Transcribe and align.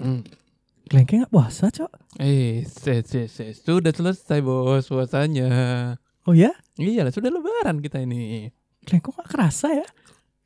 Hmm. 0.00 0.24
Klengke 0.90 1.22
nggak 1.22 1.30
puasa, 1.30 1.70
Cok? 1.70 2.18
Eh, 2.18 2.66
se, 2.66 3.06
se, 3.06 3.30
se, 3.30 3.54
sudah 3.54 3.94
selesai 3.94 4.42
bos 4.42 4.90
puasanya. 4.90 5.46
Oh 6.26 6.34
ya? 6.34 6.50
Iya 6.74 7.06
lah, 7.06 7.14
sudah 7.14 7.30
lebaran 7.30 7.78
kita 7.78 8.02
ini. 8.02 8.50
Klengko 8.82 9.14
nggak 9.14 9.30
kerasa 9.30 9.70
ya? 9.70 9.86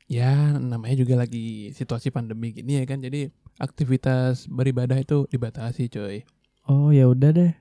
Ya, 0.05 0.53
namanya 0.53 0.93
juga 1.01 1.17
lagi 1.17 1.73
situasi 1.73 2.13
pandemi 2.13 2.53
gini 2.53 2.77
ya 2.77 2.85
kan. 2.85 3.01
Jadi 3.01 3.25
aktivitas 3.57 4.45
beribadah 4.45 5.01
itu 5.01 5.25
dibatasi, 5.33 5.89
coy. 5.89 6.21
Oh 6.69 6.93
ya 6.93 7.09
udah 7.09 7.33
deh. 7.33 7.51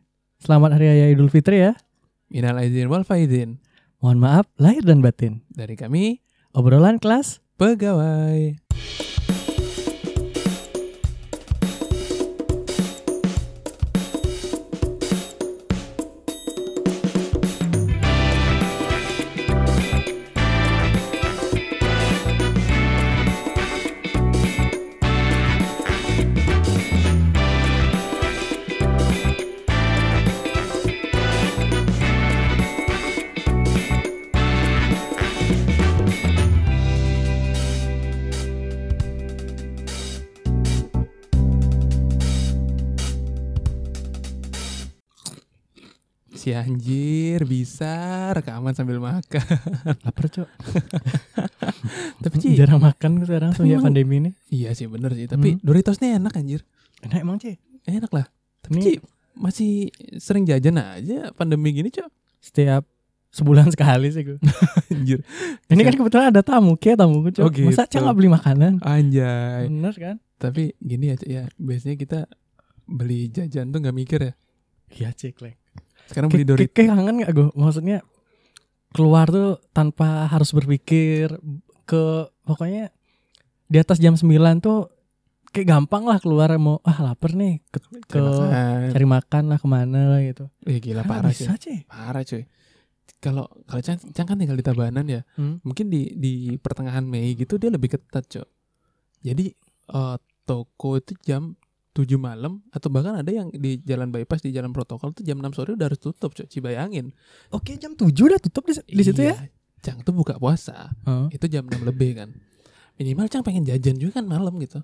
Selamat 0.45 0.77
Hari 0.77 0.93
Raya 0.93 1.07
Idul 1.09 1.33
Fitri 1.33 1.65
ya. 1.65 1.73
Minal 2.29 2.61
aizin 2.61 2.93
wal 2.93 3.09
faizin. 3.09 3.65
Mohon 4.05 4.19
maaf 4.21 4.47
lahir 4.61 4.85
dan 4.85 5.01
batin. 5.01 5.41
Dari 5.49 5.73
kami, 5.73 6.21
Obrolan 6.53 7.01
kelas 7.01 7.41
pegawai. 7.57 8.64
Cok. 50.35 50.49
Tapi 52.25 52.35
Ci, 52.39 52.49
Jarang 52.55 52.81
makan 52.81 53.23
sekarang 53.23 53.51
semenjak 53.53 53.81
pandemi 53.83 54.15
ini. 54.19 54.31
iya 54.49 54.73
sih 54.73 54.87
bener 54.87 55.13
sih. 55.13 55.27
Tapi 55.27 55.55
Hmm. 55.55 55.61
Doritos 55.61 55.99
nih 55.99 56.19
enak 56.19 56.35
anjir. 56.35 56.61
Enak 57.01 57.19
emang, 57.21 57.37
Ci. 57.37 57.55
Enak 57.85 58.11
lah. 58.11 58.27
Tapi 58.61 58.79
Ci, 58.81 58.93
masih 59.35 59.89
sering 60.17 60.43
jajan 60.43 60.75
aja 60.77 61.31
pandemi 61.33 61.71
gini, 61.71 61.89
Cok. 61.89 62.11
setiap 62.41 62.85
sebulan 63.31 63.71
sekali 63.75 64.09
sih 64.09 64.23
gue. 64.23 64.39
Anjir. 64.89 65.21
Ini 65.67 65.81
kan 65.83 65.95
kebetulan 65.95 66.27
ada 66.29 66.41
tamu, 66.41 66.75
kayak 66.75 66.99
tamu 66.99 67.25
Cok. 67.25 67.41
Oh, 67.41 67.51
gitu. 67.51 67.67
Masa 67.67 67.85
Cok 67.85 68.01
nggak 68.01 68.17
beli 68.17 68.29
makanan? 68.29 68.73
Anjay. 68.81 69.67
Bener 69.67 69.95
kan? 69.95 70.17
Tapi 70.37 70.75
gini 70.77 71.09
ya, 71.09 71.17
Cok, 71.17 71.29
ya. 71.29 71.45
Biasanya 71.57 71.97
kita 71.97 72.19
beli 72.85 73.29
jajan 73.29 73.69
tuh 73.69 73.79
nggak 73.79 73.97
mikir 73.97 74.21
ya. 74.21 74.33
Iya, 74.91 75.11
Cik. 75.11 75.41
Lek. 75.41 75.57
Sekarang 76.05 76.29
beli 76.29 76.45
Doritos. 76.45 76.71
kayak 76.71 76.89
kangen 76.91 77.17
gak 77.19 77.33
gue? 77.33 77.49
Maksudnya 77.55 78.05
keluar 78.95 79.27
tuh 79.27 79.59
tanpa 79.75 80.31
harus 80.31 80.55
berpikir 80.55 81.35
ke 81.85 82.05
pokoknya 82.47 82.95
di 83.67 83.77
atas 83.77 83.99
jam 83.99 84.15
9 84.15 84.31
tuh 84.63 84.89
kayak 85.51 85.67
gampang 85.69 86.07
lah 86.07 86.19
keluar 86.19 86.51
mau 86.57 86.79
ah 86.83 86.99
lapar 87.03 87.35
nih 87.35 87.59
ke, 87.69 87.79
ke 88.07 88.23
cari 88.91 89.07
makan 89.07 89.51
lah 89.51 89.59
ke 89.59 89.67
mana 89.67 90.15
lah 90.15 90.21
gitu. 90.23 90.47
Eh 90.65 90.79
gila 90.79 91.03
Ah, 91.03 91.07
parah 91.07 91.31
sih. 91.31 91.47
bisa 91.47 91.59
sih. 91.59 91.79
Parah 91.87 92.23
cuy. 92.23 92.47
Kalau 93.19 93.47
kalau 93.65 93.81
Cang, 93.81 93.99
Cang 94.13 94.27
kan 94.27 94.37
tinggal 94.37 94.59
di 94.59 94.65
Tabanan 94.65 95.07
ya. 95.07 95.23
Hmm. 95.35 95.59
Mungkin 95.63 95.89
di 95.89 96.15
di 96.15 96.33
pertengahan 96.57 97.03
Mei 97.03 97.35
gitu 97.35 97.57
dia 97.57 97.71
lebih 97.71 97.95
ketat, 97.95 98.27
Cok. 98.27 98.49
Jadi 99.23 99.47
eh, 99.91 100.17
toko 100.45 100.99
itu 100.99 101.15
jam 101.23 101.55
7 101.95 102.19
malam 102.19 102.59
atau 102.75 102.91
bahkan 102.91 103.15
ada 103.15 103.31
yang 103.31 103.55
di 103.55 103.79
jalan 103.87 104.11
bypass 104.11 104.43
di 104.43 104.51
jalan 104.51 104.75
protokol 104.75 105.15
tuh 105.15 105.23
jam 105.23 105.39
6 105.39 105.55
sore 105.55 105.79
udah 105.79 105.87
harus 105.87 106.03
tutup, 106.03 106.35
Cok. 106.35 106.51
Cibayangin. 106.51 107.15
Oke 107.55 107.79
jam 107.79 107.95
7 107.95 108.11
udah 108.11 108.43
tutup 108.43 108.67
di, 108.67 108.75
di 108.83 109.03
situ 109.07 109.23
ya? 109.23 109.39
Iya, 109.39 109.55
Cang 109.79 110.03
tuh 110.03 110.11
buka 110.11 110.35
puasa. 110.35 110.91
Oh. 111.07 111.31
Itu 111.31 111.47
jam 111.47 111.71
6 111.71 111.87
lebih 111.87 112.19
kan. 112.19 112.35
Minimal 112.99 113.31
Cang 113.31 113.47
pengen 113.47 113.63
jajan 113.63 113.95
juga 113.95 114.19
kan 114.19 114.27
malam 114.27 114.59
gitu. 114.59 114.83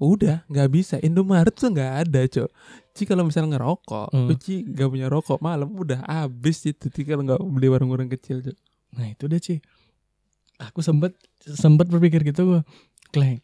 Udah, 0.00 0.48
nggak 0.48 0.68
bisa. 0.72 0.96
Indomaret 1.00 1.52
tuh 1.52 1.72
nggak 1.72 1.92
ada, 2.08 2.20
Cok. 2.24 2.48
Ci 2.96 3.02
kalau 3.08 3.24
misalnya 3.24 3.56
ngerokok, 3.56 4.08
Hmm. 4.12 4.28
Ci 4.36 4.64
nggak 4.64 4.88
punya 4.88 5.06
rokok 5.08 5.40
malam 5.40 5.72
udah 5.76 6.04
habis 6.04 6.60
itu 6.68 6.88
Ci 6.92 7.04
kalau 7.08 7.24
nggak 7.24 7.40
beli 7.40 7.68
warung-warung 7.72 8.08
kecil, 8.08 8.44
Cok. 8.44 8.56
Nah 9.00 9.06
itu 9.12 9.24
deh 9.28 9.40
Ci. 9.40 9.60
Aku 10.60 10.84
sempet 10.84 11.16
sempet 11.40 11.88
berpikir 11.88 12.20
gitu 12.24 12.44
gue. 12.44 12.60
Kleng. 13.12 13.40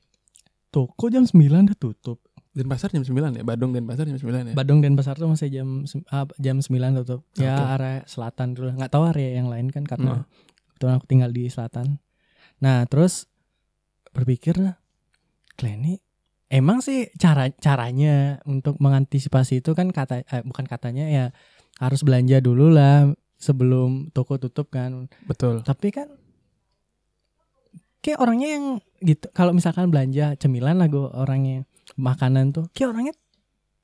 Toko 0.69 1.09
jam 1.09 1.25
9 1.25 1.33
udah 1.73 1.77
tutup. 1.81 2.21
Denpasar 2.57 2.89
jam 2.89 3.05
9 3.05 3.37
ya, 3.37 3.45
Badung 3.45 3.77
Denpasar 3.77 4.09
jam 4.09 4.17
9 4.17 4.53
ya. 4.53 4.55
Badung 4.57 4.81
dan 4.81 4.97
Pasar 4.97 5.21
tuh 5.21 5.29
masih 5.29 5.53
jam 5.53 5.85
ah, 6.09 6.25
jam 6.41 6.57
9 6.57 6.73
tutup. 7.05 7.21
Ya 7.37 7.53
Oke. 7.53 7.65
area 7.77 7.97
selatan 8.09 8.57
dulu. 8.57 8.73
Nggak 8.73 8.93
tahu 8.97 9.05
area 9.13 9.37
yang 9.37 9.53
lain 9.53 9.69
kan 9.69 9.85
karena 9.85 10.25
kebetulan 10.73 10.95
aku 10.97 11.07
tinggal 11.07 11.31
di 11.37 11.53
selatan. 11.53 12.01
Nah, 12.65 12.89
terus 12.89 13.29
berpikir 14.17 14.57
Kleni 15.61 16.01
emang 16.49 16.81
sih 16.81 17.13
cara 17.21 17.53
caranya 17.53 18.41
untuk 18.49 18.81
mengantisipasi 18.81 19.61
itu 19.61 19.77
kan 19.77 19.93
kata 19.93 20.25
eh, 20.25 20.41
bukan 20.41 20.65
katanya 20.65 21.13
ya 21.13 21.25
harus 21.77 22.01
belanja 22.01 22.41
dulu 22.41 22.73
lah 22.73 23.13
sebelum 23.37 24.09
toko 24.17 24.41
tutup 24.41 24.73
kan. 24.73 25.13
Betul. 25.29 25.61
Tapi 25.61 25.93
kan 25.93 26.09
kayak 28.01 28.23
orangnya 28.23 28.49
yang 28.57 28.65
gitu 29.03 29.27
kalau 29.37 29.53
misalkan 29.53 29.93
belanja 29.93 30.39
cemilan 30.41 30.81
lah 30.81 30.89
gue 30.89 31.05
orangnya 31.13 31.67
makanan 31.95 32.51
tuh 32.51 32.67
kayak 32.75 32.91
orangnya 32.91 33.15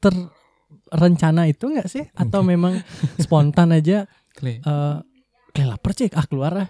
terrencana 0.02 1.46
itu 1.46 1.70
enggak 1.70 1.86
sih 1.86 2.04
atau 2.12 2.42
memang 2.42 2.80
spontan 3.16 3.70
aja 3.70 4.10
Kle. 4.32 4.58
eh 4.58 4.96
kayak 5.52 5.68
lapar 5.68 5.92
cik 5.92 6.16
ah 6.16 6.26
keluar 6.26 6.52
lah 6.52 6.68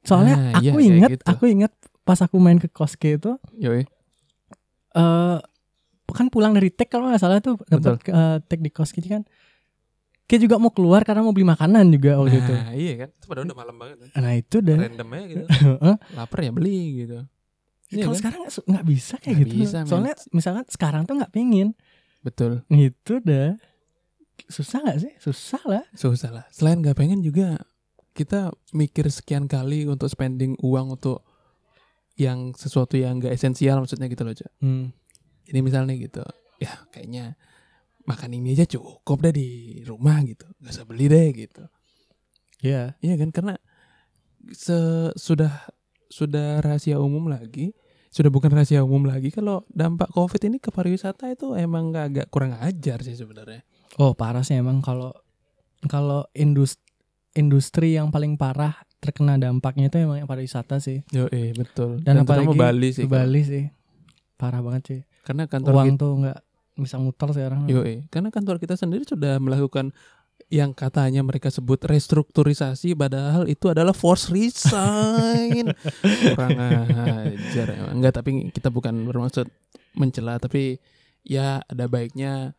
soalnya 0.00 0.34
Nah, 0.34 0.52
iya, 0.58 0.70
aku 0.70 0.78
kayak 0.78 0.90
inget 0.90 1.10
gitu. 1.12 1.24
aku 1.26 1.44
inget 1.46 1.72
pas 2.02 2.18
aku 2.18 2.36
main 2.38 2.56
ke 2.56 2.66
koske 2.66 3.18
itu 3.18 3.36
Yoi. 3.54 3.84
eh 4.92 5.38
kan 6.12 6.28
pulang 6.28 6.52
dari 6.52 6.68
tek 6.68 6.88
kalau 6.88 7.08
nggak 7.08 7.18
salah 7.18 7.40
tuh 7.40 7.56
dapat 7.64 7.96
eh, 8.04 8.38
tek 8.42 8.60
di 8.60 8.68
koske 8.68 9.00
kan 9.02 9.24
kayak 10.24 10.42
juga 10.42 10.56
mau 10.56 10.70
keluar 10.70 11.02
karena 11.02 11.20
mau 11.20 11.32
beli 11.32 11.44
makanan 11.44 11.88
juga 11.88 12.16
waktu 12.16 12.36
itu 12.36 12.54
Nah, 12.54 12.72
iya 12.72 12.92
kan. 12.96 13.08
Itu 13.10 13.24
padahal 13.26 13.46
udah 13.48 13.58
malam 13.58 13.76
banget. 13.76 13.96
kan. 14.00 14.08
nah 14.16 14.32
itu 14.32 14.56
deh 14.58 14.78
Random 14.78 15.08
aja 15.10 15.24
gitu. 15.26 15.44
Lapar 16.18 16.38
ya 16.40 16.50
beli 16.52 16.80
gitu. 17.04 17.18
Iya 17.92 18.04
kalau 18.04 18.14
kan? 18.16 18.20
sekarang 18.24 18.40
nggak 18.42 18.54
nggak 18.64 18.86
bisa 18.88 19.14
kayak 19.20 19.36
Nggak 19.36 19.42
gitu 19.44 19.54
bisa, 19.60 19.76
soalnya 19.84 20.14
misalkan 20.32 20.64
sekarang 20.66 21.02
tuh 21.04 21.14
nggak 21.20 21.32
pingin 21.32 21.68
Betul. 22.24 22.64
itu 22.68 23.20
dah 23.20 23.54
susah 24.48 24.78
nggak 24.80 24.98
sih 24.98 25.12
susah 25.20 25.62
lah 25.64 25.84
Susah 25.92 26.30
lah. 26.32 26.44
Selain 26.48 26.80
nggak 26.80 26.96
pengen 26.96 27.20
juga 27.20 27.60
kita 28.12 28.52
mikir 28.72 29.08
sekian 29.08 29.44
kali 29.44 29.88
untuk 29.88 30.08
spending 30.08 30.56
uang 30.60 30.96
untuk 30.96 31.24
yang 32.20 32.52
sesuatu 32.52 33.00
yang 33.00 33.16
gak 33.18 33.32
esensial 33.32 33.80
maksudnya 33.80 34.04
gitu 34.04 34.20
loh, 34.20 34.36
Cok. 34.36 34.52
hmm. 34.60 34.84
Jadi 35.48 35.58
misalnya 35.64 35.96
gitu, 35.96 36.20
ya 36.60 36.76
kayaknya 36.92 37.40
makan 38.04 38.36
ini 38.36 38.52
aja 38.52 38.68
cukup 38.68 39.24
deh 39.24 39.32
di 39.32 39.48
rumah 39.88 40.20
gitu. 40.20 40.44
Gak 40.60 40.72
usah 40.76 40.84
beli 40.84 41.08
deh 41.08 41.28
gitu. 41.32 41.64
ya 42.60 42.94
Iya 43.00 43.14
kan 43.16 43.32
karena 43.32 43.54
se- 44.52 45.16
sudah 45.16 45.50
sudah 46.12 46.60
rahasia 46.60 47.00
umum 47.00 47.32
lagi, 47.32 47.72
sudah 48.12 48.28
bukan 48.28 48.52
rahasia 48.52 48.84
umum 48.84 49.08
lagi 49.08 49.32
kalau 49.32 49.64
dampak 49.72 50.12
Covid 50.12 50.44
ini 50.44 50.60
ke 50.60 50.68
pariwisata 50.68 51.32
itu 51.32 51.56
emang 51.56 51.88
nggak 51.88 52.04
agak 52.12 52.26
kurang 52.28 52.52
ajar 52.60 53.00
sih 53.00 53.16
sebenarnya. 53.16 53.64
oh 53.96 54.12
parah 54.12 54.44
sih 54.44 54.60
emang 54.60 54.84
kalau 54.84 55.16
kalau 55.88 56.28
industri 56.36 56.84
industri 57.32 57.96
yang 57.96 58.12
paling 58.12 58.36
parah 58.36 58.84
terkena 59.00 59.40
dampaknya 59.40 59.88
itu 59.88 59.98
emang 59.98 60.20
yang 60.22 60.28
pariwisata 60.28 60.78
sih 60.78 61.02
Yo, 61.10 61.26
eh 61.32 61.56
betul. 61.56 61.98
Dan 62.04 62.22
terutama 62.22 62.52
apalagi 62.52 62.58
Bali 62.60 62.88
sih. 62.92 63.04
Bali 63.08 63.42
sih 63.42 63.64
parah 64.36 64.60
banget 64.62 64.82
sih 64.86 65.00
Karena 65.26 65.48
kantor 65.48 65.72
uang 65.74 65.88
kita, 65.96 66.00
tuh 66.02 66.12
nggak 66.22 66.38
bisa 66.72 66.96
muter 66.96 67.28
sekarang 67.36 67.68
yo, 67.68 67.84
eh, 67.84 68.04
karena 68.08 68.32
kantor 68.32 68.56
kita 68.56 68.80
sendiri 68.80 69.04
sudah 69.04 69.36
melakukan 69.40 69.92
yang 70.52 70.76
katanya 70.76 71.24
mereka 71.24 71.48
sebut 71.48 71.80
restrukturisasi 71.80 72.92
padahal 72.92 73.48
itu 73.48 73.72
adalah 73.72 73.96
force 73.96 74.28
resign. 74.28 75.72
kurang 76.36 76.60
ajar 76.60 77.66
emang. 77.72 77.92
Enggak, 77.96 78.20
tapi 78.20 78.52
kita 78.52 78.68
bukan 78.68 79.08
bermaksud 79.08 79.48
mencela 79.92 80.36
tapi 80.36 80.76
ya 81.22 81.64
ada 81.64 81.84
baiknya 81.86 82.52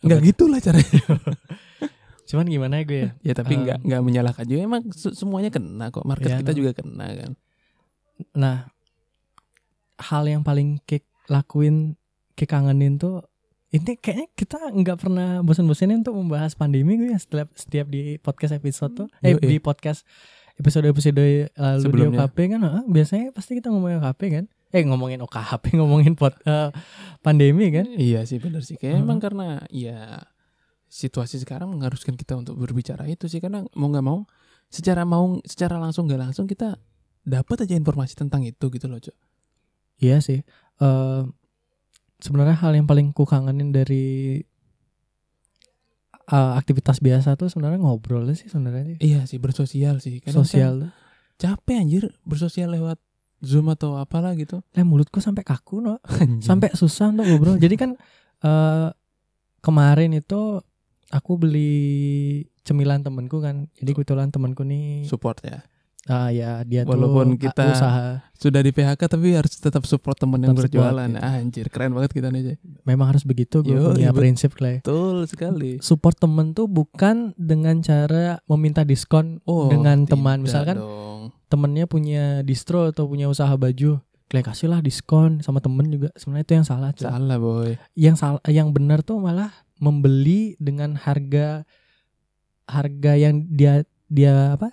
Enggak 0.00 0.20
gitulah 0.24 0.58
caranya. 0.58 1.02
cuman 2.30 2.46
gimana 2.46 2.78
ya 2.78 2.84
gue 2.86 3.00
ya 3.00 3.10
Ya 3.20 3.34
tapi 3.34 3.52
Um, 3.52 3.66
nggak 3.66 3.78
nggak 3.82 4.02
menyalahkan 4.06 4.46
juga 4.46 4.60
emang 4.62 4.82
se- 4.94 5.12
semuanya 5.12 5.50
kena 5.50 5.90
kok 5.90 6.06
market 6.06 6.30
Iya, 6.30 6.38
kita 6.38 6.52
no. 6.54 6.56
juga 6.56 6.70
kena 6.72 7.06
kan. 7.10 7.32
nah 8.30 8.56
hal 9.98 10.24
yang 10.24 10.40
paling 10.40 10.78
kick 10.84 11.02
lakuin 11.26 11.98
kick 12.32 12.46
kangenin 12.46 12.96
tuh 12.96 13.26
ini 13.70 13.94
kayaknya 13.98 14.26
kita 14.34 14.58
nggak 14.58 14.98
pernah 14.98 15.28
bosan-bosanin 15.46 16.02
untuk 16.02 16.18
membahas 16.18 16.58
pandemi 16.58 16.98
gue 16.98 17.14
ya 17.14 17.18
setiap 17.22 17.48
setiap 17.54 17.86
di 17.86 18.18
podcast 18.18 18.58
episode 18.58 18.92
tuh 18.98 19.08
eh 19.22 19.38
Yoi. 19.38 19.46
di 19.46 19.56
podcast 19.62 20.02
episode 20.58 20.90
episode 20.90 21.48
lalu 21.54 21.78
di 21.78 21.84
Sebelumnya. 21.86 22.26
OKP 22.26 22.38
kan 22.50 22.60
biasanya 22.90 23.30
pasti 23.30 23.54
kita 23.56 23.70
ngomongin 23.70 24.02
OKP 24.02 24.22
kan 24.34 24.46
Eh 24.70 24.86
ngomongin 24.86 25.18
OKHP, 25.26 25.64
ngomongin 25.82 26.14
pot, 26.14 26.30
eh, 26.46 26.70
pandemi 27.26 27.74
kan? 27.74 27.90
Iya 27.90 28.22
sih 28.22 28.38
benar 28.38 28.62
sih. 28.62 28.78
Kayak 28.78 29.02
Heeh. 29.02 29.02
emang 29.02 29.18
karena 29.18 29.66
ya 29.66 30.22
situasi 30.86 31.42
sekarang 31.42 31.74
mengharuskan 31.74 32.14
kita 32.14 32.38
untuk 32.38 32.54
berbicara 32.54 33.06
itu 33.10 33.26
sih 33.26 33.42
karena 33.42 33.66
mau 33.74 33.90
nggak 33.90 34.06
mau 34.06 34.30
secara 34.70 35.02
mau 35.02 35.42
secara 35.42 35.78
langsung 35.78 36.06
nggak 36.06 36.22
langsung 36.22 36.46
kita 36.46 36.78
dapat 37.26 37.66
aja 37.66 37.74
informasi 37.74 38.14
tentang 38.14 38.46
itu 38.46 38.62
gitu 38.70 38.86
loh, 38.86 39.02
Cok. 39.02 39.16
Iya 40.06 40.22
sih. 40.22 40.38
Eh 40.78 41.22
sebenarnya 42.20 42.56
hal 42.60 42.72
yang 42.76 42.86
paling 42.86 43.10
ku 43.16 43.24
kangenin 43.24 43.72
dari 43.72 44.40
eh, 46.30 46.52
aktivitas 46.56 47.02
biasa 47.02 47.34
tuh 47.34 47.50
sebenarnya 47.50 47.80
ngobrol 47.82 48.28
sih 48.32 48.46
sebenarnya. 48.46 49.00
Iya 49.02 49.26
sih 49.26 49.42
bersosial 49.42 49.98
sih. 49.98 50.22
Kadang 50.22 50.44
kan 50.44 50.46
Sosial. 50.46 50.74
tuh. 50.86 50.92
capek 51.40 51.80
anjir 51.80 52.04
bersosial 52.28 52.68
lewat 52.76 53.00
Zoom 53.40 53.72
atau 53.72 53.96
apalah 53.96 54.36
gitu. 54.36 54.60
Lah 54.76 54.84
mulutku 54.84 55.24
sampai 55.24 55.40
kaku 55.40 55.80
no. 55.80 55.96
Sampai 56.44 56.76
susah 56.76 57.08
untuk 57.16 57.24
ngobrol. 57.24 57.56
Jadi 57.56 57.74
kan 57.80 57.96
eh 58.44 58.88
kemarin 59.64 60.12
itu 60.12 60.60
aku 61.08 61.32
beli 61.40 62.44
cemilan 62.62 63.00
temenku 63.00 63.40
kan. 63.40 63.72
Jadi 63.80 63.90
kebetulan 63.96 64.28
temenku 64.28 64.60
nih 64.68 65.08
support 65.08 65.40
ya. 65.40 65.64
Ah 66.06 66.28
ya 66.28 66.64
dia 66.64 66.82
Walaupun 66.82 67.34
tuh 67.34 67.44
kita- 67.44 67.70
usaha 67.70 68.24
Sudah 68.32 68.64
di 68.64 68.72
PHK 68.72 68.96
tapi 69.04 69.36
harus 69.36 69.52
tetap 69.52 69.84
support 69.84 70.16
temen 70.16 70.40
yang 70.40 70.56
Tetap 70.56 70.64
support, 70.66 70.80
berjualan. 70.88 71.08
gitu. 71.10 71.20
Ah, 71.20 71.34
anjir, 71.36 71.66
keren 71.68 71.92
banget 71.92 72.10
kita 72.10 72.28
nih. 72.30 72.56
Memang 72.82 73.06
harus 73.06 73.20
begitu 73.20 73.60
gue 73.60 73.68
Yo, 73.70 73.92
punya 73.92 74.10
prinsip 74.10 74.54
Clay. 74.54 74.80
Betul 74.80 75.26
sekali. 75.26 75.76
Support 75.78 76.16
temen 76.16 76.50
tuh 76.50 76.64
bukan 76.64 77.36
dengan 77.36 77.78
cara 77.78 78.40
meminta 78.46 78.80
diskon 78.80 79.44
Oh, 79.44 79.68
dengan 79.68 80.04
teman. 80.04 80.40
Misalkan 80.40 80.76
dong. 80.76 81.36
temennya 81.46 81.84
punya 81.84 82.40
distro 82.40 82.88
atau 82.88 83.04
punya 83.04 83.28
usaha 83.28 83.52
baju, 83.52 84.00
Clay 84.26 84.40
kasihlah 84.40 84.80
diskon 84.80 85.42
sama 85.42 85.60
temen 85.60 85.84
juga. 85.86 86.08
Sebenarnya 86.14 86.42
itu 86.42 86.54
yang 86.54 86.64
salah. 86.64 86.90
cuy. 86.90 87.04
salah 87.04 87.36
boy. 87.36 87.76
Yang 87.92 88.16
salah, 88.16 88.40
yang 88.46 88.72
benar 88.72 89.02
tuh 89.02 89.18
malah 89.18 89.52
membeli 89.76 90.56
dengan 90.56 90.96
harga 90.96 91.68
harga 92.64 93.12
yang 93.14 93.44
dia 93.46 93.82
dia 94.06 94.54
apa 94.54 94.72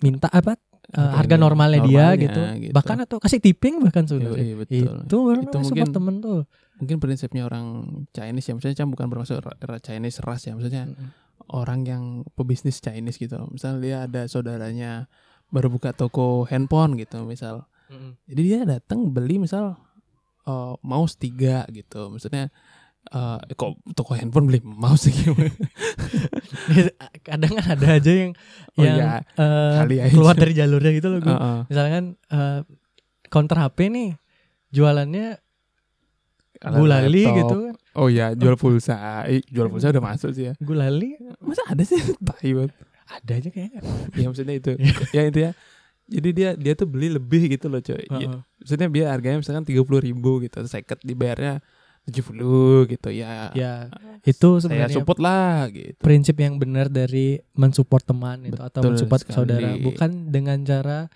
minta 0.00 0.28
apa 0.28 0.56
eh, 0.92 1.00
harga 1.00 1.34
normalnya, 1.34 1.80
dia 1.82 2.06
gitu. 2.14 2.40
bahkan 2.70 3.00
atau 3.02 3.16
kasih 3.18 3.40
tipping 3.42 3.82
bahkan 3.82 4.06
sebenarnya. 4.06 4.44
Yoi, 4.44 4.54
betul. 4.60 4.96
itu 5.02 5.16
Itu 5.48 5.56
mungkin- 5.58 5.92
temen 5.92 6.14
tuh. 6.20 6.40
mungkin 6.76 6.96
prinsipnya 7.00 7.48
orang 7.48 7.66
Chinese 8.12 8.46
ya. 8.46 8.52
Maksudnya 8.54 8.76
Cang 8.76 8.92
bukan 8.92 9.08
bermaksud 9.08 9.40
Chinese 9.80 10.20
ras 10.20 10.44
ya. 10.44 10.52
Maksudnya 10.52 10.92
orang 11.48 11.80
yang 11.82 12.02
pebisnis 12.36 12.78
Chinese 12.78 13.16
gitu. 13.16 13.40
Misal 13.48 13.80
dia 13.80 14.04
ada 14.04 14.28
saudaranya 14.28 15.08
baru 15.48 15.72
buka 15.72 15.96
toko 15.96 16.44
handphone 16.44 17.00
gitu 17.00 17.24
misal. 17.24 17.64
Jadi 18.26 18.40
dia 18.44 18.60
datang 18.62 19.08
beli 19.08 19.40
misal 19.40 19.74
eh, 20.44 20.74
mouse 20.84 21.16
tiga 21.16 21.64
gitu. 21.72 22.12
Maksudnya 22.12 22.52
eh, 23.06 23.38
kok 23.54 23.70
toko 23.94 24.12
handphone 24.14 24.46
beli 24.46 24.60
mouse 24.62 25.06
sih? 25.06 25.14
Kadang 27.26 27.52
kan 27.58 27.66
ada 27.76 27.86
aja 27.98 28.12
yang 28.12 28.32
Oh 28.76 28.84
yang 28.84 28.98
kali 29.36 29.96
aja. 30.02 30.12
keluar 30.12 30.34
dari 30.34 30.52
jalurnya 30.52 30.92
gitu 30.92 31.08
loh 31.08 31.20
gue 31.20 31.32
Heeh. 31.32 31.58
misalkan 31.68 32.04
eh, 32.28 32.60
counter 33.28 33.56
HP 33.58 33.78
nih 33.88 34.10
jualannya 34.70 35.40
Alat 36.64 36.78
gulali 36.80 37.20
laptop. 37.20 37.36
gitu 37.36 37.56
kan. 37.68 37.74
Oh 37.96 38.08
ya 38.08 38.26
jual 38.32 38.56
pulsa. 38.56 39.24
Eh, 39.28 39.44
jual 39.44 39.68
pulsa 39.68 39.92
udah 39.92 40.04
masuk 40.04 40.32
sih 40.32 40.48
ya. 40.48 40.52
Gulali? 40.56 41.16
Masa 41.40 41.62
ada 41.68 41.84
sih? 41.84 42.00
Tai 42.26 42.50
ada 43.06 43.32
aja 43.32 43.48
kayaknya. 43.52 43.80
Ya 44.16 44.24
maksudnya 44.26 44.54
itu. 44.56 44.72
Ya 45.16 45.22
itu 45.28 45.38
ya 45.40 45.50
jadi 46.06 46.28
dia 46.30 46.48
dia 46.54 46.72
tuh 46.78 46.86
beli 46.86 47.10
lebih 47.10 47.50
gitu 47.50 47.66
loh 47.66 47.82
coy. 47.82 47.98
Ya, 47.98 48.30
Heeh. 48.30 48.40
maksudnya 48.62 48.86
dia 48.88 49.04
harganya 49.10 49.38
misalkan 49.42 49.66
tiga 49.66 49.82
puluh 49.82 50.00
ribu 50.00 50.38
gitu 50.38 50.62
seket 50.64 51.02
dibayarnya 51.02 51.60
tujuh 52.06 52.22
puluh 52.22 52.86
gitu 52.86 53.10
ya 53.10 53.50
ya 53.52 53.90
itu 54.22 54.48
saya 54.58 54.62
sebenarnya 54.62 54.96
support 55.02 55.18
lah 55.18 55.66
gitu 55.74 55.98
prinsip 55.98 56.38
yang 56.38 56.54
benar 56.56 56.86
dari 56.86 57.42
mensupport 57.58 58.02
teman 58.02 58.46
itu 58.46 58.58
atau 58.62 58.80
mensupport 58.86 59.20
sekali. 59.26 59.34
saudara 59.34 59.70
bukan 59.78 60.30
dengan 60.30 60.62
cara 60.62 61.10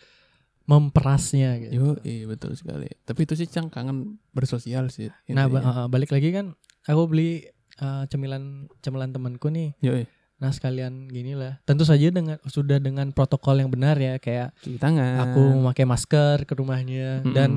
memperasnya 0.71 1.51
gitu. 1.67 1.73
Yo, 1.75 1.89
iya 2.07 2.31
betul 2.31 2.55
sekali. 2.55 2.87
Tapi 3.03 3.27
itu 3.27 3.35
sih 3.35 3.51
cang 3.51 3.67
kangen 3.67 4.23
bersosial 4.31 4.87
sih. 4.87 5.11
Nah, 5.35 5.51
ba- 5.51 5.67
uh, 5.67 5.87
balik 5.91 6.15
lagi 6.15 6.31
kan 6.31 6.55
aku 6.87 7.11
beli 7.11 7.43
uh, 7.83 8.07
cemilan 8.07 8.71
cemilan 8.79 9.11
temanku 9.11 9.51
nih. 9.51 9.75
Yo, 9.83 9.99
iya. 9.99 10.07
Nah, 10.39 10.55
sekalian 10.55 11.11
gini 11.11 11.35
lah. 11.35 11.59
Tentu 11.67 11.83
saja 11.83 12.07
dengan 12.15 12.39
sudah 12.47 12.79
dengan 12.79 13.11
protokol 13.11 13.59
yang 13.59 13.69
benar 13.69 13.99
ya 13.99 14.23
kayak 14.23 14.55
cuci 14.63 14.79
tangan. 14.79 15.27
aku 15.27 15.43
memakai 15.59 15.85
masker 15.91 16.47
ke 16.47 16.55
rumahnya 16.55 17.27
Mm-mm. 17.27 17.35
dan 17.35 17.51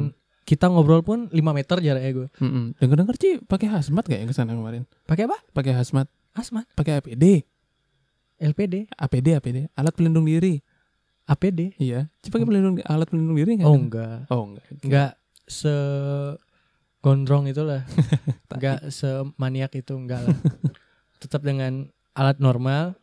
kita 0.44 0.68
ngobrol 0.68 1.00
pun 1.04 1.32
5 1.32 1.40
meter 1.40 1.78
jaraknya 1.80 2.12
gue. 2.12 2.28
Mm-mm. 2.44 2.76
Dengar-dengar 2.80 3.16
Ci 3.16 3.40
pakai 3.44 3.68
hazmat 3.72 4.04
kayak 4.04 4.28
yang 4.28 4.30
ke 4.32 4.36
sana 4.36 4.52
kemarin. 4.52 4.84
Pakai 5.08 5.28
apa? 5.28 5.40
Pakai 5.56 5.74
hazmat, 5.76 6.08
Asmat, 6.34 6.66
pakai 6.74 6.98
APD, 6.98 7.46
LPD, 8.42 8.90
APD, 8.90 9.28
APD, 9.38 9.58
alat 9.78 9.94
pelindung 9.94 10.26
diri. 10.26 10.60
APD. 11.24 11.78
Iya. 11.80 12.12
Ci 12.20 12.34
pakai 12.34 12.44
pelindung 12.44 12.82
alat 12.84 13.08
pelindung 13.08 13.38
diri 13.38 13.62
nggak? 13.62 13.70
Oh, 13.70 13.78
enggak. 13.78 14.20
Oh 14.28 14.44
enggak. 14.50 14.66
Enggak 14.84 15.12
se 15.48 15.74
gondrong 17.00 17.48
itulah. 17.48 17.88
enggak 18.52 18.90
semaniak 18.92 19.72
itu 19.78 19.94
enggak 19.96 20.26
lah. 20.26 20.38
Tetap 21.24 21.46
dengan 21.46 21.88
alat 22.18 22.42
normal. 22.44 23.00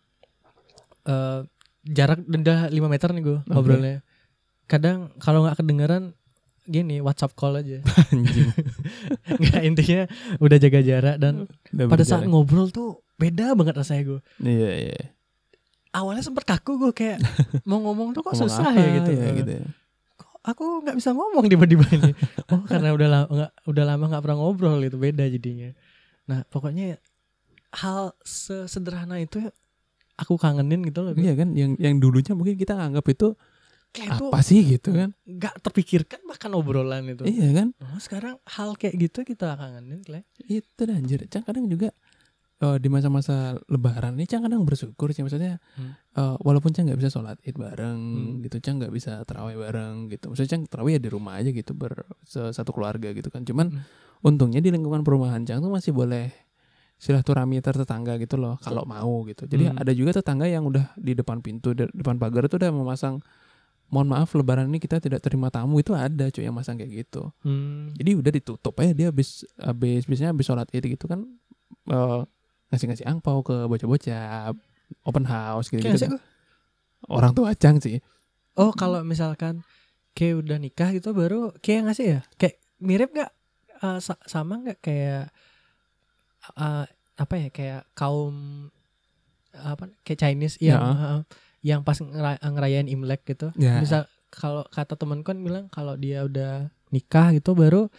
eh 1.09 1.41
jarak 1.81 2.21
udah 2.29 2.69
5 2.69 2.77
meter 2.93 3.09
nih 3.17 3.23
gue 3.25 3.39
ngobrolnya. 3.49 4.05
Kadang 4.69 5.17
kalau 5.17 5.49
nggak 5.49 5.65
kedengeran 5.65 6.13
gini 6.71 7.03
WhatsApp 7.03 7.35
call 7.35 7.61
aja. 7.61 7.83
Anjing. 8.15 8.51
Enggak 9.27 9.63
intinya 9.67 10.01
udah 10.39 10.57
jaga 10.57 10.81
jarak 10.81 11.17
dan 11.19 11.51
Udah 11.75 11.87
pada 11.91 12.05
saat 12.07 12.25
ngobrol 12.25 12.71
tuh 12.71 13.03
beda 13.19 13.53
banget 13.59 13.75
rasanya 13.77 14.03
gue. 14.07 14.21
Iya, 14.41 14.71
iya. 14.89 15.03
Awalnya 15.91 16.23
sempet 16.23 16.47
kaku 16.47 16.79
gue 16.79 16.93
kayak 16.95 17.19
mau 17.69 17.83
ngomong 17.83 18.15
tuh 18.15 18.23
kok 18.23 18.39
Ngomong 18.39 18.47
susah 18.47 18.71
apa 18.71 18.79
ya 18.79 18.89
gitu. 19.03 19.11
ya, 19.11 19.31
gitu 19.35 19.53
ya. 19.59 19.65
Kok 20.17 20.31
aku 20.47 20.65
nggak 20.87 20.97
bisa 20.97 21.11
ngomong 21.13 21.45
tiba-tiba 21.51 21.85
ini. 21.91 22.13
Oh 22.55 22.63
karena 22.65 22.95
udah 22.95 23.09
lama 23.11 23.27
nggak 23.29 23.51
udah 23.67 23.85
lama 23.85 24.05
nggak 24.09 24.23
pernah 24.23 24.39
ngobrol 24.39 24.79
gitu 24.87 24.97
beda 24.97 25.27
jadinya. 25.27 25.75
Nah 26.31 26.47
pokoknya 26.47 26.97
hal 27.75 28.15
sesederhana 28.23 29.19
itu 29.19 29.43
aku 30.15 30.39
kangenin 30.39 30.87
gitu 30.87 31.03
loh. 31.03 31.13
Iya 31.19 31.35
kan 31.35 31.53
yang 31.59 31.75
yang 31.79 31.99
dulunya 31.99 32.33
mungkin 32.39 32.55
kita 32.55 32.79
anggap 32.79 33.05
itu 33.11 33.35
Kayak 33.91 34.23
apa 34.23 34.39
sih 34.41 34.63
gitu 34.65 34.95
kan. 34.95 35.11
nggak 35.27 35.55
terpikirkan 35.61 36.23
bahkan 36.25 36.55
obrolan 36.55 37.07
itu. 37.07 37.27
Iya 37.27 37.51
kan? 37.53 37.69
Oh, 37.83 37.99
sekarang 37.99 38.39
hal 38.47 38.75
kayak 38.75 38.95
gitu 39.01 39.23
kita 39.25 39.55
kangenin, 39.55 40.01
Clay. 40.01 40.23
Itu 40.41 40.87
dah 40.87 40.95
anjir. 40.95 41.27
Cang 41.27 41.43
kadang 41.43 41.67
juga 41.67 41.91
eh, 42.61 42.77
di 42.77 42.87
masa-masa 42.87 43.57
lebaran 43.67 44.15
ini 44.15 44.29
Cang 44.29 44.45
kadang 44.45 44.63
bersyukur 44.63 45.11
sih 45.11 45.25
maksudnya 45.25 45.57
Hmm. 45.75 45.97
eh, 46.13 46.37
walaupun 46.39 46.71
Cang 46.71 46.85
nggak 46.85 47.01
bisa 47.01 47.09
sholat 47.09 47.41
id 47.41 47.57
bareng 47.57 47.97
Hmm. 47.97 48.45
gitu 48.45 48.61
Cang 48.61 48.77
nggak 48.77 48.93
bisa 48.93 49.25
terawih 49.25 49.57
bareng 49.57 50.07
gitu 50.07 50.29
maksudnya 50.29 50.51
Cang 50.53 50.63
terawih 50.69 50.95
ya 50.95 51.01
di 51.01 51.09
rumah 51.09 51.41
aja 51.41 51.49
gitu 51.49 51.73
ber 51.73 52.05
satu 52.29 52.71
keluarga 52.71 53.11
gitu 53.11 53.27
kan 53.27 53.43
cuman 53.43 53.73
Hmm. 53.73 53.81
untungnya 54.23 54.61
di 54.61 54.69
lingkungan 54.69 55.01
perumahan 55.01 55.41
Cang 55.43 55.59
tuh 55.59 55.73
masih 55.73 55.91
boleh 55.91 56.29
silaturahmi 56.95 57.59
tetangga 57.59 58.21
gitu 58.21 58.37
loh 58.37 58.61
kalau 58.61 58.85
mau 58.85 59.25
gitu 59.25 59.49
jadi 59.49 59.73
Hmm. 59.73 59.81
ada 59.81 59.93
juga 59.97 60.21
tetangga 60.21 60.45
yang 60.45 60.69
udah 60.69 60.93
di 60.95 61.17
depan 61.17 61.41
pintu 61.41 61.73
di 61.73 61.89
depan 61.89 62.21
pagar 62.21 62.45
itu 62.45 62.61
udah 62.61 62.69
memasang 62.69 63.25
mohon 63.91 64.07
maaf 64.07 64.31
lebaran 64.33 64.67
ini 64.67 64.79
kita 64.79 64.99
tidak 64.99 65.19
terima 65.19 65.51
tamu 65.51 65.77
itu 65.77 65.91
ada 65.93 66.27
cuy 66.27 66.43
yang 66.43 66.55
masang 66.55 66.75
kayak 66.75 67.05
gitu 67.05 67.29
Hmm. 67.43 67.91
jadi 67.95 68.17
udah 68.17 68.33
ditutup 68.33 68.75
aja 68.77 68.91
dia 68.91 69.07
habis 69.09 69.43
habis 69.57 70.07
biasanya 70.07 70.31
habis 70.31 70.47
sholat 70.47 70.71
id 70.71 70.87
gitu 70.89 71.05
kan 71.05 71.27
eh, 71.87 72.21
ngasih-ngasih 72.71 73.05
angpau 73.05 73.43
ke 73.43 73.67
bocah-bocah 73.67 74.55
open 75.03 75.25
house 75.25 75.69
gitu, 75.69 75.83
gitu 75.83 75.91
ngasih 75.91 76.09
gua. 76.09 76.21
orang 77.11 77.33
tua 77.33 77.51
cang 77.53 77.79
sih 77.79 77.99
Oh 78.55 78.71
kalau 78.71 79.03
misalkan 79.03 79.63
kayak 80.13 80.43
udah 80.43 80.57
nikah 80.57 80.91
gitu 80.91 81.11
baru 81.11 81.55
kayak 81.59 81.87
ngasih 81.87 82.07
ya 82.09 82.21
kayak 82.37 82.57
mirip 82.79 83.11
gak 83.11 83.31
Eh, 83.81 83.97
sa- 83.99 84.21
sama 84.25 84.61
nggak 84.61 84.79
kayak 84.81 85.33
eh, 86.55 86.85
apa 87.17 87.35
ya 87.37 87.49
kayak 87.49 87.83
kaum 87.93 88.69
apa 89.53 89.91
kayak 90.03 90.21
Chinese 90.21 90.57
yang 90.59 90.81
Ya. 90.81 91.17
eh, 91.17 91.23
yang 91.61 91.81
pas 91.81 91.97
ngera- 91.97 92.41
ngerayain 92.41 92.87
Imlek 92.87 93.25
gitu. 93.27 93.53
Ya. 93.55 93.79
misal 93.79 94.05
kalau 94.29 94.63
kata 94.67 94.95
temen 94.95 95.21
kan 95.21 95.37
bilang 95.37 95.67
kalau 95.69 95.95
dia 95.95 96.23
udah 96.23 96.71
nikah 96.89 97.31
gitu 97.31 97.53
baru 97.53 97.91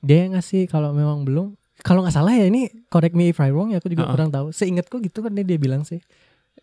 dia 0.00 0.24
yang 0.24 0.32
ngasih 0.32 0.64
kalau 0.64 0.90
memang 0.90 1.22
belum 1.22 1.56
kalau 1.80 2.00
nggak 2.00 2.14
salah 2.14 2.32
ya 2.32 2.44
ini 2.44 2.68
correct 2.86 3.12
me 3.12 3.28
if 3.28 3.38
I 3.38 3.48
wrong 3.48 3.70
ya 3.70 3.78
aku 3.78 3.88
juga 3.88 4.04
Uh-uh. 4.04 4.14
kurang 4.14 4.30
tahu. 4.30 4.46
Seingatku 4.50 5.00
gitu 5.00 5.20
kan 5.20 5.32
dia, 5.32 5.42
dia 5.42 5.56
bilang 5.56 5.82
sih. 5.82 6.00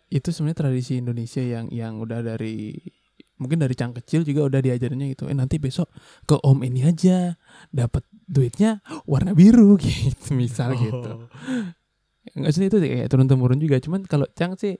Itu 0.08 0.30
sebenarnya 0.30 0.58
tradisi 0.62 0.96
Indonesia 0.96 1.38
yang 1.38 1.68
yang 1.68 1.96
udah 1.96 2.24
dari 2.24 2.72
mungkin 3.36 3.58
dari 3.58 3.74
cang 3.74 3.92
kecil 3.92 4.22
juga 4.22 4.46
udah 4.46 4.60
diajarinnya 4.60 5.10
gitu. 5.10 5.26
Eh 5.26 5.34
nanti 5.34 5.56
besok 5.56 5.90
ke 6.24 6.34
om 6.38 6.58
ini 6.60 6.82
aja 6.82 7.34
dapat 7.68 8.02
duitnya 8.24 8.78
warna 9.04 9.32
biru 9.32 9.76
gitu 9.82 10.32
misal 10.32 10.72
gitu 10.74 11.28
nggak 12.24 12.50
sih 12.50 12.66
itu 12.66 12.78
kayak 12.78 13.06
turun 13.06 13.26
temurun 13.26 13.58
juga 13.58 13.76
cuman 13.76 14.06
kalau 14.06 14.26
cang 14.30 14.54
sih 14.54 14.78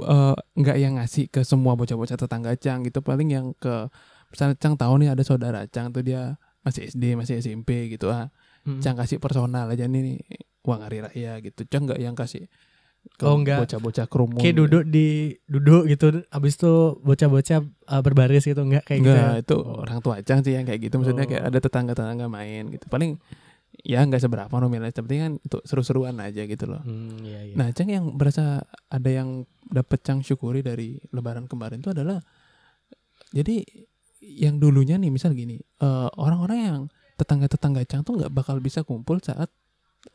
eh, 0.00 0.34
nggak 0.54 0.76
yang 0.76 0.94
ngasih 0.96 1.26
ke 1.26 1.42
semua 1.42 1.74
bocah-bocah 1.74 2.14
tetangga 2.14 2.54
cang 2.54 2.82
gitu 2.82 3.00
paling 3.00 3.26
yang 3.26 3.46
ke 3.54 3.90
misalnya 4.28 4.54
cang 4.56 4.74
tahu 4.74 4.94
nih 4.98 5.10
ada 5.10 5.22
saudara 5.22 5.66
cang 5.66 5.90
tuh 5.90 6.00
dia 6.00 6.38
masih 6.60 6.86
SD 6.86 7.04
masih 7.14 7.34
SMP 7.38 7.88
gitu 7.88 8.08
ah 8.08 8.30
Hmm. 8.60 8.76
Cang 8.76 8.92
kasih 8.92 9.16
personal 9.16 9.64
aja 9.66 9.88
nih 9.88 10.20
uang 10.60 10.84
hari 10.84 11.00
raya 11.00 11.40
gitu 11.40 11.64
Cang 11.64 11.88
nggak 11.88 11.96
yang 11.96 12.12
kasih 12.12 12.44
ke 13.16 13.24
Oh, 13.24 13.40
nggak. 13.40 13.64
bocah-bocah 13.64 14.04
kerumun 14.04 14.36
Kayak 14.36 14.56
duduk 14.60 14.84
di 14.84 15.32
duduk 15.48 15.88
gitu 15.88 16.20
abis 16.28 16.60
itu 16.60 16.72
bocah-bocah 17.00 17.56
uh, 17.88 18.02
berbaris 18.04 18.44
gitu 18.44 18.60
enggak 18.60 18.84
kayak 18.84 19.00
gitu. 19.00 19.08
Enggak, 19.08 19.32
ya? 19.32 19.40
itu 19.40 19.56
orang 19.56 19.98
tua 19.98 20.20
Cang 20.20 20.44
sih 20.44 20.52
yang 20.52 20.68
kayak 20.68 20.76
gitu 20.76 20.94
maksudnya 20.94 21.24
kayak 21.24 21.40
Oh. 21.40 21.48
ada 21.48 21.58
tetangga-tetangga 21.58 22.26
main 22.28 22.68
gitu 22.68 22.84
paling 22.84 23.16
ya 23.84 24.04
nggak 24.04 24.20
seberapa 24.20 24.52
nominalnya 24.52 24.92
tapi 25.00 25.20
kan 25.20 25.40
untuk 25.40 25.64
seru-seruan 25.64 26.20
aja 26.20 26.44
gitu 26.44 26.68
loh 26.68 26.82
Hmm, 26.84 27.20
iya, 27.24 27.40
iya. 27.50 27.54
Nah, 27.56 27.72
Cang 27.72 27.88
yang 27.88 28.16
berasa 28.16 28.60
ada 28.88 29.10
yang 29.10 29.44
dapat 29.66 30.00
Cang 30.04 30.20
syukuri 30.20 30.60
dari 30.60 31.00
Lebaran 31.12 31.48
kemarin 31.48 31.80
itu 31.80 31.92
adalah 31.92 32.20
jadi 33.30 33.62
yang 34.20 34.60
dulunya 34.60 35.00
nih 35.00 35.08
misal 35.08 35.32
gini 35.32 35.56
eh, 35.60 36.08
orang-orang 36.20 36.58
yang 36.60 36.80
tetangga-tetangga 37.16 37.84
Cang 37.88 38.02
tuh 38.04 38.16
nggak 38.20 38.32
bakal 38.32 38.60
bisa 38.60 38.84
kumpul 38.84 39.20
saat 39.20 39.48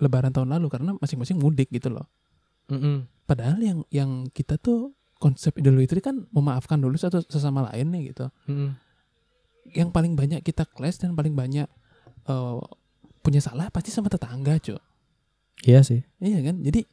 Lebaran 0.02 0.34
tahun 0.34 0.50
lalu 0.50 0.68
karena 0.74 0.98
masing-masing 0.98 1.38
mudik 1.38 1.70
gitu 1.70 1.94
loh. 1.94 2.10
Mm-mm. 2.74 3.06
Padahal 3.30 3.62
yang 3.62 3.80
yang 3.94 4.26
kita 4.34 4.58
tuh 4.58 4.98
konsep 5.22 5.54
Idul 5.62 5.78
Fitri 5.86 6.02
kan 6.02 6.26
memaafkan 6.34 6.82
dulu 6.82 6.98
satu 6.98 7.22
sesama 7.22 7.70
lain 7.70 7.94
nih 7.94 8.02
gitu. 8.10 8.34
Mm-mm. 8.50 8.74
Yang 9.78 9.90
paling 9.94 10.18
banyak 10.18 10.42
kita 10.42 10.66
clash 10.66 10.98
dan 10.98 11.14
paling 11.14 11.38
banyak 11.38 11.70
eh, 12.26 12.58
punya 13.26 13.42
salah 13.42 13.74
pasti 13.74 13.90
sama 13.90 14.08
tetangga, 14.08 14.62
cuy. 14.62 14.78
Iya 15.66 15.82
sih. 15.82 16.06
Iya 16.22 16.46
kan? 16.46 16.62
Jadi 16.62 16.86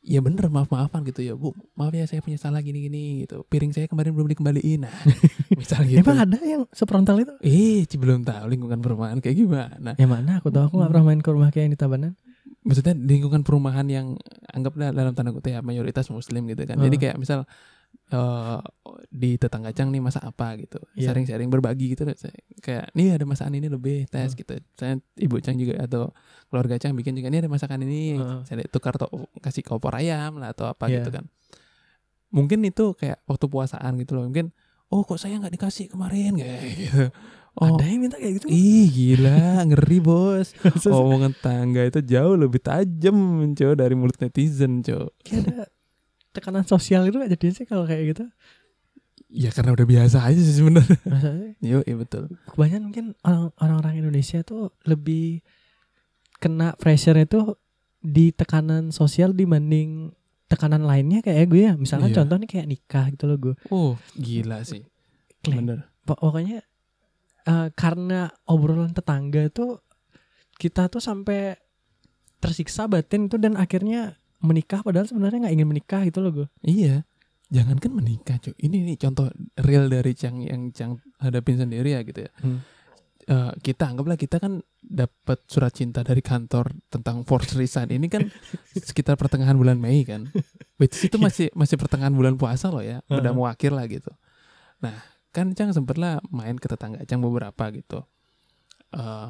ya 0.00 0.24
bener 0.24 0.48
maaf-maafan 0.48 1.04
gitu 1.04 1.20
ya 1.20 1.36
Bu 1.36 1.52
maaf 1.76 1.92
ya 1.92 2.08
saya 2.08 2.24
punya 2.24 2.40
salah 2.40 2.64
gini-gini 2.64 3.28
gitu 3.28 3.44
piring 3.52 3.76
saya 3.76 3.84
kemarin 3.84 4.16
belum 4.16 4.32
dikembaliin 4.32 4.88
nah 4.88 4.94
misal 5.60 5.84
gitu 5.84 6.00
Emang 6.00 6.24
ada 6.24 6.40
yang 6.40 6.64
sefrontal 6.72 7.20
itu? 7.20 7.36
eh 7.44 7.84
belum 7.84 8.24
tahu 8.24 8.48
lingkungan 8.48 8.80
perumahan 8.80 9.20
kayak 9.20 9.36
gimana 9.36 9.92
Yang 10.00 10.10
mana? 10.10 10.40
Aku 10.40 10.48
tahu 10.48 10.72
aku 10.72 10.74
nggak 10.80 10.90
pernah 10.96 11.04
main 11.04 11.20
ke 11.20 11.30
rumah 11.30 11.52
kayak 11.52 11.68
yang 11.68 11.74
di 11.76 11.80
Tabanan. 11.80 12.12
maksudnya 12.64 12.96
lingkungan 12.96 13.44
perumahan 13.44 13.84
yang 13.92 14.16
anggaplah 14.48 14.88
dalam 14.88 15.12
tanda 15.12 15.36
kutip 15.36 15.52
ya 15.52 15.60
mayoritas 15.60 16.08
muslim 16.08 16.48
gitu 16.48 16.64
kan 16.64 16.80
jadi 16.80 16.96
kayak 16.96 17.16
misal 17.20 17.44
eh 18.10 18.58
di 19.08 19.34
tetangga 19.34 19.70
cang 19.70 19.88
nih 19.88 19.98
masak 19.98 20.22
apa? 20.22 20.54
gitu. 20.56 20.78
Iya. 20.92 21.10
sharing-sharing 21.10 21.46
berbagi 21.46 21.94
gitu. 21.94 22.02
Saya- 22.12 22.34
kayak 22.58 22.90
nih 22.92 23.14
ada 23.14 23.24
masakan 23.24 23.54
ini 23.54 23.66
lebih 23.66 24.06
tes 24.06 24.30
Heeh. 24.30 24.38
gitu. 24.38 24.54
Saya 24.74 24.98
ibu 25.16 25.38
cang 25.38 25.54
juga 25.54 25.78
atau 25.78 26.10
keluarga 26.46 26.74
cang 26.76 26.92
bikin 26.92 27.14
juga 27.14 27.28
nih 27.28 27.40
ada 27.40 27.50
masakan 27.50 27.82
ini. 27.82 28.16
Heeh. 28.16 28.40
saya 28.44 28.66
tukar 28.66 28.94
to 28.94 29.06
kasih 29.38 29.62
ke 29.62 29.70
opor 29.70 29.94
ayam 29.94 30.36
lah 30.36 30.50
atau 30.50 30.66
apa 30.66 30.86
Iya. 30.86 31.00
gitu 31.00 31.10
kan. 31.12 31.24
Mungkin 32.30 32.62
itu 32.62 32.94
kayak 32.94 33.22
waktu 33.24 33.46
puasaan 33.46 33.94
gitu 33.96 34.14
loh. 34.14 34.24
Mungkin 34.24 34.50
oh 34.88 35.02
kok 35.02 35.16
saya 35.16 35.38
nggak 35.38 35.54
dikasih 35.54 35.86
kemarin? 35.88 36.34
Kayak 36.34 36.60
gitu. 36.76 37.04
Oh. 37.52 37.66
Ada 37.66 37.82
yang 37.84 37.98
minta 38.00 38.14
kayak 38.14 38.38
gitu? 38.38 38.46
ih 38.46 38.86
gila. 38.86 39.66
Ngeri 39.66 39.98
bos. 39.98 40.54
Masa 40.62 40.88
omongan 40.88 41.34
tangga 41.36 41.82
itu 41.82 41.98
jauh 42.00 42.34
lebih 42.34 42.58
tajam 42.58 43.18
cow 43.52 43.74
dari 43.74 43.94
mulut 43.94 44.14
netizen 44.16 44.80
cow 44.80 45.10
ada 45.26 45.66
tekanan 46.30 46.62
sosial 46.62 47.04
itu 47.04 47.16
gak 47.16 47.30
jadinya 47.30 47.54
sih 47.54 47.64
kalau 47.64 47.84
kayak 47.84 48.04
gitu? 48.10 48.24
ya 49.28 49.48
karena 49.48 49.70
udah 49.70 49.84
biasa 49.84 50.24
aja 50.24 50.38
sih 50.38 50.56
sebenarnya 50.56 50.98
Masa 51.06 51.30
sih? 51.32 51.52
yo 51.60 51.78
iya 51.80 51.94
betul 51.94 52.34
Kebanyakan 52.46 52.82
mungkin 52.84 53.04
orang- 53.20 53.54
orang-orang 53.56 53.94
Indonesia 54.00 54.42
tuh 54.42 54.74
lebih 54.82 55.38
kena 56.36 56.74
pressure 56.74 57.14
itu 57.16 57.54
di 57.96 58.30
tekanan 58.30 58.90
sosial 58.90 59.30
dibanding 59.30 60.10
tekanan 60.46 60.82
lainnya 60.82 61.20
kayak 61.20 61.46
gue 61.46 61.62
ya. 61.62 61.74
Misalnya 61.74 62.10
Iya. 62.10 62.16
contohnya 62.18 62.46
kayak 62.48 62.66
nikah 62.66 63.06
gitu 63.08 63.24
loh 63.24 63.38
gue. 63.38 63.54
oh 63.68 63.94
gila 64.12 64.62
sih 64.62 64.82
Kleng. 65.38 65.62
bener 65.62 65.78
Pok- 66.02 66.18
Pokoknya 66.20 66.66
eh, 67.42 67.68
karena 67.72 68.20
obrolan 68.44 68.90
tetangga 68.90 69.46
tuh 69.48 69.78
kita 70.56 70.88
tuh 70.88 70.98
sampai 70.98 71.54
tersiksa 72.36 72.84
batin 72.84 73.26
itu 73.26 73.36
dan 73.36 73.54
akhirnya 73.54 74.16
menikah 74.40 74.80
padahal 74.80 75.06
sebenarnya 75.06 75.48
nggak 75.48 75.54
ingin 75.54 75.68
menikah 75.68 76.00
gitu 76.08 76.18
loh 76.24 76.32
gue. 76.44 76.48
iya. 76.64 77.04
Jangankan 77.50 77.90
menikah 77.90 78.38
cuy. 78.38 78.54
Ini 78.62 78.86
nih 78.86 78.94
contoh 78.94 79.26
real 79.58 79.90
dari 79.90 80.14
Cang 80.14 80.38
yang 80.38 80.70
Cang 80.70 81.02
hadapin 81.18 81.58
sendiri 81.58 81.98
ya 81.98 82.06
gitu 82.06 82.22
ya. 82.22 82.30
Hmm. 82.46 82.62
Eh, 83.26 83.52
kita 83.58 83.90
anggaplah 83.90 84.14
kita 84.14 84.38
kan 84.38 84.62
dapat 84.78 85.42
surat 85.50 85.74
cinta 85.74 86.06
dari 86.06 86.22
kantor 86.22 86.70
tentang 86.86 87.26
force 87.26 87.58
resign 87.58 87.90
ini 87.90 88.06
kan 88.06 88.30
sekitar 88.88 89.18
pertengahan 89.18 89.58
bulan 89.58 89.82
Mei 89.82 90.06
kan? 90.06 90.30
Which 90.78 91.02
itu 91.02 91.18
masih 91.18 91.50
masih 91.58 91.74
pertengahan 91.74 92.14
bulan 92.14 92.38
puasa 92.38 92.70
loh 92.70 92.86
ya. 92.86 93.02
Udah 93.10 93.34
mau 93.34 93.50
akhir 93.50 93.74
lah 93.74 93.90
gitu. 93.90 94.14
Nah 94.78 95.02
kan 95.34 95.50
Cang 95.58 95.74
sempet 95.74 95.98
lah 95.98 96.22
main 96.30 96.54
ke 96.54 96.70
tetangga 96.70 97.02
Cang 97.02 97.18
beberapa 97.18 97.66
gitu. 97.74 98.06
Eh 98.94 99.28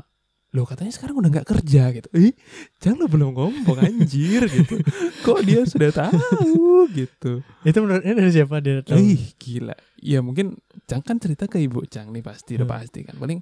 lo 0.50 0.66
katanya 0.66 0.90
sekarang 0.90 1.14
udah 1.14 1.30
nggak 1.30 1.46
kerja 1.46 1.94
gitu. 1.94 2.10
Ih 2.10 2.34
Cang 2.82 2.98
lo 2.98 3.06
belum 3.06 3.38
ngomong 3.38 3.78
anjir 3.78 4.50
gitu. 4.50 4.82
Kok 5.22 5.46
dia 5.46 5.62
sudah 5.62 5.94
tahu 5.94 6.90
gitu. 6.90 7.46
Itu 7.62 7.78
menurutnya 7.86 8.18
dari 8.18 8.34
siapa 8.34 8.58
dia 8.58 8.82
tahu? 8.82 8.98
Ih 8.98 9.30
gila. 9.38 9.78
Ya 10.02 10.18
mungkin 10.18 10.58
Cang 10.90 11.06
kan 11.06 11.22
cerita 11.22 11.46
ke 11.46 11.62
ibu 11.62 11.86
Cang 11.86 12.10
nih 12.10 12.18
pasti 12.18 12.58
Udah 12.58 12.66
Hmm. 12.66 12.76
pasti 12.82 13.06
kan. 13.06 13.14
Paling 13.14 13.38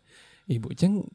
ibu 0.52 0.68
Cang 0.76 1.08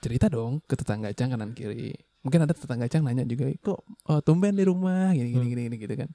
cerita 0.00 0.32
dong 0.32 0.64
ke 0.64 0.72
tetangga 0.72 1.12
Cang 1.12 1.28
kanan 1.28 1.52
kiri. 1.52 1.92
Mungkin 2.24 2.48
ada 2.48 2.56
tetangga 2.56 2.88
Cang 2.88 3.04
nanya 3.04 3.28
juga 3.28 3.52
Kok 3.52 3.80
oh, 4.08 4.20
tumben 4.24 4.56
di 4.56 4.64
rumah? 4.64 5.12
Gini 5.12 5.36
gini, 5.36 5.38
Hmm. 5.44 5.52
gini 5.52 5.62
gini 5.68 5.76
gitu 5.76 5.94
kan. 6.00 6.08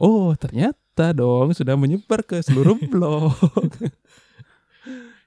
Oh 0.00 0.32
ternyata 0.34 1.12
dong 1.12 1.52
Sudah 1.52 1.76
menyebar 1.76 2.24
ke 2.24 2.40
seluruh 2.40 2.80
blog 2.80 3.36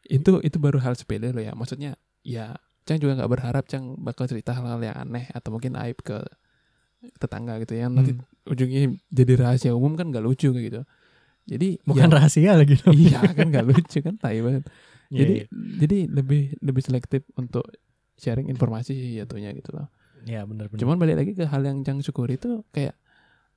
Itu 0.10 0.42
itu 0.42 0.58
baru 0.58 0.82
hal 0.82 0.98
sepele 0.98 1.30
loh 1.30 1.44
ya. 1.44 1.54
Maksudnya 1.54 1.94
ya 2.26 2.58
Cang 2.90 2.98
juga 2.98 3.14
nggak 3.16 3.30
berharap 3.30 3.64
Cang 3.64 3.94
bakal 3.96 4.26
cerita 4.26 4.52
hal-hal 4.52 4.82
yang 4.82 4.98
aneh 4.98 5.30
Atau 5.30 5.54
mungkin 5.54 5.78
aib 5.78 6.02
ke 6.02 6.18
tetangga 7.16 7.60
gitu 7.60 7.76
ya 7.76 7.88
Nanti 7.88 8.12
Hmm. 8.12 8.26
ujungnya 8.50 8.82
jadi 9.08 9.34
rahasia 9.38 9.72
umum 9.72 9.94
kan 9.94 10.10
gak 10.10 10.20
lucu 10.22 10.50
gitu 10.50 10.82
jadi 11.46 11.78
Bukan 11.82 12.10
ya- 12.10 12.16
rahasia 12.16 12.52
lagi 12.56 12.74
dong. 12.76 12.94
iya 12.94 13.22
kan 13.28 13.48
gak 13.48 13.62
lucu 13.64 13.98
kan 14.00 14.16
tai 14.16 14.38
banget 14.40 14.66
Iya, 15.08 15.18
jadi 15.18 15.34
iya. 15.36 15.46
jadi 15.80 15.98
lebih 16.08 16.42
lebih 16.60 16.82
selektif 16.84 17.22
untuk 17.34 17.66
sharing 18.16 18.46
informasi 18.48 18.92
sih 18.92 19.12
jatuhnya 19.16 19.54
gitu 19.54 19.72
loh 19.72 19.90
Iya 20.22 20.44
benar-benar. 20.44 20.78
cuman 20.78 20.98
balik 20.98 21.16
lagi 21.16 21.32
ke 21.32 21.42
hal 21.44 21.62
yang 21.62 21.82
Jang 21.82 21.98
syukuri 22.00 22.36
itu 22.36 22.62
kayak 22.70 22.94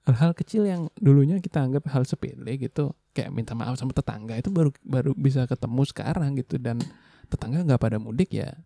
hal-hal 0.02 0.32
kecil 0.32 0.64
yang 0.64 0.88
dulunya 0.96 1.36
kita 1.38 1.60
anggap 1.62 1.84
hal 1.86 2.02
sepele 2.02 2.52
gitu 2.54 2.90
kayak 3.10 3.28
minta 3.28 3.52
maaf 3.52 3.74
sama 3.74 3.90
tetangga 3.90 4.34
itu 4.34 4.48
baru 4.48 4.72
baru 4.82 5.12
bisa 5.12 5.44
ketemu 5.44 5.82
sekarang 5.84 6.32
gitu 6.34 6.56
dan 6.56 6.80
tetangga 7.28 7.60
nggak 7.62 7.78
pada 7.78 7.96
mudik 7.96 8.28
ya 8.30 8.56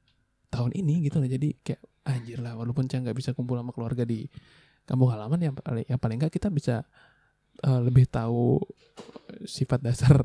tahun 0.50 0.72
ini 0.74 1.06
gitu 1.06 1.18
loh. 1.22 1.28
Jadi 1.28 1.48
kayak 1.62 1.82
anjir 2.06 2.38
lah 2.38 2.54
walaupun 2.54 2.86
Cang 2.86 3.02
nggak 3.02 3.18
bisa 3.18 3.34
kumpul 3.34 3.58
sama 3.58 3.74
keluarga 3.74 4.06
di 4.06 4.26
kampung 4.86 5.10
halaman 5.10 5.42
yang 5.42 5.54
paling 5.58 5.86
yang 5.90 5.98
paling 5.98 6.16
nggak 6.22 6.32
kita 6.32 6.48
bisa 6.48 6.86
eh, 7.66 7.80
lebih 7.82 8.06
tahu 8.06 8.62
sifat 9.42 9.82
dasar 9.82 10.22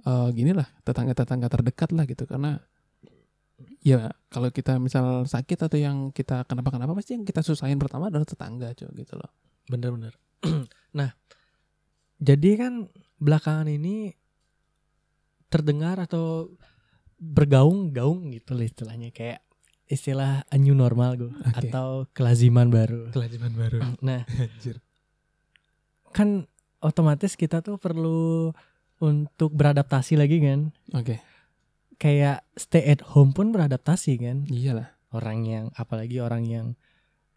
eh 0.00 0.28
gini 0.32 0.56
lah 0.56 0.64
tetangga-tetangga 0.80 1.48
terdekat 1.52 1.90
lah 1.92 2.04
gitu. 2.08 2.24
Karena 2.24 2.56
ya 3.84 4.12
kalau 4.32 4.48
kita 4.52 4.76
misal 4.80 5.24
sakit 5.28 5.68
atau 5.68 5.78
yang 5.80 6.12
kita 6.12 6.44
kenapa-kenapa 6.48 6.96
pasti 6.96 7.16
yang 7.16 7.24
kita 7.24 7.44
susahin 7.44 7.80
pertama 7.80 8.08
adalah 8.08 8.24
tetangga 8.24 8.72
cuy 8.72 8.88
gitu 8.96 9.14
loh. 9.20 9.30
Bener-bener. 9.68 10.16
nah, 10.98 11.12
jadi 12.16 12.50
kan 12.56 12.72
belakangan 13.20 13.68
ini 13.68 14.16
terdengar 15.52 16.00
atau 16.00 16.52
bergaung-gaung 17.20 18.32
gitu 18.32 18.56
lah 18.56 18.64
istilahnya. 18.64 19.12
Kayak 19.12 19.44
istilah 19.90 20.46
a 20.46 20.56
new 20.56 20.72
normal 20.72 21.18
gue 21.18 21.32
Oke. 21.34 21.66
atau 21.66 22.06
kelaziman 22.14 22.70
baru. 22.70 23.10
kelaziman 23.10 23.50
baru 23.50 23.82
Nah, 23.98 24.22
anjir 24.38 24.78
kan 26.10 26.46
otomatis 26.78 27.34
kita 27.34 27.60
tuh 27.60 27.76
perlu 27.76 28.50
untuk 28.98 29.50
beradaptasi 29.50 30.14
lagi 30.14 30.38
kan. 30.38 30.70
oke 30.90 31.18
Kayak 31.96 32.48
stay 32.54 32.86
at 32.88 33.04
home 33.04 33.30
pun 33.30 33.50
beradaptasi 33.50 34.16
kan. 34.16 34.48
iyalah 34.48 34.94
Orang 35.10 35.42
yang 35.44 35.68
apalagi 35.74 36.16
orang 36.16 36.46
yang 36.46 36.66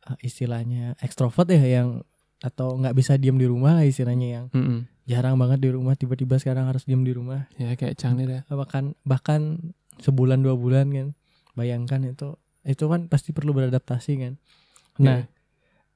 uh, 0.06 0.16
istilahnya 0.20 0.94
ekstrovert 1.00 1.50
ya 1.50 1.82
yang 1.82 2.06
atau 2.40 2.76
nggak 2.76 2.94
bisa 2.94 3.16
diem 3.16 3.36
di 3.36 3.48
rumah 3.48 3.74
lah 3.74 3.84
istilahnya 3.84 4.28
yang 4.30 4.46
Mm-mm. 4.52 4.84
jarang 5.04 5.36
banget 5.36 5.64
di 5.64 5.70
rumah 5.72 5.96
tiba-tiba 5.96 6.36
sekarang 6.38 6.68
harus 6.68 6.84
diem 6.84 7.02
di 7.02 7.16
rumah 7.16 7.48
ya 7.56 7.72
kayak 7.74 7.96
Cang 7.96 8.20
nih 8.20 8.28
dah 8.28 8.42
bahkan 8.52 8.92
bahkan 9.02 9.58
sebulan 9.98 10.44
dua 10.44 10.54
bulan 10.54 10.92
kan 10.92 11.08
bayangkan 11.56 12.04
itu 12.04 12.36
itu 12.64 12.88
kan 12.88 13.08
pasti 13.12 13.36
perlu 13.36 13.52
beradaptasi 13.52 14.12
kan? 14.20 14.34
Nah 15.00 15.24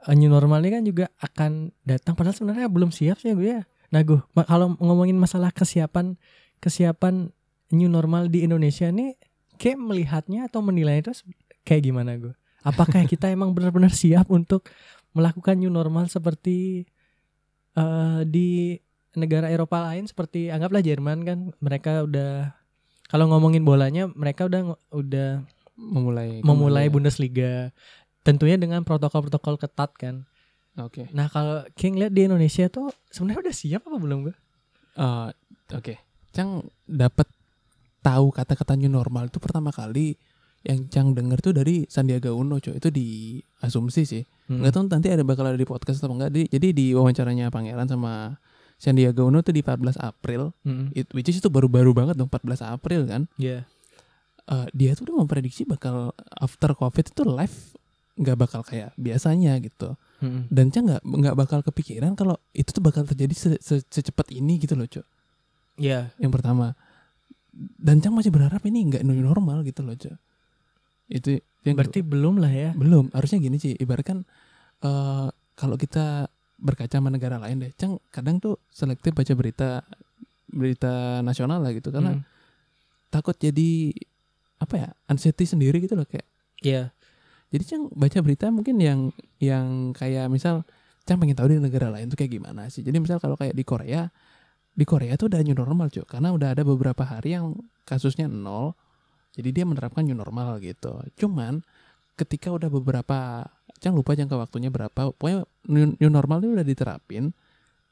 eh, 0.08 0.16
new 0.16 0.32
normal 0.32 0.64
ini 0.64 0.70
kan 0.72 0.84
juga 0.84 1.06
akan 1.20 1.74
datang 1.84 2.14
padahal 2.14 2.36
sebenarnya 2.36 2.68
belum 2.70 2.92
siap 2.92 3.20
sih 3.20 3.34
gue 3.34 3.60
ya. 3.60 3.62
Nah 3.92 4.02
gue 4.04 4.20
kalau 4.48 4.76
ngomongin 4.80 5.16
masalah 5.16 5.52
kesiapan 5.52 6.20
kesiapan 6.60 7.32
new 7.72 7.92
normal 7.92 8.32
di 8.32 8.44
Indonesia 8.44 8.88
nih 8.92 9.16
kayak 9.60 9.80
melihatnya 9.80 10.48
atau 10.48 10.64
menilai 10.64 11.02
itu 11.02 11.12
kayak 11.68 11.92
gimana 11.92 12.16
gue 12.16 12.34
apakah 12.68 13.08
kita 13.08 13.32
emang 13.36 13.56
benar-benar 13.56 13.92
siap 13.96 14.28
untuk 14.28 14.68
melakukan 15.16 15.56
new 15.56 15.72
normal 15.72 16.12
seperti 16.12 16.84
eh, 17.74 18.22
di 18.28 18.76
negara 19.18 19.50
Eropa 19.50 19.82
lain 19.90 20.06
seperti 20.06 20.54
anggaplah 20.54 20.84
Jerman 20.84 21.26
kan? 21.26 21.40
Mereka 21.58 22.06
udah 22.06 22.54
kalau 23.08 23.32
ngomongin 23.32 23.64
bolanya 23.64 24.06
mereka 24.12 24.46
udah 24.46 24.78
udah 24.94 25.48
memulai 25.78 26.42
memulai. 26.42 26.90
Bundesliga. 26.90 27.72
Tentunya 28.26 28.60
dengan 28.60 28.84
protokol-protokol 28.84 29.56
ketat 29.56 29.94
kan. 29.96 30.28
Oke. 30.78 31.08
Nah 31.16 31.32
kalau 31.32 31.64
King 31.74 31.98
lihat 31.98 32.12
di 32.12 32.28
Indonesia 32.28 32.68
tuh 32.68 32.92
sebenarnya 33.10 33.50
udah 33.50 33.56
siap 33.56 33.82
apa 33.88 33.98
belum 33.98 34.28
gue? 34.28 34.36
Eh, 34.98 35.30
Oke. 35.78 35.96
Cang 36.36 36.66
dapat 36.86 37.26
tahu 38.04 38.30
kata-kata 38.30 38.78
new 38.78 38.92
normal 38.92 39.32
itu 39.32 39.40
pertama 39.42 39.74
kali 39.74 40.20
yang 40.66 40.86
Cang 40.92 41.16
denger 41.16 41.40
tuh 41.40 41.54
dari 41.56 41.88
Sandiaga 41.88 42.36
Uno, 42.36 42.60
cuy. 42.60 42.76
Itu 42.76 42.92
di 42.92 43.40
asumsi 43.64 44.04
sih. 44.04 44.24
Hmm. 44.52 44.62
Nggak 44.62 44.74
tahu 44.76 44.84
nanti 44.92 45.08
ada 45.10 45.24
bakal 45.24 45.48
ada 45.48 45.58
di 45.58 45.66
podcast 45.66 46.04
atau 46.04 46.12
enggak. 46.14 46.34
Di- 46.34 46.50
jadi 46.52 46.76
di 46.76 46.92
wawancaranya 46.92 47.48
Pangeran 47.50 47.88
sama 47.88 48.36
Sandiaga 48.78 49.24
Uno 49.26 49.42
tuh 49.42 49.56
di 49.56 49.64
14 49.64 49.98
April. 49.98 50.52
Hmm. 50.62 50.92
It, 50.94 51.10
which 51.16 51.32
is 51.32 51.40
itu 51.40 51.50
baru-baru 51.50 51.96
banget 51.96 52.20
dong 52.20 52.30
14 52.30 52.62
April 52.68 53.08
kan. 53.08 53.26
Iya. 53.40 53.66
Eh, 54.48 54.68
dia 54.72 54.96
tuh 54.96 55.04
udah 55.06 55.16
memprediksi 55.20 55.64
bakal 55.64 56.12
after 56.34 56.72
covid 56.72 57.04
itu 57.04 57.22
live 57.22 57.58
nggak 58.16 58.38
bakal 58.40 58.64
kayak 58.64 58.96
biasanya 58.96 59.60
gitu. 59.60 59.94
Hmm. 60.18 60.48
Dan 60.48 60.72
Cang 60.72 60.88
nggak 60.88 61.04
nggak 61.04 61.36
bakal 61.36 61.60
kepikiran 61.62 62.16
kalau 62.16 62.40
itu 62.52 62.72
tuh 62.72 62.80
bakal 62.80 63.04
terjadi 63.04 63.36
se- 63.36 63.60
se- 63.60 63.86
secepat 63.86 64.32
ini 64.32 64.58
gitu 64.58 64.74
loh, 64.74 64.88
cuy. 64.88 65.04
Iya. 65.78 66.10
yang 66.18 66.32
pertama 66.32 66.74
dan 67.78 68.00
Cang 68.00 68.14
masih 68.14 68.30
berharap 68.30 68.64
ini 68.64 68.88
nggak 68.88 69.04
new 69.04 69.14
normal 69.16 69.62
gitu 69.62 69.82
loh 69.82 69.94
Cok 69.94 70.18
itu 71.08 71.38
yang 71.62 71.76
Berarti 71.76 72.02
belum 72.02 72.40
lah 72.40 72.50
ya. 72.50 72.70
belum 72.74 73.12
harusnya 73.12 73.38
gini 73.38 73.58
sih 73.58 73.76
ibaratkan 73.76 74.26
eh 74.80 75.28
kalau 75.54 75.76
kita 75.76 76.30
berkaca 76.58 76.98
sama 76.98 77.10
negara 77.10 77.38
lain 77.38 77.62
deh 77.62 77.72
Cang 77.74 78.02
kadang 78.10 78.38
tuh 78.38 78.58
selektif 78.70 79.12
baca 79.12 79.34
berita 79.34 79.86
berita 80.48 80.94
nasional 81.22 81.60
lah 81.60 81.70
gitu 81.72 81.92
karena 81.92 82.16
Hmm. 82.16 82.24
takut 83.08 83.36
jadi 83.36 83.94
apa 84.58 84.76
ya 84.76 84.90
anxiety 85.08 85.46
sendiri 85.46 85.78
gitu 85.80 85.94
loh 85.94 86.06
kayak 86.06 86.26
Iya. 86.60 86.90
jadi 87.50 87.64
Cang 87.64 87.84
baca 87.94 88.18
berita 88.20 88.50
mungkin 88.50 88.82
yang 88.82 89.14
yang 89.38 89.94
kayak 89.94 90.28
misal 90.28 90.66
Cang 91.06 91.22
pengen 91.22 91.38
tahu 91.38 91.54
di 91.54 91.62
negara 91.62 91.88
lain 91.88 92.10
tuh 92.10 92.18
kayak 92.18 92.34
gimana 92.34 92.68
sih 92.68 92.82
jadi 92.82 92.98
misal 92.98 93.18
kalau 93.18 93.38
kayak 93.38 93.54
di 93.54 93.62
Korea 93.62 94.10
di 94.74 94.86
Korea 94.86 95.14
tuh 95.16 95.30
udah 95.30 95.42
new 95.42 95.54
normal 95.54 95.90
cuy 95.90 96.04
karena 96.04 96.30
udah 96.30 96.54
ada 96.54 96.62
beberapa 96.62 97.02
hari 97.02 97.34
yang 97.34 97.54
kasusnya 97.84 98.26
nol 98.26 98.74
jadi 99.34 99.50
dia 99.54 99.64
menerapkan 99.66 100.02
new 100.02 100.18
normal 100.18 100.58
gitu 100.60 100.98
cuman 101.16 101.62
ketika 102.18 102.50
udah 102.50 102.68
beberapa 102.68 103.46
Cang 103.78 103.94
lupa 103.94 104.18
jangka 104.18 104.34
waktunya 104.34 104.74
berapa 104.74 105.14
pokoknya 105.14 105.46
new, 105.70 105.94
new 105.94 106.10
normal 106.10 106.42
itu 106.42 106.50
udah 106.58 106.66
diterapin 106.66 107.30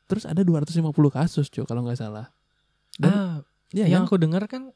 terus 0.05 0.25
ada 0.25 0.41
250 0.41 0.81
kasus 1.13 1.49
cuy 1.49 1.61
kalau 1.63 1.85
nggak 1.85 1.97
salah 1.97 2.33
Dan- 2.97 3.13
ah, 3.13 3.35
ya 3.69 3.85
yang 3.85 4.05
kan? 4.05 4.09
aku 4.09 4.15
dengar 4.17 4.43
kan 4.49 4.73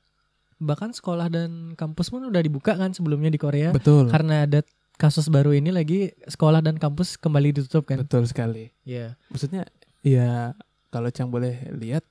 bahkan 0.59 0.91
sekolah 0.91 1.27
dan 1.27 1.73
kampus 1.73 2.07
pun 2.07 2.21
udah 2.21 2.39
dibuka 2.39 2.75
kan 2.75 2.91
sebelumnya 2.91 3.27
di 3.27 3.37
Korea. 3.37 3.71
betul 3.71 4.07
Karena 4.07 4.43
ada 4.43 4.59
kasus 4.93 5.27
baru 5.27 5.51
ini 5.51 5.71
lagi 5.71 6.11
sekolah 6.21 6.59
dan 6.59 6.75
kampus 6.75 7.15
kembali 7.15 7.55
ditutup 7.55 7.83
kan. 7.85 7.99
betul 7.99 8.23
sekali 8.23 8.75
Iya. 8.83 9.15
maksudnya 9.27 9.63
ya 9.99 10.51
kalau 10.89 11.07
Cang 11.09 11.27
boleh 11.27 11.55
lihat 11.71 12.03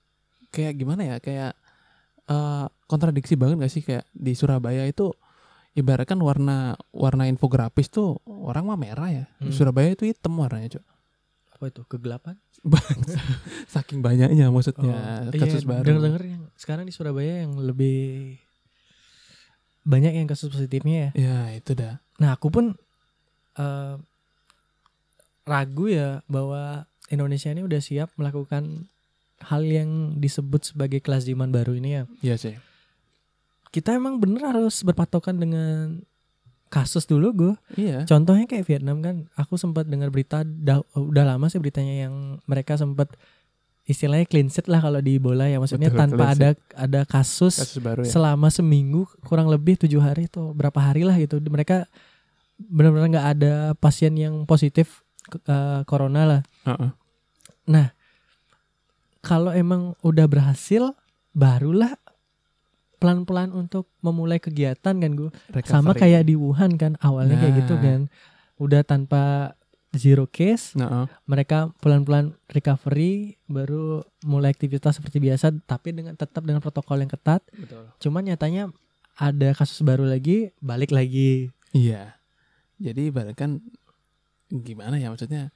kayak 0.48 0.74
gimana 0.74 1.04
ya 1.04 1.16
kayak 1.18 1.52
eh, 2.24 2.66
kontradiksi 2.84 3.34
banget 3.34 3.56
gak 3.58 3.70
sih 3.70 3.82
kayak 3.82 4.08
di 4.10 4.32
Surabaya 4.32 4.84
itu 4.84 5.12
ibaratkan 5.74 6.16
warna 6.18 6.72
warna 6.90 7.24
infografis 7.24 7.86
tuh 7.86 8.16
orang 8.24 8.64
mah 8.64 8.76
merah 8.76 9.08
ya 9.08 9.24
di 9.36 9.48
Hmm. 9.48 9.54
Surabaya 9.54 9.92
itu 9.92 10.04
hitam 10.04 10.32
warnanya 10.34 10.74
cok 10.74 10.84
Apa 11.50 11.64
itu? 11.68 11.82
Kegelapan? 11.84 12.38
saking 13.74 14.02
banyaknya 14.02 14.50
maksudnya 14.50 15.24
kasus 15.30 15.62
baru 15.62 15.84
Dengar 15.86 16.02
dengar 16.04 16.22
yang 16.26 16.42
sekarang 16.58 16.84
di 16.84 16.92
Surabaya 16.92 17.46
yang 17.46 17.54
lebih 17.58 18.36
banyak 19.88 20.20
yang 20.20 20.28
kasus 20.28 20.52
positifnya 20.52 21.10
ya. 21.10 21.10
ya 21.16 21.38
itu 21.56 21.72
dah 21.72 22.02
Nah 22.18 22.34
aku 22.34 22.50
pun 22.50 22.74
eh, 23.56 23.94
ragu 25.48 25.86
ya 25.88 26.20
bahwa 26.28 26.84
Indonesia 27.08 27.48
ini 27.48 27.64
udah 27.64 27.80
siap 27.80 28.12
melakukan 28.20 28.90
hal 29.38 29.62
yang 29.64 30.18
disebut 30.18 30.74
sebagai 30.74 31.00
kelaziman 31.00 31.48
baru 31.48 31.78
ini 31.78 31.90
ya. 31.94 32.04
iya 32.20 32.36
sih 32.36 32.58
Kita 33.68 33.92
emang 33.94 34.18
bener 34.18 34.42
harus 34.48 34.80
berpatokan 34.80 35.38
dengan 35.38 36.02
kasus 36.68 37.04
dulu 37.04 37.28
gue. 37.32 37.54
iya 37.74 38.04
Contohnya 38.04 38.44
kayak 38.44 38.64
Vietnam 38.64 39.00
kan, 39.00 39.16
aku 39.34 39.56
sempat 39.56 39.84
dengar 39.84 40.08
berita 40.08 40.44
dah- 40.44 40.84
udah 40.92 41.24
lama 41.26 41.48
sih 41.48 41.56
beritanya 41.56 42.06
yang 42.06 42.14
mereka 42.44 42.76
sempat 42.76 43.12
istilahnya 43.84 44.28
clean 44.28 44.46
sheet 44.46 44.68
lah 44.68 44.78
kalau 44.78 45.00
di 45.00 45.16
bola 45.16 45.48
ya 45.48 45.56
maksudnya 45.56 45.88
Betul, 45.88 46.00
tanpa 46.04 46.24
ada 46.30 46.48
ada 46.76 47.00
kasus, 47.08 47.56
kasus 47.56 47.80
baru 47.80 48.04
ya 48.04 48.12
selama 48.12 48.52
seminggu 48.52 49.08
kurang 49.24 49.48
lebih 49.48 49.80
tujuh 49.80 49.96
hari 49.96 50.28
atau 50.28 50.52
berapa 50.52 50.76
hari 50.76 51.08
lah 51.08 51.16
gitu 51.16 51.40
mereka 51.48 51.88
benar-benar 52.60 53.08
nggak 53.08 53.28
ada 53.34 53.52
pasien 53.74 54.12
yang 54.12 54.44
positif 54.44 55.00
eh, 55.48 55.80
corona 55.88 56.28
lah. 56.28 56.42
Heeh. 56.68 56.90
Nah 57.64 57.86
kalau 59.18 59.50
emang 59.50 59.96
udah 60.00 60.28
berhasil 60.28 60.92
barulah 61.32 61.96
pelan-pelan 62.98 63.50
untuk 63.50 63.88
memulai 63.98 64.36
kegiatan 64.36 64.94
kan 64.94 65.10
gue 65.10 65.30
sama 65.62 65.90
Recovery. 65.90 66.00
kayak 66.00 66.22
di 66.24 66.34
Wuhan 66.34 66.74
kan 66.74 66.98
awalnya 66.98 67.36
kayak 67.36 67.54
gitu 67.58 67.74
Nah. 67.74 67.82
kan 67.82 68.00
udah 68.58 68.82
tanpa 68.82 69.22
zero 69.90 70.26
case 70.26 70.74
Nah, 70.74 71.06
mereka 71.24 71.72
pelan-pelan 71.78 72.36
recovery 72.46 73.12
baru 73.44 74.02
mulai 74.22 74.50
aktivitas 74.50 74.94
seperti 74.94 75.18
biasa 75.18 75.54
tapi 75.62 75.90
dengan 75.90 76.12
tetap 76.12 76.42
dengan 76.42 76.58
protokol 76.58 76.98
yang 76.98 77.08
ketat 77.08 77.40
betul 77.50 77.86
cuman 77.98 78.22
nyatanya 78.26 78.68
ada 79.14 79.48
kasus 79.52 79.80
baru 79.80 80.04
lagi 80.04 80.50
balik 80.58 80.90
lagi 80.90 81.48
Iya. 81.68 82.16
Jadi 82.76 83.08
ibaratkan 83.08 83.60
gimana 84.48 84.96
ya 84.96 85.08
maksudnya 85.08 85.52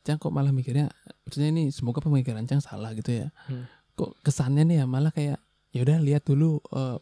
Cang 0.00 0.16
kok 0.16 0.30
malah 0.30 0.50
mikirnya 0.50 0.92
maksudnya 1.22 1.48
ini 1.50 1.68
semoga 1.68 1.98
pemikiran 1.98 2.44
Cang 2.44 2.60
salah 2.60 2.92
gitu 2.92 3.08
ya. 3.14 3.28
Hmm. 3.44 3.64
Kok 3.94 4.20
kesannya 4.20 4.62
nih 4.62 4.76
ya 4.78 4.86
malah 4.86 5.08
kayak 5.08 5.40
ya 5.74 5.82
udah 5.82 5.98
lihat 5.98 6.22
dulu 6.24 6.62
eh 6.70 6.96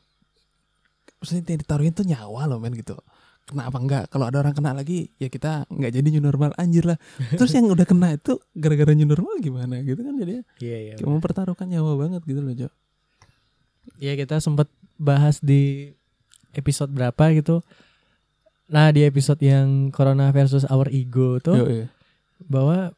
maksudnya 1.21 1.55
yang 1.55 1.61
ditaruhin 1.63 1.95
tuh 1.95 2.07
nyawa 2.09 2.49
loh 2.51 2.59
men 2.59 2.75
gitu. 2.75 2.97
Kenapa 3.43 3.77
enggak? 3.79 4.05
Kalau 4.09 4.31
ada 4.31 4.39
orang 4.39 4.55
kena 4.55 4.73
lagi 4.73 5.13
ya 5.19 5.27
kita 5.29 5.67
nggak 5.69 5.93
jadi 5.93 6.09
new 6.15 6.25
normal 6.25 6.51
anjir 6.57 6.89
lah. 6.89 6.97
Terus 7.39 7.53
yang 7.53 7.69
udah 7.69 7.85
kena 7.85 8.17
itu 8.17 8.41
gara-gara 8.57 8.97
new 8.97 9.07
normal 9.07 9.39
gimana 9.39 9.85
gitu 9.85 10.01
kan 10.01 10.15
jadi 10.17 10.43
iya 10.63 10.79
iya 10.91 10.95
kayak 10.97 11.11
mempertaruhkan 11.11 11.69
nyawa 11.69 11.95
banget 12.01 12.23
gitu 12.25 12.41
loh 12.41 12.55
Jo. 12.57 12.69
Iya 14.01 14.19
kita 14.19 14.39
sempat 14.43 14.71
bahas 14.99 15.43
di 15.43 15.93
episode 16.57 16.93
berapa 16.93 17.33
gitu 17.35 17.65
nah 18.73 18.89
di 18.89 19.05
episode 19.05 19.43
yang 19.45 19.93
corona 19.93 20.33
versus 20.33 20.65
our 20.65 20.89
ego 20.89 21.37
tuh 21.43 21.59
Yo, 21.61 21.67
iya. 21.69 21.87
bahwa 22.49 22.97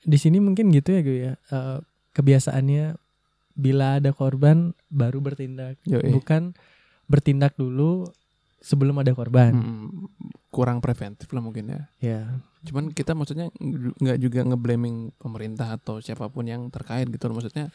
di 0.00 0.16
sini 0.16 0.40
mungkin 0.40 0.72
gitu 0.72 0.96
ya 0.96 1.00
gue 1.04 1.18
ya 1.18 1.32
eh, 1.52 1.78
kebiasaannya 2.16 3.03
bila 3.54 3.96
ada 3.96 4.10
korban 4.10 4.70
baru 4.86 5.18
bertindak 5.18 5.78
Yo, 5.82 5.96
iya. 5.96 6.10
bukan 6.10 6.52
bertindak 7.04 7.54
dulu 7.54 8.10
sebelum 8.58 8.96
ada 8.96 9.12
korban 9.12 9.52
Mm, 9.52 9.88
kurang 10.48 10.78
preventif 10.78 11.28
lah 11.28 11.38
mungkin 11.38 11.68
ya. 11.68 11.82
ya 12.00 12.20
Cuman 12.64 12.90
kita 12.90 13.12
maksudnya 13.12 13.52
ng- 13.54 13.94
nggak 13.94 14.18
juga 14.18 14.40
ngeblaming 14.42 15.12
pemerintah 15.14 15.72
atau 15.72 15.98
siapa 15.98 16.26
pun 16.26 16.42
yang 16.42 16.66
terkait 16.68 17.04
gitu 17.06 17.26
loh. 17.26 17.36
Maksudnya 17.36 17.68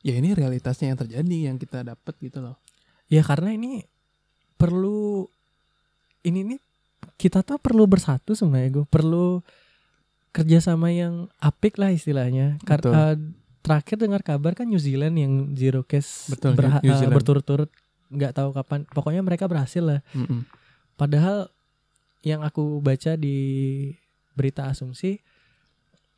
ya 0.00 0.12
ini 0.12 0.30
realitasnya 0.30 0.86
yang 0.86 0.98
terjadi 0.98 1.36
yang 1.44 1.56
kita 1.56 1.80
dapat 1.82 2.12
gitu 2.18 2.40
loh. 2.40 2.60
ya 3.04 3.20
karena 3.20 3.52
ini 3.52 3.84
perlu 4.54 5.28
ini 6.22 6.40
nih 6.46 6.60
kita 7.14 7.40
tuh 7.40 7.56
perlu 7.56 7.84
bersatu 7.84 8.32
sebenarnya 8.32 8.70
gue 8.74 8.86
perlu 8.86 9.40
kerjasama 10.30 10.88
yang 10.88 11.28
apik 11.38 11.76
lah 11.76 11.88
istilahnya 11.88 12.56
Kar- 12.62 12.80
Betul. 12.80 12.92
eh, 12.92 13.16
terakhir 13.64 13.96
dengar 13.96 14.20
kabar 14.20 14.52
kan 14.52 14.68
New 14.68 14.78
Zealand 14.78 15.16
yang 15.16 15.32
zero 15.54 15.80
case 15.82 16.28
Betul, 16.28 16.52
berha- 16.52 16.84
Zealand. 16.84 17.10
berturut-turut 17.10 17.70
nggak 18.06 18.32
tahu 18.32 18.52
kapan 18.52 18.84
pokoknya 18.86 19.20
mereka 19.20 19.48
berhasil 19.48 19.80
lah 19.80 20.00
Mm-mm. 20.12 20.44
Padahal 20.94 21.48
yang 22.22 22.40
aku 22.40 22.78
baca 22.78 23.16
di 23.16 23.36
berita 24.32 24.64
asumsi, 24.64 25.18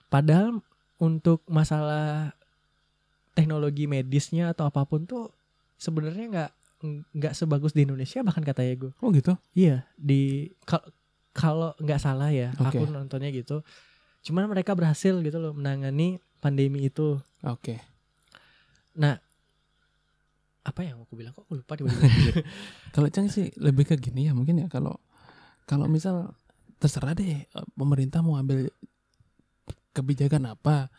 padahal 0.07 0.61
untuk 0.97 1.41
masalah 1.47 2.37
teknologi 3.33 3.85
medisnya 3.85 4.51
atau 4.51 4.65
apa 4.65 4.85
pun 4.85 5.05
tuh 5.05 5.33
sebenarnya 5.77 6.27
nggak 6.27 6.51
nggak 7.13 7.33
sebagus 7.33 7.73
di 7.73 7.85
Indonesia 7.85 8.21
bahkan 8.21 8.43
katanya 8.43 8.75
gue. 8.79 8.93
Oh 8.99 9.09
gitu. 9.11 9.33
Iya 9.53 9.89
di 9.95 10.53
kal- 10.63 10.93
kalau 11.33 11.73
nggak 11.77 11.99
salah 11.99 12.29
ya 12.29 12.53
Oke. 12.55 12.77
aku 12.77 12.85
nontonnya 12.87 13.29
gitu. 13.29 13.61
Cuman 14.23 14.45
mereka 14.47 14.73
berhasil 14.73 15.17
gitu 15.17 15.37
loh 15.37 15.53
menangani 15.53 16.21
pandemi 16.47 16.87
itu. 16.87 17.19
Oke. 17.43 17.83
Nah 18.95 19.19
apa 20.67 20.81
yang 20.83 21.03
aku 21.03 21.15
bilang 21.15 21.35
kok 21.35 21.47
aku 21.47 21.63
lupa 21.63 21.75
tiba-tiba. 21.75 22.43
Kalau 22.95 23.09
Cang 23.11 23.27
sih 23.31 23.51
lebih 23.59 23.87
ke 23.87 23.95
gini 23.99 24.27
ya 24.27 24.33
mungkin 24.35 24.63
ya 24.63 24.67
kalau 24.67 24.99
kalau 25.67 25.87
misal 25.87 26.35
terserah 26.83 27.15
deh 27.15 27.47
eh, 27.47 27.67
pemerintah 27.75 28.23
mau 28.23 28.39
ambil 28.39 28.71
kebijakan 29.95 30.55
apa 30.55 30.91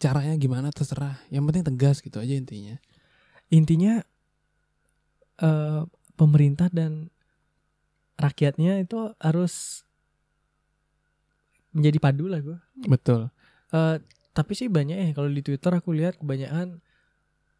caranya 0.00 0.34
gimana 0.40 0.74
terserah 0.74 1.20
yang 1.30 1.46
penting 1.46 1.62
tegas 1.64 2.02
gitu 2.02 2.18
aja 2.18 2.34
intinya 2.34 2.80
intinya 3.52 4.02
eh, 5.38 5.82
pemerintah 6.16 6.72
dan 6.72 7.12
rakyatnya 8.18 8.82
itu 8.82 9.12
harus 9.20 9.84
menjadi 11.74 11.98
padu 11.98 12.26
lah 12.30 12.40
gue 12.40 12.58
Betul. 12.86 13.28
Eh, 13.74 13.96
tapi 14.34 14.52
sih 14.58 14.66
banyak 14.66 14.98
ya 14.98 15.08
kalau 15.14 15.30
di 15.30 15.40
Twitter 15.46 15.70
aku 15.70 15.94
lihat 15.94 16.18
kebanyakan 16.18 16.82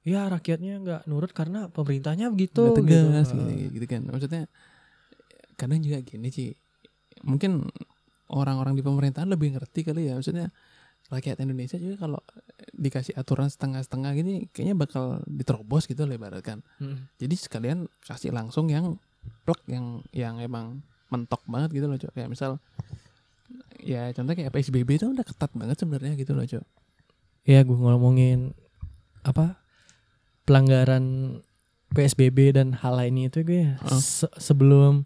ya 0.05 0.29
rakyatnya 0.29 0.83
nggak 0.85 1.03
nurut 1.09 1.33
karena 1.33 1.73
pemerintahnya 1.73 2.29
begitu 2.29 2.61
Nggak 2.61 2.79
tegas 2.85 3.27
gitu. 3.33 3.43
gitu, 3.49 3.71
gitu 3.81 3.87
kan. 3.89 4.03
Maksudnya 4.11 4.43
kadang 5.57 5.81
juga 5.81 5.99
gini 6.05 6.29
sih. 6.29 6.53
Mungkin 7.25 7.65
orang-orang 8.29 8.77
di 8.77 8.85
pemerintahan 8.85 9.31
lebih 9.31 9.57
ngerti 9.57 9.81
kali 9.87 10.13
ya. 10.13 10.19
Maksudnya 10.19 10.53
rakyat 11.09 11.41
Indonesia 11.41 11.81
juga 11.81 11.97
kalau 12.05 12.21
dikasih 12.75 13.17
aturan 13.17 13.49
setengah-setengah 13.49 14.11
gini 14.17 14.35
kayaknya 14.53 14.77
bakal 14.77 15.25
diterobos 15.25 15.89
gitu 15.89 16.05
lah 16.05 16.21
ibaratkan. 16.21 16.61
Mm. 16.83 17.09
Jadi 17.17 17.35
sekalian 17.41 17.79
kasih 18.05 18.35
langsung 18.35 18.69
yang 18.69 19.01
plek 19.49 19.65
yang 19.73 20.05
yang 20.13 20.37
emang 20.37 20.85
mentok 21.09 21.41
banget 21.49 21.81
gitu 21.81 21.87
loh, 21.89 21.97
Cok. 21.97 22.13
Kayak 22.13 22.29
misal 22.29 22.61
ya 23.79 24.09
contoh 24.11 24.33
kayak 24.33 24.51
PSBB 24.51 24.97
itu 24.97 25.07
udah 25.07 25.23
ketat 25.23 25.53
banget 25.53 25.77
sebenarnya 25.77 26.15
gitu 26.15 26.33
loh, 26.33 26.45
Cok. 26.45 26.65
ya 27.45 27.61
gue 27.61 27.77
ngomongin 27.77 28.57
apa 29.21 29.61
pelanggaran 30.43 31.39
PSBB 31.91 32.53
dan 32.53 32.73
hal 32.75 32.97
lainnya 32.97 33.29
itu 33.29 33.41
gue 33.41 33.61
ya, 33.63 33.73
se- 33.95 34.33
sebelum 34.37 35.05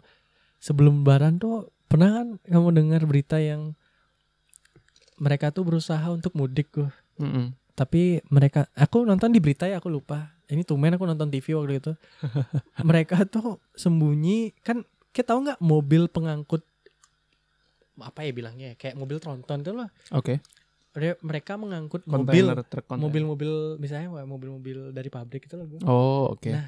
sebelum 0.57 1.03
lebaran 1.03 1.37
tuh 1.37 1.67
pernah 1.85 2.21
kan 2.21 2.27
kamu 2.41 2.69
dengar 2.73 3.01
berita 3.03 3.37
yang 3.37 3.75
mereka 5.19 5.51
tuh 5.51 5.67
berusaha 5.67 6.03
untuk 6.09 6.31
mudik 6.33 6.71
gue 6.71 6.89
Mm-mm. 7.19 7.51
tapi 7.75 8.23
mereka 8.27 8.67
aku 8.73 9.03
nonton 9.03 9.31
di 9.31 9.39
berita 9.39 9.67
ya 9.67 9.79
aku 9.79 9.91
lupa 9.91 10.31
ini 10.47 10.63
tumben 10.63 10.95
aku 10.95 11.03
nonton 11.03 11.27
TV 11.27 11.55
waktu 11.55 11.79
itu 11.79 11.91
mereka 12.89 13.23
tuh 13.23 13.59
sembunyi 13.75 14.55
kan 14.59 14.81
kita 15.11 15.35
tahu 15.35 15.45
nggak 15.45 15.59
mobil 15.59 16.07
pengangkut 16.07 16.63
apa 18.01 18.21
ya 18.21 18.31
bilangnya 18.31 18.67
ya, 18.71 18.75
kayak 18.75 18.95
mobil 18.95 19.17
tronton 19.17 19.59
tuh 19.59 19.75
lah 19.75 19.89
Oke. 20.11 20.39
Mere- 20.89 21.21
mereka 21.21 21.53
mengangkut 21.53 22.03
mobil 22.03 22.49
truk 22.63 22.83
kontainer. 22.83 22.99
mobil-mobil 22.99 23.51
misalnya 23.77 24.09
mobil-mobil 24.23 24.89
dari 24.89 25.07
pabrik 25.07 25.45
itu 25.45 25.53
loh 25.53 25.67
Oh, 25.83 26.33
oke. 26.33 26.49
Nah, 26.49 26.67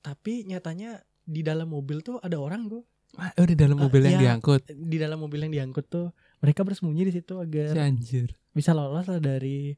tapi 0.00 0.44
nyatanya 0.44 1.00
di 1.22 1.40
dalam 1.40 1.68
mobil 1.68 2.00
tuh 2.00 2.16
ada 2.18 2.36
orang 2.36 2.66
gue 2.66 2.82
Ah, 3.12 3.34
oh, 3.34 3.44
di 3.44 3.58
dalam 3.58 3.74
Ah, 3.74 3.82
mobil 3.84 4.06
yang 4.06 4.14
iya. 4.14 4.22
diangkut. 4.30 4.70
di 4.70 4.94
dalam 4.94 5.18
mobil 5.18 5.42
yang 5.42 5.50
diangkut 5.50 5.82
tuh 5.84 6.14
mereka 6.38 6.62
bersembunyi 6.62 7.02
di 7.04 7.12
situ 7.12 7.34
Si 7.34 7.42
agar 7.42 7.74
anjir. 7.76 8.30
bisa 8.50 8.70
lolos 8.70 9.02
lah 9.04 9.18
dari 9.18 9.74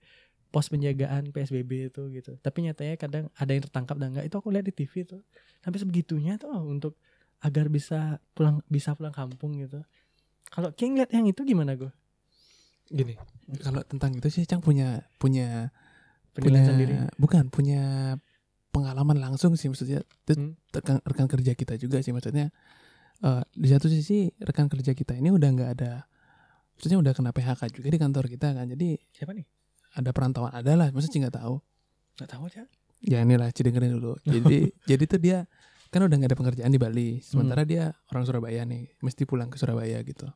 pos 0.48 0.68
penjagaan 0.68 1.32
PSBB 1.32 1.88
itu 1.88 2.12
gitu. 2.12 2.36
Tapi 2.36 2.58
nyatanya 2.62 3.00
kadang 3.00 3.24
ada 3.32 3.48
yang 3.48 3.64
tertangkap 3.64 3.96
dan 3.96 4.12
enggak 4.12 4.28
itu 4.28 4.36
aku 4.36 4.52
lihat 4.52 4.68
di 4.68 4.74
TV 4.74 5.08
tuh. 5.08 5.24
Sampai 5.58 5.80
sebegitunya 5.80 6.36
tuh 6.36 6.52
untuk 6.60 7.00
agar 7.40 7.66
bisa 7.66 8.20
pulang 8.30 8.60
bisa 8.68 8.92
pulang 8.92 9.10
kampung 9.10 9.56
gitu. 9.56 9.80
Kalau 10.52 10.68
King 10.70 10.94
lihat 10.94 11.10
yang 11.10 11.24
itu 11.24 11.40
gimana 11.42 11.72
gue? 11.72 11.88
Gini, 12.86 13.16
kalau 13.58 13.80
tentang 13.82 14.12
itu 14.12 14.28
sih 14.28 14.44
Cang 14.44 14.60
punya 14.60 15.00
punya 15.16 15.72
Penilaian 16.30 16.60
punya 16.60 16.64
sendiri. 16.66 16.94
bukan 17.16 17.44
punya 17.48 17.82
pengalaman 18.68 19.16
langsung 19.16 19.52
sih 19.52 19.68
maksudnya 19.68 20.00
itu 20.00 20.32
Hmm. 20.32 20.52
rekan, 20.70 20.96
rekan 21.02 21.26
kerja 21.26 21.52
kita 21.52 21.76
juga 21.76 22.00
sih 22.00 22.08
maksudnya 22.10 22.48
eh, 23.20 23.42
di 23.50 23.68
satu 23.68 23.86
sisi 23.86 24.32
rekan 24.38 24.66
kerja 24.66 24.92
kita 24.92 25.12
ini 25.14 25.28
udah 25.28 25.48
nggak 25.50 25.70
ada 25.72 26.04
maksudnya 26.74 26.98
udah 26.98 27.12
kena 27.12 27.30
PHK 27.30 27.68
juga 27.70 27.88
di 27.88 27.96
kantor 27.96 28.24
kita 28.26 28.48
kan 28.50 28.64
jadi 28.66 28.96
Siapa 29.12 29.30
nih? 29.30 29.44
ada 29.94 30.10
perantauan 30.10 30.50
ada 30.50 30.72
lah 30.74 30.88
maksudnya 30.88 31.28
nggak 31.28 31.36
tahu 31.38 31.54
Gak 32.14 32.28
tahu 32.28 32.42
aja. 32.46 32.64
ya 32.98 33.20
inilah 33.20 33.48
dengerin 33.48 33.92
dulu 33.92 34.16
jadi 34.26 34.72
jadi 34.84 35.04
tuh 35.06 35.20
dia 35.20 35.38
kan 35.88 36.00
udah 36.00 36.16
nggak 36.16 36.30
ada 36.32 36.38
pekerjaan 36.38 36.68
di 36.68 36.80
Bali 36.80 37.08
sementara 37.20 37.62
dia 37.62 37.92
orang 38.08 38.24
Surabaya 38.24 38.64
nih 38.64 38.88
mesti 39.00 39.22
pulang 39.22 39.48
ke 39.48 39.56
Surabaya 39.56 40.00
gitu 40.00 40.32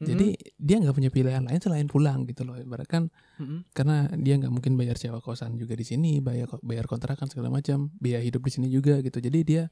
jadi 0.00 0.26
dia 0.54 0.76
nggak 0.78 0.94
punya 0.94 1.10
pilihan 1.10 1.42
lain 1.42 1.58
selain 1.58 1.86
pulang 1.86 2.22
gitu 2.22 2.42
loh 2.42 2.54
ibarat 2.54 2.86
kan 2.86 3.10
Mm-mm. 3.36 3.66
karena 3.72 4.06
dia 4.14 4.38
nggak 4.38 4.48
mungkin 4.48 4.74
bayar 4.74 4.94
sewa 4.94 5.18
kosan 5.18 5.54
juga 5.54 5.74
di 5.74 5.82
sini 5.82 6.18
bayar 6.18 6.46
bayar 6.62 6.86
kontrakan 6.86 7.26
segala 7.26 7.50
macam 7.50 7.90
biaya 7.94 8.22
hidup 8.22 8.40
di 8.40 8.50
sini 8.52 8.66
juga 8.68 8.98
gitu 8.98 9.18
jadi 9.18 9.38
dia 9.42 9.62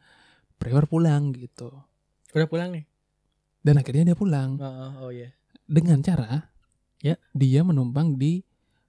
prefer 0.57 0.85
pulang 0.85 1.31
gitu 1.31 1.71
udah 2.33 2.47
pulang 2.47 2.75
nih. 2.75 2.85
dan 3.61 3.79
akhirnya 3.79 4.03
dia 4.05 4.17
pulang 4.17 4.59
Oh, 4.59 4.67
oh, 4.67 4.93
oh 5.01 5.11
iya. 5.11 5.31
dengan 5.63 6.01
cara 6.01 6.51
Ya. 6.99 7.15
dia 7.31 7.61
menumpang 7.61 8.17
di 8.17 8.43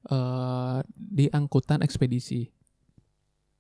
eh 0.08 0.80
di 0.90 1.28
angkutan 1.28 1.80
ekspedisi 1.80 2.50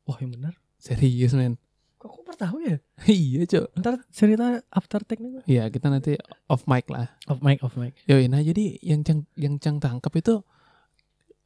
Wah 0.03 0.17
yang 0.17 0.33
benar. 0.33 0.55
serius 0.77 1.35
men 1.35 1.59
Kok 2.07 2.15
aku 2.15 2.23
baru 2.23 2.39
tahu 2.39 2.57
ya? 2.63 2.77
iya 3.11 3.43
cok 3.43 3.67
Ntar 3.83 3.95
cerita 4.15 4.63
after 4.71 5.03
take 5.03 5.19
nih. 5.19 5.43
Iya 5.43 5.63
kita 5.67 5.91
nanti 5.91 6.15
off 6.47 6.63
mic 6.63 6.87
lah 6.87 7.11
Off 7.27 7.43
mic, 7.43 7.59
off 7.59 7.75
mic. 7.75 7.91
Yoi, 8.07 8.31
nah 8.31 8.39
jadi 8.39 8.79
yang 8.79 9.03
cang 9.03 9.27
yang 9.35 9.59
cang 9.59 9.83
tangkap 9.83 10.15
itu 10.15 10.39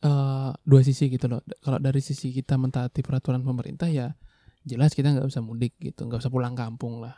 eh 0.05 0.51
dua 0.53 0.81
sisi 0.85 1.09
gitu 1.09 1.25
loh. 1.25 1.41
Kalau 1.65 1.81
dari 1.81 1.97
sisi 1.97 2.29
kita 2.29 2.61
mentaati 2.61 3.01
peraturan 3.01 3.41
pemerintah 3.41 3.89
ya 3.89 4.13
jelas 4.61 4.93
kita 4.93 5.09
nggak 5.09 5.25
usah 5.25 5.41
mudik 5.41 5.73
gitu, 5.81 6.05
nggak 6.05 6.21
usah 6.21 6.29
pulang 6.29 6.53
kampung 6.53 7.01
lah. 7.01 7.17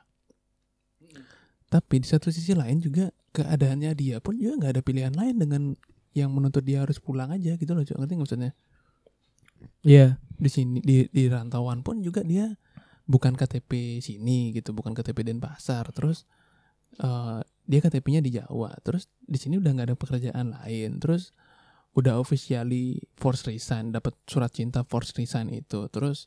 Tapi 1.67 1.99
di 1.99 2.07
satu 2.07 2.31
sisi 2.31 2.55
lain 2.55 2.79
juga 2.79 3.11
keadaannya 3.35 3.91
dia 3.97 4.23
pun 4.23 4.39
juga 4.39 4.55
nggak 4.63 4.71
ada 4.79 4.81
pilihan 4.85 5.11
lain 5.11 5.35
dengan 5.35 5.61
yang 6.15 6.31
menuntut 6.31 6.61
dia 6.63 6.85
harus 6.85 7.01
pulang 7.01 7.33
aja 7.33 7.57
gitu 7.57 7.73
loh, 7.73 7.83
Cok. 7.83 7.97
ngerti 7.99 8.13
nggak 8.15 8.23
maksudnya? 8.23 8.51
Iya. 9.83 10.21
Di 10.37 10.49
sini 10.51 10.79
di 10.79 11.07
di 11.09 11.23
rantauan 11.27 11.81
pun 11.81 11.99
juga 12.03 12.21
dia 12.23 12.51
bukan 13.13 13.37
KTP 13.37 14.01
sini 14.01 14.49
gitu, 14.57 14.73
bukan 14.73 14.97
KTP 14.97 15.21
Denpasar, 15.21 15.93
terus 15.93 16.25
eh 16.97 17.45
dia 17.63 17.79
KTP-nya 17.79 18.25
di 18.25 18.33
Jawa, 18.33 18.73
terus 18.81 19.07
di 19.21 19.37
sini 19.37 19.61
udah 19.61 19.71
nggak 19.71 19.87
ada 19.93 19.97
pekerjaan 19.97 20.57
lain, 20.57 20.97
terus 20.97 21.31
udah 21.93 22.17
officially 22.17 22.97
force 23.13 23.45
resign, 23.45 23.93
dapat 23.93 24.17
surat 24.25 24.49
cinta 24.49 24.81
force 24.81 25.13
resign 25.13 25.53
itu, 25.53 25.85
terus 25.93 26.25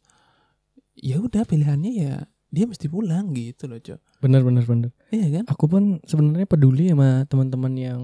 ya 0.95 1.19
udah 1.19 1.43
pilihannya 1.43 1.93
ya 1.93 2.15
dia 2.47 2.65
mesti 2.65 2.87
pulang 2.87 3.35
gitu 3.35 3.67
loh, 3.67 3.83
Cok. 3.83 4.23
Bener 4.23 4.41
bener 4.47 4.65
bener. 4.65 4.91
Iya 5.11 5.43
kan? 5.43 5.45
Aku 5.51 5.67
pun 5.67 5.99
sebenarnya 6.07 6.49
peduli 6.49 6.89
sama 6.89 7.27
teman-teman 7.27 7.75
yang 7.75 8.01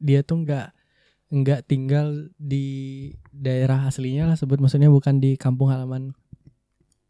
dia 0.00 0.22
tuh 0.22 0.46
nggak 0.46 0.72
nggak 1.34 1.66
tinggal 1.66 2.30
di 2.38 3.10
daerah 3.34 3.90
aslinya 3.90 4.30
lah 4.30 4.36
sebut 4.38 4.62
maksudnya 4.62 4.86
bukan 4.86 5.18
di 5.18 5.34
kampung 5.34 5.72
halaman 5.74 6.14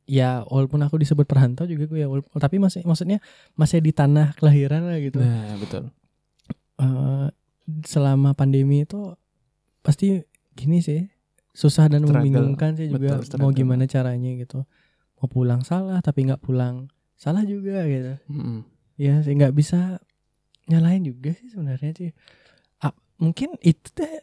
ya 0.06 0.44
walaupun 0.44 0.80
aku 0.80 0.96
disebut 0.96 1.24
perantau 1.24 1.64
juga 1.64 1.84
gue 1.86 1.98
ya 1.98 2.06
walaupun- 2.06 2.32
tapi 2.34 2.56
masih 2.56 2.82
maksudnya 2.82 3.18
masih 3.54 3.78
di 3.78 3.90
tanah 3.90 4.32
kelahiran 4.34 4.84
lah 4.84 4.98
gitu 4.98 5.16
Nah, 5.16 5.56
betul. 5.56 5.88
Eh, 6.76 7.26
selama 7.82 8.32
pandemi 8.32 8.82
itu 8.82 9.16
pasti 9.80 10.20
gini 10.52 10.78
sih 10.78 11.08
susah 11.50 11.86
dan 11.86 12.02
Struggle. 12.02 12.20
membingungkan 12.20 12.74
sih 12.74 12.86
juga 12.86 13.14
Betul, 13.14 13.38
mau 13.38 13.48
struggle. 13.48 13.54
gimana 13.54 13.84
caranya 13.86 14.30
gitu 14.34 14.66
mau 15.16 15.26
pulang 15.26 15.62
salah 15.62 15.98
tapi 15.98 16.26
nggak 16.26 16.40
pulang 16.40 16.90
salah 17.14 17.40
juga 17.42 17.86
gitu 17.86 18.18
Mm-mm. 18.26 18.66
ya 18.96 19.18
sih 19.18 19.32
nggak 19.32 19.52
bisa 19.52 20.02
nyalain 20.66 21.00
juga 21.00 21.32
sih 21.32 21.48
sebenarnya 21.48 21.92
sih 21.94 22.10
Ah, 22.78 22.92
mungkin 23.16 23.54
itu 23.60 23.88
deh 23.94 24.14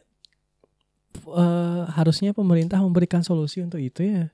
eh, 1.32 1.82
harusnya 1.90 2.30
pemerintah 2.32 2.78
memberikan 2.78 3.20
solusi 3.20 3.58
untuk 3.60 3.78
itu 3.78 4.02
ya 4.04 4.28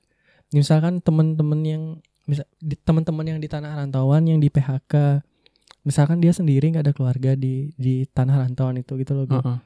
misalkan 0.49 0.99
teman-teman 0.99 1.61
yang 1.61 1.83
misal 2.25 2.45
teman-teman 2.85 3.25
yang 3.25 3.39
di 3.39 3.49
tanah 3.49 3.73
rantauan 3.75 4.25
yang 4.25 4.37
di 4.37 4.49
PHK 4.49 5.21
misalkan 5.81 6.21
dia 6.21 6.29
sendiri 6.29 6.69
nggak 6.69 6.85
ada 6.85 6.93
keluarga 6.93 7.31
di 7.33 7.73
di 7.73 8.05
tanah 8.05 8.45
rantauan 8.45 8.77
itu 8.77 8.93
gitu 8.97 9.13
loh 9.13 9.25
Gu. 9.25 9.37
Uh-uh. 9.39 9.59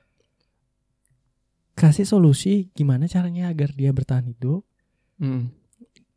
kasih 1.73 2.05
solusi 2.05 2.69
gimana 2.71 3.09
caranya 3.09 3.49
agar 3.49 3.73
dia 3.73 3.89
bertahan 3.89 4.27
hidup 4.27 4.63
Mm. 5.21 5.53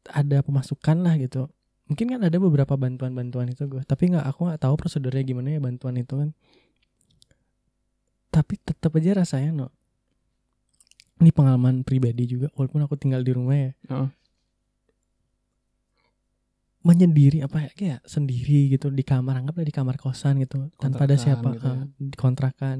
ada 0.08 0.40
pemasukan 0.40 1.04
lah 1.04 1.14
gitu 1.20 1.46
mungkin 1.86 2.16
kan 2.16 2.20
ada 2.24 2.34
beberapa 2.40 2.74
bantuan-bantuan 2.74 3.52
itu 3.52 3.68
gue 3.68 3.84
tapi 3.84 4.10
nggak 4.10 4.24
aku 4.24 4.48
nggak 4.50 4.58
tahu 4.58 4.74
prosedurnya 4.74 5.22
gimana 5.22 5.52
ya 5.52 5.60
bantuan 5.60 5.94
itu 6.00 6.16
kan 6.16 6.30
tapi 8.32 8.58
tetap 8.58 8.92
aja 8.96 9.22
rasanya 9.22 9.52
no 9.52 9.68
ini 11.20 11.32
pengalaman 11.32 11.80
pribadi 11.80 12.24
juga 12.28 12.48
walaupun 12.56 12.84
aku 12.84 12.96
tinggal 13.00 13.20
di 13.20 13.32
rumah 13.32 13.56
ya 13.56 13.70
Heeh. 13.88 14.08
Menyendiri 16.86 17.42
apa 17.42 17.58
ya 17.60 17.70
kayak 17.72 18.00
sendiri 18.04 18.70
gitu 18.70 18.86
di 18.88 19.02
kamar 19.02 19.34
anggaplah 19.36 19.62
di 19.62 19.74
kamar 19.74 19.96
kosan 19.96 20.38
gitu 20.38 20.70
tanpa 20.72 21.02
ada 21.02 21.12
Kontrakan 21.12 21.18
siapa 21.18 21.48
gitu 21.52 21.66
ya. 21.66 21.74
eh, 21.74 21.84
di 22.00 22.16
kontrakan 22.16 22.76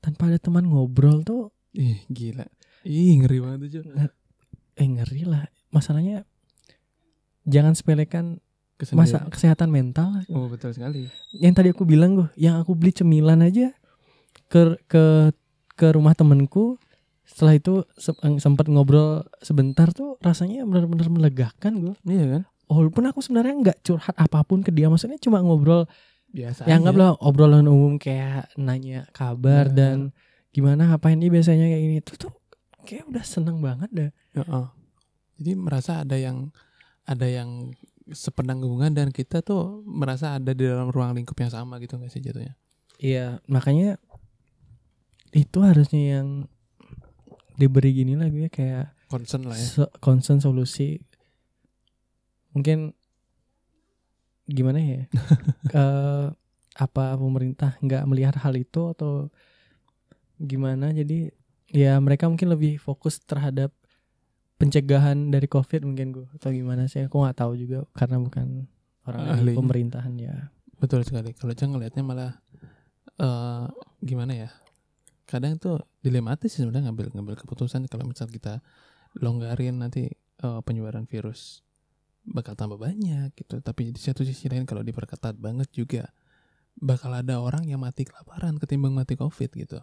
tanpa 0.00 0.22
ada 0.26 0.38
teman 0.38 0.64
ngobrol 0.64 1.22
tuh 1.22 1.54
Ih, 1.72 2.02
gila. 2.08 2.42
Ih, 2.82 3.14
ngeri 3.16 3.38
banget 3.38 3.58
tuh, 3.62 3.70
Cok. 3.78 4.10
eh 4.74 4.88
ngeri 4.88 5.22
lah 5.22 5.44
masalahnya 5.70 6.26
jangan 7.44 7.72
sepelekan 7.72 8.42
masa 8.90 9.22
kesehatan 9.26 9.68
mental. 9.68 10.24
Oh, 10.26 10.48
betul 10.48 10.72
sekali. 10.72 11.06
yang 11.30 11.52
tadi 11.52 11.68
aku 11.68 11.84
bilang 11.84 12.16
gue 12.16 12.28
yang 12.34 12.58
aku 12.58 12.72
beli 12.72 12.90
cemilan 12.90 13.38
aja 13.40 13.70
ke 14.48 14.80
ke 14.84 15.30
ke 15.70 15.86
rumah 15.90 16.12
temenku 16.12 16.80
setelah 17.22 17.54
itu 17.54 17.74
se- 17.94 18.16
sempat 18.38 18.66
ngobrol 18.66 19.22
sebentar 19.38 19.86
tuh 19.90 20.18
rasanya 20.18 20.64
benar-benar 20.64 21.06
melegakan 21.06 21.72
gue 21.78 21.94
Iya 22.04 22.26
kan? 22.26 22.42
Walaupun 22.70 23.10
aku 23.10 23.18
sebenarnya 23.18 23.54
nggak 23.58 23.78
curhat 23.82 24.14
apa 24.14 24.46
pun 24.46 24.62
ke 24.62 24.70
dia 24.70 24.86
maksudnya 24.86 25.18
cuma 25.18 25.42
ngobrol 25.42 25.90
biasa 26.30 26.70
ya 26.70 26.78
anggaplah 26.78 27.18
obrolan 27.18 27.66
umum 27.66 27.98
kayak 27.98 28.46
nanya 28.54 29.10
kabar 29.10 29.66
Bener. 29.66 29.74
dan 29.74 29.96
gimana 30.54 30.86
ngapain 30.94 31.18
dia 31.18 31.26
biasanya 31.28 31.66
kayak 31.66 31.82
gini 31.82 31.96
itu 31.98 32.12
tuh 32.14 32.32
kayak 32.86 33.10
udah 33.10 33.24
seneng 33.26 33.58
banget 33.58 33.90
dah 33.90 34.10
Heeh. 34.38 34.66
Jadi 35.40 35.52
merasa 35.56 36.04
ada 36.04 36.14
yang 36.20 36.52
ada 37.02 37.24
yang 37.24 37.72
sepenanggungan 38.06 38.92
dan 38.92 39.08
kita 39.08 39.40
tuh 39.40 39.80
merasa 39.88 40.36
ada 40.36 40.52
di 40.52 40.68
dalam 40.68 40.92
ruang 40.92 41.16
lingkup 41.16 41.34
yang 41.40 41.48
sama 41.48 41.80
gitu 41.80 41.96
nggak 41.96 42.12
sih 42.12 42.20
jatuhnya? 42.20 42.54
Iya, 43.00 43.40
makanya 43.48 43.96
itu 45.32 45.58
harusnya 45.64 46.20
yang 46.20 46.28
diberi 47.56 47.96
gini 47.96 48.20
lah 48.20 48.28
gue 48.28 48.52
kayak 48.52 48.92
Concern 49.08 49.48
lah 49.48 49.56
ya. 49.58 49.66
so- 49.66 49.92
concern 49.98 50.38
solusi. 50.38 51.02
Mungkin 52.54 52.94
gimana 54.50 54.78
ya? 54.82 55.02
Eh, 55.70 56.26
apa 56.74 57.14
pemerintah 57.14 57.78
nggak 57.78 58.02
melihat 58.10 58.34
hal 58.42 58.58
itu 58.58 58.90
atau 58.90 59.30
gimana? 60.40 60.90
Jadi 60.90 61.30
ya 61.70 61.94
mereka 62.02 62.26
mungkin 62.26 62.50
lebih 62.50 62.82
fokus 62.82 63.22
terhadap 63.22 63.70
pencegahan 64.58 65.30
dari 65.30 65.46
COVID 65.46 65.86
mungkin 65.86 66.10
gue 66.10 66.26
atau 66.34 66.50
gimana 66.50 66.90
sih? 66.90 67.06
Aku 67.06 67.22
nggak 67.22 67.38
tahu 67.38 67.54
juga 67.54 67.86
karena 67.94 68.18
bukan 68.18 68.66
orang 69.06 69.22
ahli 69.30 69.54
pemerintahan 69.54 70.14
ya. 70.18 70.50
Betul 70.82 71.06
sekali. 71.06 71.36
Kalau 71.38 71.54
Cang 71.54 71.70
ngelihatnya 71.70 72.02
malah 72.02 72.32
eh 73.20 73.66
gimana 74.02 74.34
ya? 74.34 74.50
Kadang 75.30 75.54
tuh 75.62 75.78
dilematis 76.02 76.50
sih 76.50 76.66
sebenarnya 76.66 76.90
ngambil 76.90 77.14
ngambil 77.14 77.34
keputusan 77.46 77.86
kalau 77.86 78.10
misal 78.10 78.26
kita 78.26 78.58
longgarin 79.22 79.78
nanti 79.78 80.10
eh, 80.18 80.60
penyebaran 80.66 81.06
virus 81.06 81.62
bakal 82.26 82.54
tambah 82.56 82.76
banyak 82.76 83.32
gitu. 83.36 83.60
Tapi 83.60 83.94
di 83.94 84.00
satu 84.00 84.24
sisi 84.26 84.48
lain 84.48 84.68
kalau 84.68 84.84
diperketat 84.84 85.36
banget 85.36 85.68
juga 85.72 86.10
bakal 86.78 87.12
ada 87.12 87.40
orang 87.42 87.68
yang 87.68 87.82
mati 87.82 88.08
kelaparan 88.08 88.56
ketimbang 88.56 88.94
mati 88.94 89.16
covid 89.18 89.50
gitu. 89.52 89.80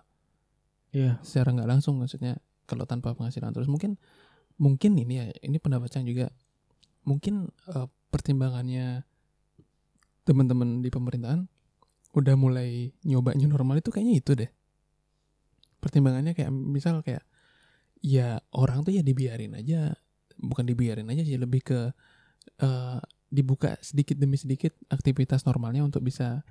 Iya. 0.96 1.20
secara 1.20 1.52
nggak 1.52 1.70
langsung 1.70 2.00
maksudnya 2.00 2.40
kalau 2.64 2.88
tanpa 2.88 3.12
penghasilan 3.12 3.52
terus 3.52 3.68
mungkin 3.68 4.00
mungkin 4.58 4.96
ini 4.98 5.14
ya 5.20 5.26
ini 5.44 5.60
pendapat 5.60 5.92
Cang 5.92 6.08
juga 6.08 6.32
mungkin 7.04 7.52
eh, 7.70 7.88
pertimbangannya 8.10 9.04
teman-teman 10.28 10.84
di 10.84 10.90
pemerintahan 10.92 11.48
udah 12.18 12.36
mulai 12.36 12.92
nyoba 13.06 13.36
new 13.38 13.48
normal 13.48 13.80
itu 13.80 13.94
kayaknya 13.94 14.16
itu 14.18 14.32
deh 14.34 14.52
pertimbangannya 15.78 16.34
kayak 16.34 16.52
misal 16.52 17.06
kayak 17.06 17.24
ya 18.02 18.42
orang 18.56 18.82
tuh 18.82 18.98
ya 18.98 19.06
dibiarin 19.06 19.54
aja 19.56 19.94
bukan 20.42 20.66
dibiarin 20.66 21.08
aja 21.08 21.24
sih 21.24 21.38
lebih 21.38 21.62
ke 21.62 21.80
eh, 22.48 23.00
dibuka 23.28 23.76
sedikit 23.84 24.16
demi 24.16 24.40
sedikit 24.40 24.72
aktivitas 24.88 25.44
normalnya 25.44 25.84
untuk 25.84 26.04
bisa 26.04 26.42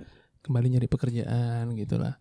kembali 0.45 0.77
nyari 0.77 0.89
pekerjaan 0.89 1.73
gitulah 1.73 2.21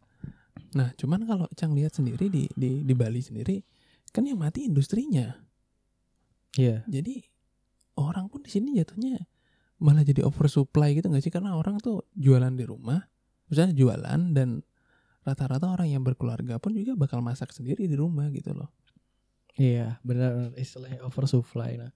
Nah, 0.76 0.92
cuman 0.96 1.24
kalau 1.24 1.48
Cang 1.56 1.72
lihat 1.72 1.96
sendiri 1.96 2.28
di 2.28 2.48
di 2.56 2.84
di 2.84 2.94
Bali 2.96 3.24
sendiri 3.24 3.64
kan 4.12 4.24
yang 4.24 4.40
mati 4.40 4.68
industrinya. 4.68 5.36
Iya. 6.56 6.88
Jadi 6.88 7.20
orang 8.00 8.32
pun 8.32 8.44
di 8.44 8.52
sini 8.52 8.76
jatuhnya 8.80 9.20
malah 9.80 10.08
jadi 10.08 10.24
oversupply 10.24 10.96
gitu 10.96 11.12
nggak 11.12 11.24
sih 11.24 11.32
karena 11.32 11.56
orang 11.56 11.80
tuh 11.84 12.08
jualan 12.16 12.52
di 12.56 12.64
rumah, 12.64 13.04
misalnya 13.52 13.76
jualan 13.76 14.22
dan 14.32 14.64
rata-rata 15.28 15.68
orang 15.68 15.92
yang 15.92 16.04
berkeluarga 16.04 16.60
pun 16.64 16.72
juga 16.72 16.96
bakal 16.96 17.20
masak 17.20 17.52
sendiri 17.52 17.88
di 17.88 17.96
rumah 17.96 18.32
gitu 18.32 18.56
loh. 18.56 18.72
Iya, 19.56 20.00
benar 20.04 20.56
istilahnya 20.60 21.04
oversupply. 21.04 21.80
Nah, 21.80 21.92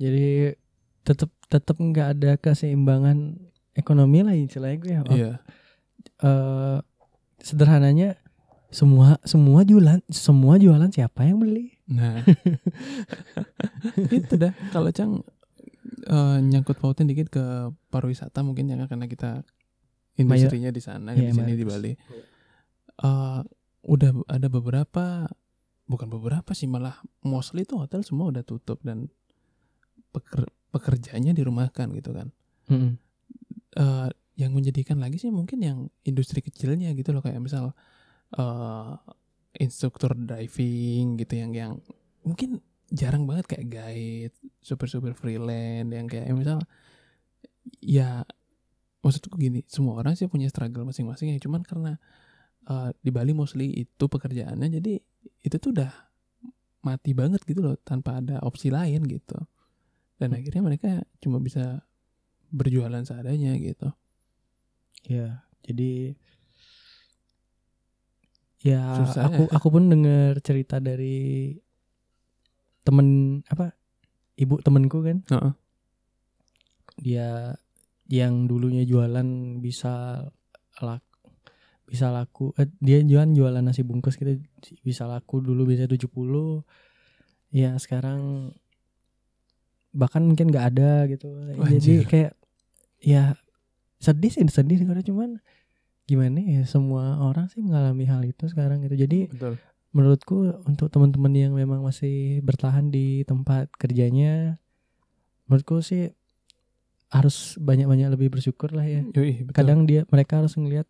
jadi 0.00 0.56
tetap 1.02 1.30
tetap 1.46 1.76
nggak 1.76 2.08
ada 2.14 2.30
keseimbangan 2.36 3.36
ekonomi 3.72 4.20
lah 4.20 4.34
istilahnya 4.34 4.78
gue 4.78 4.90
ya. 4.90 5.02
Iya. 5.06 5.32
eh, 6.20 6.78
sederhananya 7.38 8.20
semua 8.70 9.18
semua 9.24 9.64
jualan 9.64 9.98
semua 10.06 10.54
jualan 10.56 10.88
siapa 10.88 11.24
yang 11.24 11.40
beli? 11.40 11.74
Nah, 11.90 12.22
itu 14.14 14.34
dah. 14.36 14.52
Kalau 14.70 14.90
Cang 14.90 15.24
eh, 16.06 16.38
nyangkut 16.40 16.78
pautin 16.78 17.08
dikit 17.08 17.28
ke 17.28 17.44
pariwisata 17.90 18.40
mungkin 18.40 18.70
ya 18.70 18.86
karena 18.86 19.06
kita 19.06 19.42
industrinya 20.14 20.70
di 20.70 20.82
sana 20.82 21.12
Iya, 21.12 21.32
di 21.32 21.34
sini 21.34 21.52
di. 21.54 21.64
Bali. 21.64 21.92
Eh, 23.00 23.40
udah 23.80 24.10
ada 24.28 24.46
beberapa 24.46 25.24
bukan 25.88 26.06
beberapa 26.06 26.52
sih 26.52 26.68
malah 26.68 26.94
mostly 27.24 27.64
tuh 27.64 27.82
hotel 27.82 28.04
semua 28.04 28.30
udah 28.30 28.44
tutup 28.44 28.78
dan 28.84 29.08
peker- 30.12 30.52
pekerjanya 30.70 31.34
dirumahkan 31.34 31.90
gitu 31.94 32.10
kan. 32.14 32.28
Mm-mm. 32.70 32.94
Eh, 33.76 34.08
yang 34.40 34.56
menjadikan 34.56 34.96
lagi 34.96 35.20
sih 35.20 35.28
mungkin 35.28 35.60
yang 35.60 35.78
industri 36.02 36.40
kecilnya 36.40 36.96
gitu 36.96 37.12
loh 37.12 37.20
kayak 37.20 37.44
misal 37.44 37.76
eh 38.32 38.94
instruktur 39.58 40.14
driving 40.14 41.18
gitu 41.20 41.34
yang 41.34 41.52
yang 41.52 41.72
mungkin 42.24 42.62
jarang 42.88 43.26
banget 43.26 43.46
kayak 43.50 43.66
guide 43.68 44.34
super 44.62 44.86
super 44.86 45.12
freelance 45.12 45.90
yang 45.90 46.06
kayak 46.08 46.30
misal 46.32 46.62
ya 47.82 48.24
maksudku 49.04 49.36
gini 49.36 49.66
semua 49.68 50.00
orang 50.00 50.16
sih 50.16 50.30
punya 50.30 50.48
struggle 50.48 50.88
masing-masing 50.88 51.36
ya 51.36 51.38
cuman 51.42 51.62
karena 51.66 51.92
eh, 52.70 52.90
di 53.02 53.10
Bali 53.12 53.36
mostly 53.36 53.70
itu 53.74 54.04
pekerjaannya 54.08 54.68
jadi 54.80 54.92
itu 55.44 55.56
tuh 55.60 55.70
udah 55.76 55.92
mati 56.80 57.12
banget 57.12 57.44
gitu 57.44 57.60
loh 57.60 57.76
tanpa 57.82 58.24
ada 58.24 58.40
opsi 58.40 58.72
lain 58.72 59.04
gitu 59.04 59.36
dan 60.20 60.36
akhirnya 60.36 60.60
mereka 60.60 60.90
cuma 61.18 61.40
bisa 61.40 61.80
berjualan 62.52 63.00
seadanya 63.02 63.56
gitu 63.56 63.90
Ya, 65.08 65.48
jadi 65.64 66.12
ya 68.60 69.00
Susah 69.00 69.32
aku 69.32 69.48
ya. 69.48 69.56
aku 69.56 69.66
pun 69.72 69.88
dengar 69.88 70.36
cerita 70.44 70.76
dari 70.76 71.56
temen 72.84 73.40
apa 73.48 73.72
ibu 74.36 74.60
temenku 74.60 75.00
kan 75.00 75.24
Heeh. 75.32 75.52
dia 77.00 77.56
yang 78.12 78.44
dulunya 78.44 78.84
jualan 78.84 79.24
bisa 79.64 80.20
laku 80.84 81.08
bisa 81.88 82.12
laku 82.12 82.52
eh, 82.60 82.68
dia 82.84 83.00
jualan 83.00 83.32
jualan 83.32 83.64
nasi 83.64 83.80
bungkus 83.80 84.20
gitu 84.20 84.36
bisa 84.84 85.08
laku 85.08 85.40
dulu 85.40 85.64
bisa 85.64 85.88
70 85.88 86.12
ya 87.56 87.74
sekarang 87.80 88.52
bahkan 89.90 90.22
mungkin 90.22 90.50
nggak 90.50 90.66
ada 90.74 91.06
gitu. 91.10 91.28
Jadi 91.58 92.04
Anjir. 92.04 92.06
kayak 92.06 92.32
ya 93.00 93.34
sedih 94.00 94.32
sih 94.32 94.44
sedih 94.48 94.80
karena 94.84 95.04
cuman 95.04 95.30
gimana 96.08 96.42
ya 96.42 96.62
semua 96.66 97.22
orang 97.22 97.46
sih 97.52 97.62
mengalami 97.62 98.04
hal 98.06 98.22
itu 98.26 98.48
sekarang 98.50 98.82
gitu. 98.86 98.96
Jadi 98.98 99.30
betul. 99.30 99.54
menurutku 99.94 100.36
untuk 100.66 100.90
teman-teman 100.90 101.32
yang 101.34 101.52
memang 101.54 101.82
masih 101.82 102.42
bertahan 102.42 102.90
di 102.90 103.22
tempat 103.26 103.70
kerjanya 103.78 104.58
menurutku 105.50 105.82
sih 105.82 106.14
harus 107.10 107.58
banyak-banyak 107.58 108.14
lebih 108.14 108.30
bersyukur 108.38 108.70
lah 108.70 108.86
ya. 108.86 109.02
Yoi, 109.02 109.46
betul. 109.46 109.54
kadang 109.54 109.82
dia 109.82 110.06
mereka 110.14 110.38
harus 110.38 110.54
ngelihat 110.54 110.86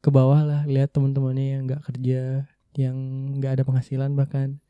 ke 0.00 0.08
bawah 0.12 0.40
lah 0.44 0.62
lihat 0.68 0.92
teman-temannya 0.92 1.46
yang 1.56 1.62
nggak 1.64 1.82
kerja 1.84 2.44
yang 2.76 2.96
nggak 3.40 3.60
ada 3.60 3.62
penghasilan 3.64 4.12
bahkan. 4.12 4.60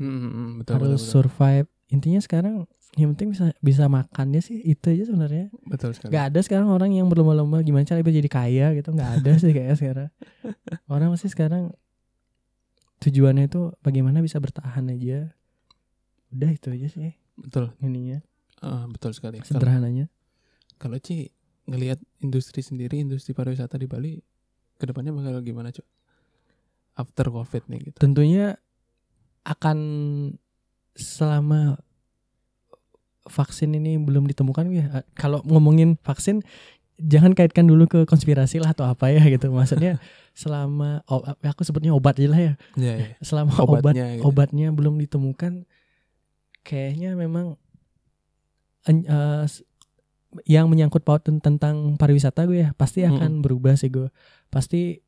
Mm, 0.00 0.62
betul, 0.64 0.72
harus 0.80 0.88
betul, 0.88 0.96
betul. 0.96 1.12
survive. 1.12 1.68
Intinya 1.88 2.20
sekarang 2.24 2.54
yang 2.96 3.12
penting 3.12 3.36
bisa 3.36 3.52
bisa 3.60 3.84
makannya 3.90 4.40
sih 4.40 4.64
itu 4.64 4.88
aja 4.88 5.12
sebenarnya. 5.12 5.52
Betul 5.68 5.92
sekali. 5.92 6.14
Nggak 6.14 6.24
ada 6.32 6.40
sekarang 6.40 6.68
orang 6.72 6.96
yang 6.96 7.06
berlomba-lomba 7.12 7.60
gimana 7.60 7.84
cara 7.84 8.00
biar 8.00 8.16
jadi 8.16 8.30
kaya 8.32 8.66
gitu? 8.72 8.96
Nggak 8.96 9.10
ada 9.20 9.30
sih 9.36 9.52
kayaknya 9.52 9.76
sekarang. 9.76 10.10
Orang 10.92 11.12
masih 11.12 11.28
sekarang 11.28 11.76
tujuannya 13.04 13.52
itu 13.52 13.76
bagaimana 13.84 14.24
bisa 14.24 14.40
bertahan 14.40 14.88
aja. 14.88 15.36
Udah 16.32 16.50
itu 16.50 16.72
aja 16.72 16.88
sih 16.88 17.12
betul. 17.36 17.76
ininya. 17.84 18.24
Ah, 18.64 18.88
betul 18.88 19.12
sekali. 19.12 19.38
Sederhananya. 19.44 20.08
kalau 20.78 20.96
Ci 21.02 21.28
ngelihat 21.68 22.00
industri 22.24 22.64
sendiri 22.64 23.02
industri 23.02 23.36
pariwisata 23.36 23.76
di 23.76 23.84
Bali 23.90 24.16
ke 24.78 24.84
depannya 24.88 25.10
bakal 25.12 25.42
gimana 25.42 25.74
cuy 25.74 25.84
after 26.96 27.28
covid 27.30 27.62
nih 27.68 27.92
gitu. 27.92 27.96
Tentunya 28.00 28.56
akan 29.46 29.78
selama 30.98 31.78
vaksin 33.28 33.72
ini 33.72 33.96
belum 33.96 34.26
ditemukan 34.26 34.64
ya 34.70 34.86
kalau 35.12 35.40
ngomongin 35.44 35.96
vaksin 36.00 36.42
jangan 36.98 37.30
kaitkan 37.30 37.62
dulu 37.62 37.86
ke 37.86 38.02
konspirasi 38.04 38.58
lah 38.58 38.74
atau 38.74 38.82
apa 38.82 39.08
ya 39.08 39.22
gitu 39.24 39.48
maksudnya 39.48 40.02
selama 40.34 41.06
oh, 41.06 41.22
aku 41.40 41.62
sebutnya 41.62 41.94
obat 41.94 42.18
aja 42.18 42.28
lah 42.28 42.40
ya 42.40 42.52
ya, 42.74 42.94
ya. 42.96 43.06
selama 43.20 43.54
obat 43.60 43.94
obatnya 43.94 44.06
gitu. 44.14 44.22
obatnya 44.24 44.68
belum 44.70 44.98
ditemukan 44.98 45.62
kayaknya 46.62 47.14
memang 47.14 47.54
eh, 48.86 48.96
s- 49.44 49.62
yang 50.44 50.68
menyangkut 50.68 51.02
paut 51.02 51.20
ten- 51.20 51.40
tentang 51.40 51.96
pariwisata 51.96 52.44
gue 52.44 52.60
ya 52.60 52.70
pasti 52.74 53.00
akan 53.02 53.40
berubah 53.40 53.74
sih 53.74 53.88
gue 53.88 54.12
pasti 54.48 55.00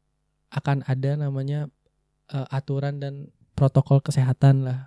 akan 0.48 0.82
ada 0.84 1.14
namanya 1.16 1.68
eh, 2.28 2.46
aturan 2.48 2.98
dan 2.98 3.14
protokol 3.52 4.00
kesehatan 4.00 4.64
lah 4.64 4.80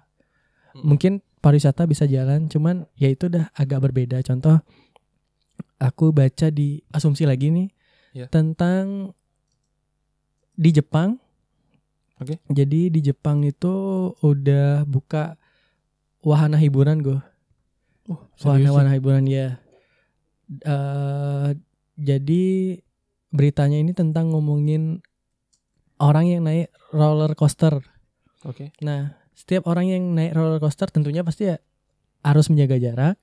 Mm. 0.74 0.82
mungkin 0.90 1.14
pariwisata 1.44 1.84
bisa 1.84 2.08
jalan, 2.08 2.48
cuman 2.48 2.88
ya 2.96 3.12
itu 3.12 3.28
udah 3.28 3.52
agak 3.52 3.84
berbeda. 3.84 4.24
Contoh, 4.24 4.64
aku 5.76 6.16
baca 6.16 6.48
di 6.48 6.80
asumsi 6.96 7.28
lagi 7.28 7.52
nih 7.52 7.68
Ya. 8.14 8.30
tentang 8.30 9.12
di 10.56 10.70
Jepang. 10.72 11.18
Oke. 12.22 12.38
Jadi 12.48 12.94
di 12.94 13.00
Jepang 13.02 13.42
itu 13.44 13.74
udah 14.22 14.86
buka 14.88 15.36
wahana 16.22 16.56
hiburan 16.62 17.02
gue. 17.02 17.20
Oh, 18.08 18.22
serius 18.38 18.38
sih? 18.38 18.48
Wahana-wahana 18.48 18.94
hiburan 18.96 19.26
ya. 19.26 19.58
Eh 20.62 21.50
jadi 21.98 22.44
beritanya 23.34 23.82
ini 23.82 23.98
tentang 23.98 24.30
ngomongin 24.30 25.02
orang 25.98 26.30
yang 26.30 26.46
naik 26.46 26.70
roller 26.94 27.34
coaster. 27.34 27.82
Oke. 28.46 28.70
Nah, 28.86 29.18
setiap 29.34 29.66
orang 29.70 29.90
yang 29.90 30.04
naik 30.14 30.34
roller 30.34 30.62
coaster 30.62 30.88
tentunya 30.90 31.26
pasti 31.26 31.50
ya 31.50 31.58
harus 32.24 32.48
menjaga 32.48 32.80
jarak, 32.80 33.18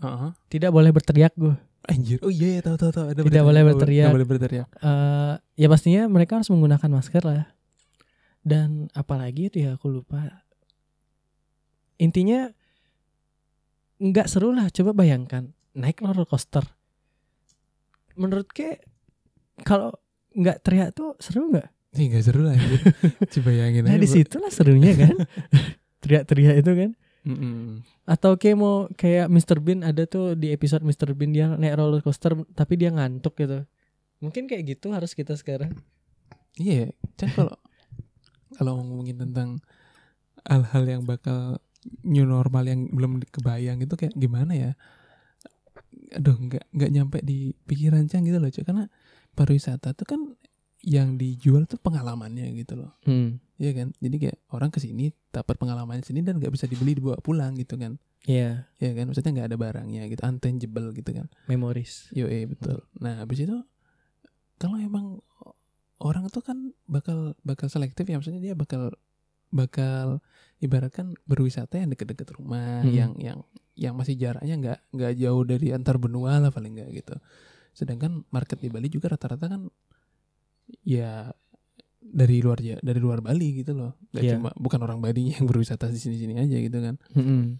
Heeh. 0.00 0.30
tidak 0.50 0.70
boleh 0.74 0.90
berteriak 0.90 1.32
gue. 1.38 1.54
Anjir. 1.88 2.20
Oh 2.20 2.28
iya, 2.28 2.58
iya 2.58 2.60
tahu 2.60 2.76
tahu 2.76 2.90
tahu. 2.92 3.06
Ada 3.16 3.20
Tidak 3.24 3.44
boleh 3.46 3.62
berteriak. 3.64 4.12
nggak 4.12 4.16
boleh 4.20 4.28
berteriak. 4.28 4.68
Eh 4.82 5.34
ya 5.56 5.66
pastinya 5.72 6.04
mereka 6.10 6.36
harus 6.36 6.50
menggunakan 6.52 6.90
masker 6.90 7.22
lah. 7.24 7.48
Dan 8.44 8.92
apalagi 8.92 9.48
itu 9.48 9.64
ya 9.64 9.78
aku 9.78 9.88
lupa. 9.88 10.44
Intinya 11.96 12.50
nggak 14.02 14.26
seru 14.28 14.52
lah. 14.52 14.68
Coba 14.68 14.92
bayangkan 14.92 15.48
naik 15.72 16.04
roller 16.04 16.28
coaster. 16.28 16.66
Menurut 18.18 18.50
ke 18.52 18.82
kalau 19.64 19.94
nggak 20.36 20.60
teriak 20.66 20.92
tuh 20.92 21.16
seru 21.22 21.48
nggak? 21.48 21.72
Ih, 21.96 22.12
nggak 22.12 22.24
seru 22.24 22.44
lah. 22.44 22.56
Coba 23.32 23.48
bayangin 23.48 23.88
Nah 23.88 23.96
aja, 23.96 24.02
di 24.02 24.08
bro. 24.08 24.16
situlah 24.20 24.52
serunya 24.52 24.92
kan. 24.92 25.14
Teriak-teriak 26.04 26.56
itu 26.60 26.72
kan. 26.76 26.90
Mm-mm. 27.24 27.82
Atau 28.04 28.36
kayak 28.36 28.56
mau 28.56 28.88
kayak 28.94 29.28
Mr. 29.28 29.58
Bean 29.60 29.80
ada 29.84 30.04
tuh 30.04 30.36
di 30.36 30.52
episode 30.52 30.84
Mr. 30.84 31.12
Bean 31.16 31.32
dia 31.32 31.48
naik 31.56 31.76
roller 31.76 32.00
coaster 32.04 32.36
tapi 32.52 32.76
dia 32.76 32.92
ngantuk 32.92 33.36
gitu. 33.36 33.64
Mungkin 34.20 34.46
kayak 34.48 34.76
gitu 34.76 34.92
harus 34.92 35.12
kita 35.16 35.34
sekarang. 35.36 35.76
Iya, 36.56 36.92
Chan 37.16 37.32
kalau 37.34 37.54
kalau 38.56 38.80
ngomongin 38.80 39.20
tentang 39.20 39.60
hal-hal 40.48 40.84
yang 40.88 41.02
bakal 41.04 41.60
new 42.02 42.24
normal 42.24 42.64
yang 42.66 42.88
belum 42.90 43.22
kebayang 43.28 43.78
itu 43.84 43.94
kayak 43.94 44.14
gimana 44.16 44.52
ya? 44.56 44.70
Aduh, 46.16 46.34
nggak 46.34 46.64
nggak 46.72 46.90
nyampe 46.90 47.18
di 47.20 47.52
pikiran 47.68 48.08
Chan 48.08 48.24
gitu 48.24 48.40
loh, 48.40 48.48
Cok. 48.48 48.64
Karena 48.64 48.84
pariwisata 49.36 49.92
tuh 49.94 50.06
kan 50.08 50.20
yang 50.82 51.18
dijual 51.18 51.66
tuh 51.66 51.78
pengalamannya 51.82 52.54
gitu 52.54 52.78
loh. 52.78 52.94
Hmm. 53.02 53.42
Iya 53.58 53.74
kan? 53.74 53.88
Jadi 53.98 54.16
kayak 54.22 54.38
orang 54.54 54.70
ke 54.70 54.78
sini 54.78 55.10
dapat 55.34 55.58
pengalamannya 55.58 56.06
sini 56.06 56.22
dan 56.22 56.38
nggak 56.38 56.54
bisa 56.54 56.70
dibeli 56.70 56.94
dibawa 56.94 57.18
pulang 57.18 57.58
gitu 57.58 57.74
kan. 57.74 57.98
Iya, 58.28 58.68
Iya 58.78 58.90
kan? 58.94 59.10
Maksudnya 59.10 59.32
nggak 59.34 59.48
ada 59.50 59.58
barangnya 59.58 60.02
gitu, 60.10 60.20
untangible 60.22 60.94
gitu 60.94 61.10
kan. 61.10 61.26
memories. 61.50 62.06
Yo, 62.14 62.30
eh 62.30 62.46
betul. 62.46 62.82
Nah, 63.02 63.22
habis 63.26 63.42
itu 63.42 63.56
kalau 64.58 64.78
emang 64.78 65.22
orang 65.98 66.30
tuh 66.30 66.42
kan 66.46 66.70
bakal 66.86 67.34
bakal 67.42 67.66
selektif 67.66 68.06
ya, 68.06 68.18
maksudnya 68.18 68.42
dia 68.42 68.54
bakal 68.54 68.94
bakal 69.48 70.20
ibaratkan 70.60 71.16
berwisata 71.24 71.80
yang 71.80 71.90
deket-deket 71.90 72.36
rumah, 72.36 72.84
Mm-mm. 72.84 72.94
yang 72.94 73.12
yang 73.18 73.38
yang 73.78 73.94
masih 73.94 74.18
jaraknya 74.18 74.54
nggak 74.58 74.78
nggak 74.94 75.12
jauh 75.18 75.42
dari 75.46 75.70
antar 75.74 75.96
benua 75.98 76.38
lah 76.38 76.50
paling 76.54 76.74
nggak 76.78 76.90
gitu. 76.94 77.14
Sedangkan 77.74 78.26
market 78.30 78.58
di 78.60 78.68
Bali 78.68 78.90
juga 78.90 79.14
rata-rata 79.14 79.46
kan 79.46 79.70
ya 80.82 81.32
dari 82.00 82.40
luar 82.40 82.58
ja- 82.58 82.80
dari 82.80 82.98
luar 82.98 83.20
Bali 83.20 83.58
gitu 83.58 83.72
loh. 83.72 83.98
Gak 84.10 84.22
Iya. 84.22 84.32
cuma 84.34 84.50
bukan 84.54 84.80
orang 84.80 84.98
Bali 84.98 85.28
yang 85.34 85.44
berwisata 85.44 85.86
di 85.86 85.96
sini-sini 85.96 86.36
aja 86.36 86.56
gitu 86.56 86.78
kan. 86.78 86.96
Mm-mm. 87.12 87.58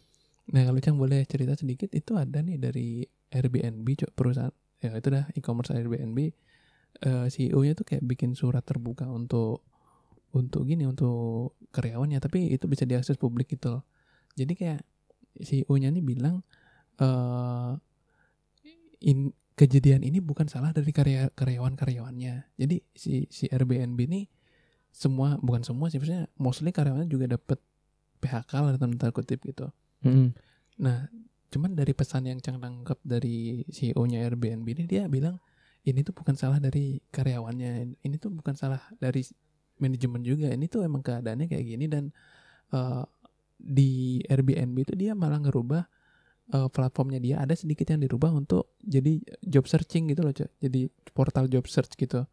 Nah 0.49 0.63
kalau 0.65 0.81
Cang 0.81 0.97
boleh 0.97 1.25
cerita 1.25 1.53
sedikit 1.53 1.93
itu 1.93 2.15
ada 2.15 2.41
nih 2.41 2.57
dari 2.57 3.05
Airbnb 3.29 3.85
cok 3.85 4.13
perusahaan 4.13 4.49
ya 4.79 4.95
itu 4.95 5.09
dah 5.11 5.29
e-commerce 5.35 5.69
Airbnb 5.71 6.19
eh, 6.99 7.27
CEO-nya 7.27 7.75
tuh 7.75 7.85
kayak 7.85 8.01
bikin 8.03 8.33
surat 8.33 8.63
terbuka 8.63 9.05
untuk 9.05 9.61
untuk 10.31 10.65
gini 10.65 10.85
untuk 10.85 11.53
karyawannya 11.69 12.17
tapi 12.19 12.49
itu 12.49 12.65
bisa 12.65 12.85
diakses 12.85 13.17
publik 13.17 13.49
gitu 13.49 13.69
loh. 13.71 13.83
Jadi 14.35 14.53
kayak 14.55 14.81
CEO-nya 15.37 15.89
nih 15.91 16.01
bilang 16.01 16.41
eh 16.97 17.73
in, 19.01 19.31
kejadian 19.59 20.07
ini 20.07 20.23
bukan 20.23 20.47
salah 20.47 20.71
dari 20.71 20.95
karya 20.95 21.35
karyawan 21.35 21.75
karyawannya. 21.75 22.55
Jadi 22.55 22.77
si 22.95 23.27
si 23.27 23.51
Airbnb 23.51 23.99
ini 23.99 24.31
semua 24.95 25.35
bukan 25.43 25.67
semua 25.67 25.91
sih 25.91 25.99
maksudnya 25.99 26.31
mostly 26.39 26.71
karyawannya 26.71 27.11
juga 27.11 27.35
dapat 27.35 27.59
PHK 28.23 28.53
lah 28.55 28.71
dalam 28.79 28.95
tanda 28.95 29.11
kutip 29.11 29.43
gitu. 29.43 29.67
Mm-mm. 30.07 30.31
Nah, 30.79 31.11
cuman 31.51 31.75
dari 31.75 31.91
pesan 31.91 32.31
yang 32.31 32.39
Cang 32.39 32.63
tangkap 32.63 33.03
dari 33.03 33.67
CEO-nya 33.67 34.23
Airbnb 34.23 34.67
ini 34.67 34.85
dia 34.87 35.11
bilang 35.11 35.43
ini 35.83 36.07
tuh 36.07 36.15
bukan 36.15 36.39
salah 36.39 36.63
dari 36.63 37.01
karyawannya, 37.11 37.99
ini 38.05 38.17
tuh 38.21 38.31
bukan 38.31 38.55
salah 38.55 38.83
dari 38.99 39.27
manajemen 39.83 40.23
juga. 40.23 40.51
Ini 40.51 40.67
tuh 40.71 40.87
emang 40.87 41.03
keadaannya 41.03 41.47
kayak 41.51 41.65
gini 41.65 41.87
dan 41.91 42.15
eh, 42.75 43.05
di 43.59 44.23
Airbnb 44.27 44.77
itu 44.87 44.95
dia 44.95 45.19
malah 45.19 45.43
ngerubah 45.43 45.83
eh, 46.55 46.69
platformnya 46.69 47.21
dia 47.21 47.43
ada 47.43 47.53
sedikit 47.53 47.89
yang 47.93 48.01
dirubah 48.05 48.33
untuk 48.33 48.77
jadi 48.81 49.21
job 49.45 49.69
searching 49.69 50.09
gitu 50.11 50.25
loh, 50.25 50.35
Cok. 50.35 50.51
Jadi 50.61 50.89
portal 51.13 51.47
job 51.51 51.65
search 51.69 51.95
gitu. 51.97 52.25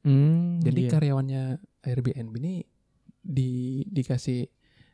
Mm, 0.00 0.64
Jadi 0.64 0.80
iya. 0.88 0.90
karyawannya 0.96 1.42
Airbnb 1.84 2.32
ini 2.40 2.64
di 3.20 3.84
dikasih 3.84 4.48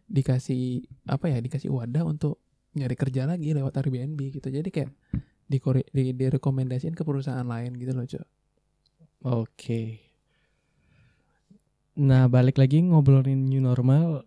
dikasih 0.06 0.82
apa 1.06 1.30
ya 1.30 1.38
dikasih 1.38 1.70
wadah 1.70 2.02
untuk 2.02 2.42
nyari 2.74 2.98
kerja 2.98 3.26
lagi 3.26 3.54
lewat 3.54 3.78
Airbnb 3.78 4.18
gitu. 4.18 4.50
Jadi 4.50 4.68
kayak 4.74 4.90
di, 5.46 5.58
di 5.94 6.04
direkomendasiin 6.10 6.94
ke 6.98 7.06
perusahaan 7.06 7.46
lain 7.46 7.78
gitu 7.78 7.94
loh, 7.94 8.06
Cok. 8.06 8.26
Oke. 9.26 9.82
Nah, 11.96 12.28
balik 12.28 12.60
lagi 12.60 12.84
ngobrolin 12.84 13.48
new 13.48 13.62
normal 13.62 14.26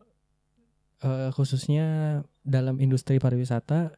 eh, 1.06 1.30
khususnya 1.36 2.20
dalam 2.42 2.82
industri 2.82 3.22
pariwisata 3.22 3.94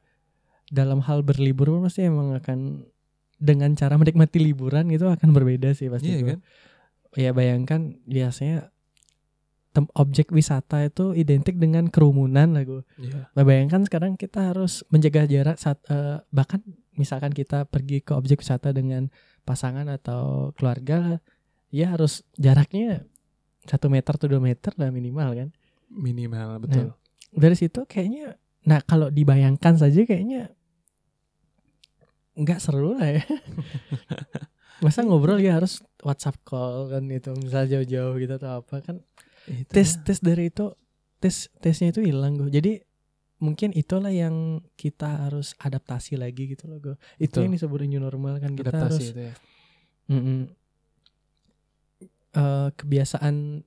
dalam 0.72 1.04
hal 1.04 1.22
berlibur 1.22 1.68
pun 1.68 1.84
pasti 1.84 2.08
emang 2.08 2.32
akan 2.40 2.88
dengan 3.42 3.76
cara 3.76 4.00
menikmati 4.00 4.40
liburan 4.40 4.88
itu 4.88 5.04
akan 5.06 5.36
berbeda 5.36 5.76
sih 5.76 5.92
pasti. 5.92 6.16
Iya 6.16 6.20
kan? 6.36 6.40
Ya 7.20 7.36
bayangkan 7.36 8.00
biasanya 8.08 8.72
tem- 9.76 9.92
objek 9.96 10.32
wisata 10.32 10.88
itu 10.88 11.12
identik 11.12 11.60
dengan 11.60 11.92
kerumunan 11.92 12.56
lah 12.56 12.64
gue. 12.64 12.84
Iya. 13.00 13.28
Nah, 13.36 13.44
bayangkan 13.44 13.84
sekarang 13.84 14.16
kita 14.16 14.56
harus 14.56 14.88
menjaga 14.88 15.28
jarak 15.28 15.58
saat 15.60 15.80
eh, 15.92 16.24
bahkan 16.32 16.64
misalkan 16.96 17.36
kita 17.36 17.68
pergi 17.68 18.00
ke 18.04 18.16
objek 18.16 18.44
wisata 18.44 18.72
dengan 18.72 19.12
pasangan 19.44 19.90
atau 19.90 20.54
keluarga, 20.56 21.20
ya 21.74 21.92
harus 21.92 22.22
jaraknya 22.38 23.08
satu 23.66 23.88
meter 23.90 24.14
atau 24.16 24.28
dua 24.30 24.40
meter 24.44 24.72
lah 24.78 24.94
minimal 24.94 25.30
kan. 25.34 25.50
Minimal 25.92 26.68
betul. 26.68 26.96
Dari 27.32 27.56
situ 27.56 27.88
kayaknya, 27.88 28.36
nah 28.68 28.84
kalau 28.84 29.08
dibayangkan 29.08 29.80
saja 29.80 30.04
kayaknya 30.04 30.52
nggak 32.42 32.60
seru 32.60 32.98
lah 32.98 33.22
ya. 33.22 33.24
Masa 34.84 35.06
ngobrol 35.06 35.38
ya 35.38 35.62
harus 35.62 35.86
WhatsApp 36.02 36.42
call 36.42 36.90
kan 36.90 37.06
itu 37.14 37.30
misal 37.38 37.70
jauh-jauh 37.70 38.18
gitu 38.18 38.34
atau 38.42 38.66
apa 38.66 38.82
kan 38.82 38.98
Itu 39.46 39.70
tes 39.70 39.98
lah. 39.98 40.04
tes 40.10 40.18
dari 40.26 40.50
itu 40.50 40.74
tes 41.22 41.54
tesnya 41.62 41.94
itu 41.94 42.02
hilang 42.02 42.34
gue 42.42 42.50
jadi 42.50 42.82
mungkin 43.38 43.74
itulah 43.78 44.10
yang 44.10 44.66
kita 44.74 45.30
harus 45.30 45.54
adaptasi 45.62 46.18
lagi 46.18 46.58
gitu 46.58 46.66
loh 46.66 46.82
gue 46.82 46.96
itu 47.22 47.30
Betul. 47.30 47.42
yang 47.46 47.54
disebut 47.54 47.78
new 47.86 48.02
normal 48.02 48.42
kan 48.42 48.58
kita 48.58 48.74
adaptasi 48.74 48.90
harus 48.90 49.14
itu 49.14 49.22
ya. 49.30 49.34
Mm-mm. 50.10 50.42
Eh, 52.32 52.70
kebiasaan 52.80 53.60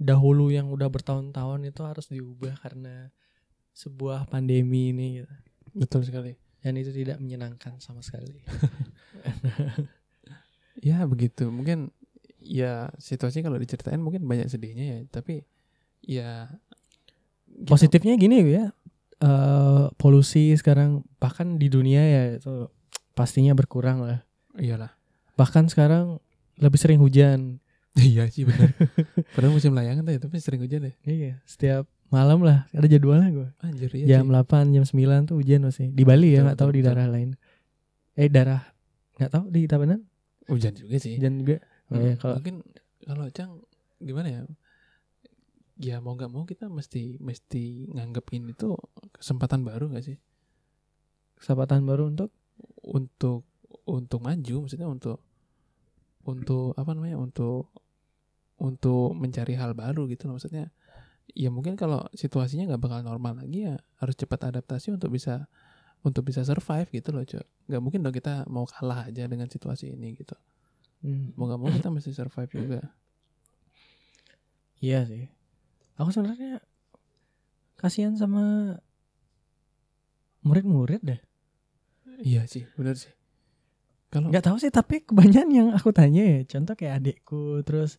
dahulu 0.00 0.48
yang 0.48 0.72
udah 0.72 0.88
bertahun-tahun 0.88 1.68
itu 1.68 1.80
harus 1.84 2.06
diubah 2.08 2.56
karena 2.64 3.12
sebuah 3.76 4.24
pandemi 4.32 4.88
ini 4.88 5.20
gitu. 5.20 5.34
Betul 5.76 6.00
sekali. 6.08 6.32
Dan 6.66 6.74
itu 6.74 6.90
tidak 6.90 7.22
menyenangkan 7.22 7.78
sama 7.78 8.02
sekali 8.02 8.42
Ya 10.76 11.06
begitu. 11.08 11.48
Mungkin 11.48 11.88
ya 12.36 12.92
situasi 13.00 13.40
kalau 13.40 13.56
diceritain 13.56 13.98
mungkin 13.98 14.22
banyak 14.22 14.46
sedihnya 14.46 14.84
ya, 14.84 14.98
tapi 15.08 15.42
ya 16.04 16.52
kita- 17.56 17.70
positifnya 17.72 18.14
gini 18.14 18.44
ya 18.44 18.70
eh, 19.18 19.84
polusi 19.96 20.52
sekarang 20.54 21.02
bahkan 21.16 21.56
di 21.56 21.66
dunia 21.66 22.02
ya 22.04 22.22
itu 22.36 22.68
pastinya 23.16 23.56
berkurang 23.56 24.04
lah 24.04 24.20
iyalah. 24.60 24.92
bahkan 25.34 25.64
sekarang 25.66 26.20
lebih 26.60 26.76
sering 26.76 27.00
hujan 27.00 27.58
Iya 27.96 28.28
sih 28.28 28.44
benar. 28.44 28.76
Padahal 29.32 29.56
musim 29.56 29.72
layangan 29.72 30.04
tuh 30.04 30.12
ya, 30.12 30.20
tapi 30.20 30.36
sering 30.36 30.60
hujan 30.60 30.84
deh. 30.84 30.94
iya 31.08 31.40
setiap 31.48 31.88
malam 32.08 32.38
lah 32.46 32.70
ada 32.70 32.86
jadwalnya 32.86 33.28
gue 33.34 33.48
Anjir 33.60 33.90
iya 33.98 34.22
jam. 34.22 34.30
8 34.30 34.70
jam 34.74 34.84
9 34.86 35.28
tuh 35.28 35.36
hujan 35.42 35.66
masih. 35.66 35.90
Di 35.90 36.02
Bali 36.06 36.34
ya 36.34 36.46
nggak 36.46 36.58
tahu 36.58 36.70
di 36.74 36.80
daerah 36.86 37.10
lain. 37.10 37.34
Eh 38.14 38.30
daerah 38.30 38.62
nggak 39.18 39.30
tahu 39.32 39.44
di 39.50 39.66
Tabanan? 39.66 40.00
Hujan 40.46 40.72
juga 40.78 40.96
sih. 41.02 41.18
hujan 41.18 41.42
juga. 41.42 41.56
Oh, 41.90 41.98
Hmm, 41.98 42.02
ya, 42.02 42.14
kalau 42.18 42.34
mungkin 42.38 42.56
kalau 43.02 43.26
Cang 43.30 43.50
gimana 44.02 44.28
ya? 44.30 44.40
ya 45.76 45.96
mau 46.00 46.16
nggak 46.16 46.30
mau 46.32 46.48
kita 46.48 46.66
mesti 46.72 47.20
mesti 47.20 47.92
nganggep 47.92 48.26
ini 48.32 48.56
tuh 48.56 48.74
kesempatan 49.12 49.60
baru 49.62 49.92
gak 49.92 50.06
sih? 50.06 50.16
Kesempatan 51.36 51.84
baru 51.84 52.08
untuk? 52.08 52.32
Untuk 52.82 53.44
untuk 53.86 54.24
maju 54.24 54.56
maksudnya 54.66 54.88
untuk 54.88 55.20
untuk 56.24 56.72
apa 56.74 56.90
namanya? 56.96 57.20
Untuk 57.20 57.70
untuk 58.56 59.12
mencari 59.12 59.52
hal 59.54 59.76
baru 59.76 60.08
gitu 60.08 60.26
loh 60.26 60.40
maksudnya 60.40 60.72
ya 61.34 61.50
mungkin 61.50 61.74
kalau 61.74 62.06
situasinya 62.14 62.70
nggak 62.70 62.82
bakal 62.82 63.00
normal 63.02 63.42
lagi 63.42 63.66
ya 63.66 63.76
harus 63.98 64.14
cepat 64.14 64.46
adaptasi 64.52 64.94
untuk 64.94 65.10
bisa 65.10 65.50
untuk 66.06 66.22
bisa 66.22 66.46
survive 66.46 66.86
gitu 66.92 67.10
loh 67.10 67.26
cok. 67.26 67.46
Nggak 67.66 67.82
mungkin 67.82 68.00
dong 68.06 68.14
kita 68.14 68.46
mau 68.46 68.62
kalah 68.68 69.10
aja 69.10 69.26
dengan 69.26 69.50
situasi 69.50 69.96
ini 69.96 70.14
gitu. 70.14 70.38
Hmm, 71.02 71.34
mau 71.34 71.50
nggak 71.50 71.60
mau 71.60 71.70
kita 71.72 71.88
mesti 71.90 72.14
survive 72.14 72.52
juga. 72.58 72.80
Iya 74.78 75.02
sih. 75.08 75.24
Aku 75.96 76.12
sebenarnya 76.12 76.60
kasihan 77.80 78.14
sama 78.14 78.76
murid-murid 80.46 81.02
deh. 81.02 81.20
iya 82.22 82.46
sih 82.48 82.64
benar 82.78 82.96
sih. 82.96 83.12
Kalau 84.08 84.30
Nggak 84.30 84.46
tahu 84.46 84.56
sih 84.62 84.70
tapi 84.70 85.02
kebanyakan 85.02 85.50
yang 85.50 85.68
aku 85.74 85.90
tanya 85.90 86.22
ya, 86.22 86.40
contoh 86.46 86.78
kayak 86.78 87.02
adikku, 87.02 87.60
terus 87.66 87.98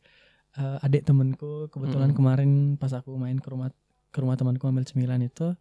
eh, 0.58 0.86
adik 0.86 1.06
temenku 1.06 1.70
kebetulan 1.70 2.12
Mm-mm. 2.12 2.18
kemarin 2.18 2.52
pas 2.76 2.92
aku 2.92 3.14
main 3.16 3.38
ke 3.38 3.48
rumah 3.48 3.70
ke 4.10 4.18
rumah 4.18 4.36
temanku 4.36 4.66
ambil 4.66 4.84
cemilan 4.84 5.22
itu 5.22 5.54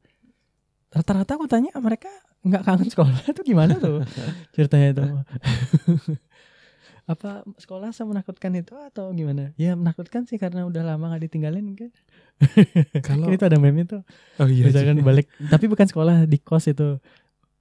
rata-rata 0.90 1.36
aku 1.36 1.44
tanya 1.44 1.74
mereka 1.76 2.08
nggak 2.46 2.62
kangen 2.62 2.88
sekolah 2.88 3.20
itu 3.32 3.42
gimana 3.42 3.76
tuh? 3.76 4.00
Ceritanya 4.54 4.86
itu. 4.94 5.04
Apa 7.06 7.46
sekolah 7.62 7.94
semenakutkan 7.94 8.50
itu 8.58 8.74
atau 8.74 9.14
gimana? 9.14 9.54
Ya 9.54 9.78
menakutkan 9.78 10.26
sih 10.26 10.42
karena 10.42 10.66
udah 10.66 10.82
lama 10.82 11.14
nggak 11.14 11.30
ditinggalin 11.30 11.78
kan? 11.78 11.90
Kalau 13.06 13.30
itu 13.30 13.46
ada 13.46 13.62
meme 13.62 13.86
itu 13.86 14.02
oh 14.42 14.48
iya 14.50 14.68
misalkan 14.68 14.98
sih. 15.00 15.06
balik 15.06 15.26
tapi 15.48 15.70
bukan 15.70 15.86
sekolah 15.88 16.26
di 16.28 16.36
kos 16.36 16.68
itu 16.68 16.98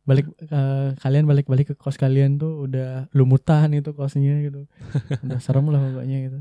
balik 0.06 0.30
eh, 0.38 0.94
kalian 1.02 1.26
balik-balik 1.26 1.74
ke 1.74 1.76
kos 1.76 1.98
kalian 1.98 2.38
tuh 2.38 2.70
udah 2.70 3.10
lumutan 3.18 3.74
itu 3.74 3.92
kosnya 3.98 4.38
gitu. 4.46 4.70
Udah 5.26 5.42
serem 5.42 5.66
lah 5.74 5.82
pokoknya 5.82 6.18
gitu. 6.30 6.40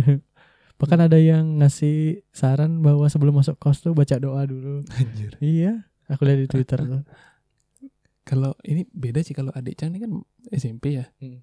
Bahkan 0.80 0.98
ada 1.10 1.18
yang 1.18 1.58
ngasih 1.58 2.22
saran 2.30 2.80
bahwa 2.86 3.10
sebelum 3.10 3.42
masuk 3.42 3.58
kos 3.58 3.82
tuh 3.82 3.92
baca 3.92 4.14
doa 4.22 4.46
dulu. 4.46 4.86
Anjir. 4.94 5.34
iya 5.42 5.90
aku 6.06 6.22
lihat 6.30 6.46
di 6.46 6.48
twitter 6.48 6.80
tuh. 6.86 7.02
Kalau 8.26 8.54
ini 8.62 8.86
beda 8.90 9.22
sih 9.22 9.34
kalau 9.34 9.50
adik 9.54 9.78
Cang 9.78 9.90
ini 9.90 10.06
kan 10.06 10.12
SMP 10.54 11.02
ya. 11.02 11.10
Hmm. 11.18 11.42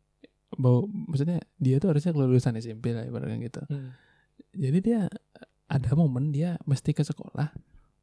Bau, 0.55 0.87
maksudnya 0.87 1.43
dia 1.59 1.81
tuh 1.81 1.91
harusnya 1.91 2.15
kelulusan 2.15 2.55
SMP 2.59 2.95
lah 2.95 3.03
ibaratnya 3.03 3.39
gitu. 3.43 3.63
Jadi 4.53 4.79
dia 4.79 5.09
ada 5.67 5.91
momen 5.97 6.31
dia 6.31 6.55
mesti 6.63 6.93
ke 6.93 7.01
sekolah 7.01 7.51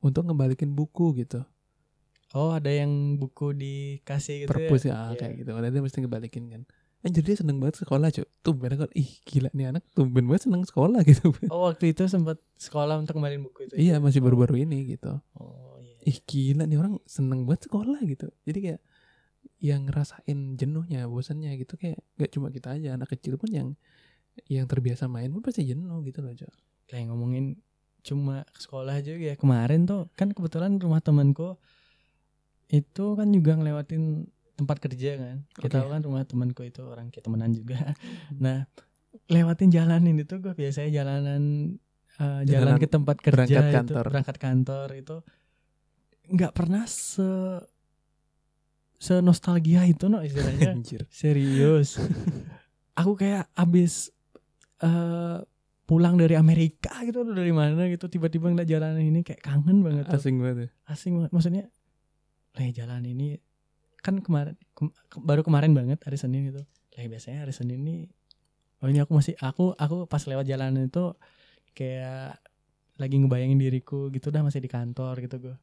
untuk 0.03 0.29
ngembalikin 0.29 0.73
buku 0.75 1.15
gitu 1.25 1.45
oh 2.35 2.55
ada 2.55 2.71
yang 2.71 3.17
buku 3.19 3.53
dikasih 3.55 4.47
gitu 4.47 4.51
perpus 4.51 4.87
ya? 4.87 4.93
ya 4.93 4.97
ah, 4.97 5.09
Iya. 5.13 5.19
kayak 5.19 5.35
gitu. 5.43 5.51
Dia 5.51 5.83
mesti 5.83 5.99
ngembalikin 6.03 6.45
kan. 6.51 6.63
Anjir 7.01 7.25
dia 7.25 7.33
seneng 7.33 7.57
banget 7.65 7.81
sekolah 7.81 8.13
cuy 8.13 8.29
Tumben 8.45 8.77
aku 8.77 8.85
Ih 8.93 9.09
gila 9.25 9.49
nih 9.57 9.73
anak 9.73 9.89
Tumben 9.97 10.29
banget 10.29 10.45
seneng 10.45 10.69
sekolah 10.69 11.01
gitu. 11.09 11.33
Oh 11.49 11.65
waktu 11.65 11.97
itu 11.97 12.05
sempat 12.13 12.37
sekolah 12.61 13.01
untuk 13.01 13.17
kembaliin 13.17 13.41
buku 13.41 13.73
itu 13.73 13.75
Iya 13.81 13.97
masih 14.05 14.21
baru-baru 14.21 14.69
ini 14.69 14.85
gitu. 14.85 15.17
Oh 15.41 15.81
iya 15.81 15.97
Ih 16.05 16.21
gila 16.21 16.69
nih 16.69 16.77
orang 16.77 17.01
seneng 17.09 17.49
banget 17.49 17.73
sekolah 17.73 18.05
gitu. 18.05 18.29
Jadi 18.45 18.59
kayak 18.61 18.81
Yang 19.65 19.81
ngerasain 19.89 20.39
jenuhnya 20.61 21.09
Bosannya 21.09 21.57
gitu 21.57 21.81
Kayak 21.81 22.05
Gak 22.21 22.37
cuma 22.37 22.53
kita 22.53 22.77
aja 22.77 23.01
Anak 23.01 23.09
kecil 23.17 23.41
pun 23.41 23.49
yang 23.49 23.69
Yang 24.53 24.69
terbiasa 24.69 25.09
main 25.09 25.33
pun 25.33 25.41
pasti 25.41 25.65
jenuh 25.65 26.05
gitu 26.05 26.21
loh 26.21 26.37
cuy 26.37 26.53
kayak 26.85 27.07
ngomongin 27.07 27.55
cuma 28.03 28.43
sekolah 28.59 28.99
aja 28.99 29.15
ya. 29.15 29.39
Kemarin 29.39 29.87
tuh 29.87 30.11
kan 30.19 30.35
kebetulan 30.35 30.77
rumah 30.83 30.99
temanku 30.99 31.55
itu 32.71 33.05
kan 33.19 33.29
juga 33.35 33.59
ngelewatin 33.59 34.31
tempat 34.55 34.77
kerja 34.79 35.11
kan 35.17 35.37
kita 35.57 35.83
tahu 35.83 35.89
kan 35.91 36.01
rumah 36.05 36.23
temanku 36.23 36.63
itu 36.63 36.85
orang 36.85 37.09
kita 37.09 37.27
temenan 37.27 37.51
juga 37.51 37.97
nah 38.45 38.69
lewatin 39.27 39.73
jalan 39.75 40.07
ini 40.07 40.23
tuh 40.23 40.39
gue 40.39 40.55
biasanya 40.55 41.03
jalanan 41.03 41.75
eh, 42.21 42.41
jalan 42.47 42.79
ke 42.79 42.87
tempat 42.87 43.17
kerja 43.19 43.35
berangkat 43.43 43.65
itu, 43.65 43.75
kantor. 43.75 44.05
berangkat 44.07 44.37
kantor 44.39 44.89
itu 44.95 45.17
nggak 46.31 46.53
pernah 46.55 46.85
se 46.87 47.59
se 49.01 49.19
nostalgia 49.25 49.83
itu 49.89 50.07
no 50.07 50.21
istilahnya 50.21 50.71
Anjir 50.77 51.09
Serius. 51.11 51.99
aku 52.95 53.17
kayak 53.17 53.49
abis 53.57 54.13
eh 54.85 55.41
pulang 55.91 56.15
dari 56.15 56.39
Amerika 56.39 57.03
gitu 57.03 57.27
atau 57.27 57.35
dari 57.35 57.51
mana 57.51 57.91
gitu 57.91 58.07
tiba-tiba 58.07 58.47
ngeliat 58.47 58.71
jalanan 58.71 59.03
ini 59.03 59.27
kayak 59.27 59.43
kangen 59.43 59.83
banget 59.83 60.07
tuh. 60.07 60.23
Asing 60.23 60.39
banget 60.39 60.57
ya 60.63 60.69
Asing 60.87 61.13
banget. 61.19 61.31
Maksudnya 61.35 61.65
lah 62.51 62.67
jalan 62.71 63.03
ini 63.05 63.39
kan 64.01 64.19
kemarin 64.19 64.57
kem- 64.73 64.95
ke- 65.07 65.21
baru 65.21 65.43
kemarin 65.43 65.71
banget 65.71 66.01
hari 66.03 66.17
Senin 66.17 66.49
gitu. 66.49 66.63
Lah 66.65 67.05
biasanya 67.07 67.45
hari 67.45 67.53
Senin 67.53 67.81
ini 67.81 68.09
oh 68.81 68.89
ini 68.89 68.99
aku 68.99 69.13
masih 69.13 69.37
aku 69.37 69.75
aku 69.75 70.05
pas 70.05 70.25
lewat 70.25 70.45
jalanan 70.45 70.87
itu 70.87 71.13
kayak 71.71 72.41
lagi 72.97 73.17
ngebayangin 73.17 73.57
diriku 73.57 74.09
gitu 74.09 74.29
dah 74.29 74.41
masih 74.41 74.59
di 74.59 74.69
kantor 74.69 75.21
gitu 75.21 75.37
gue. 75.39 75.57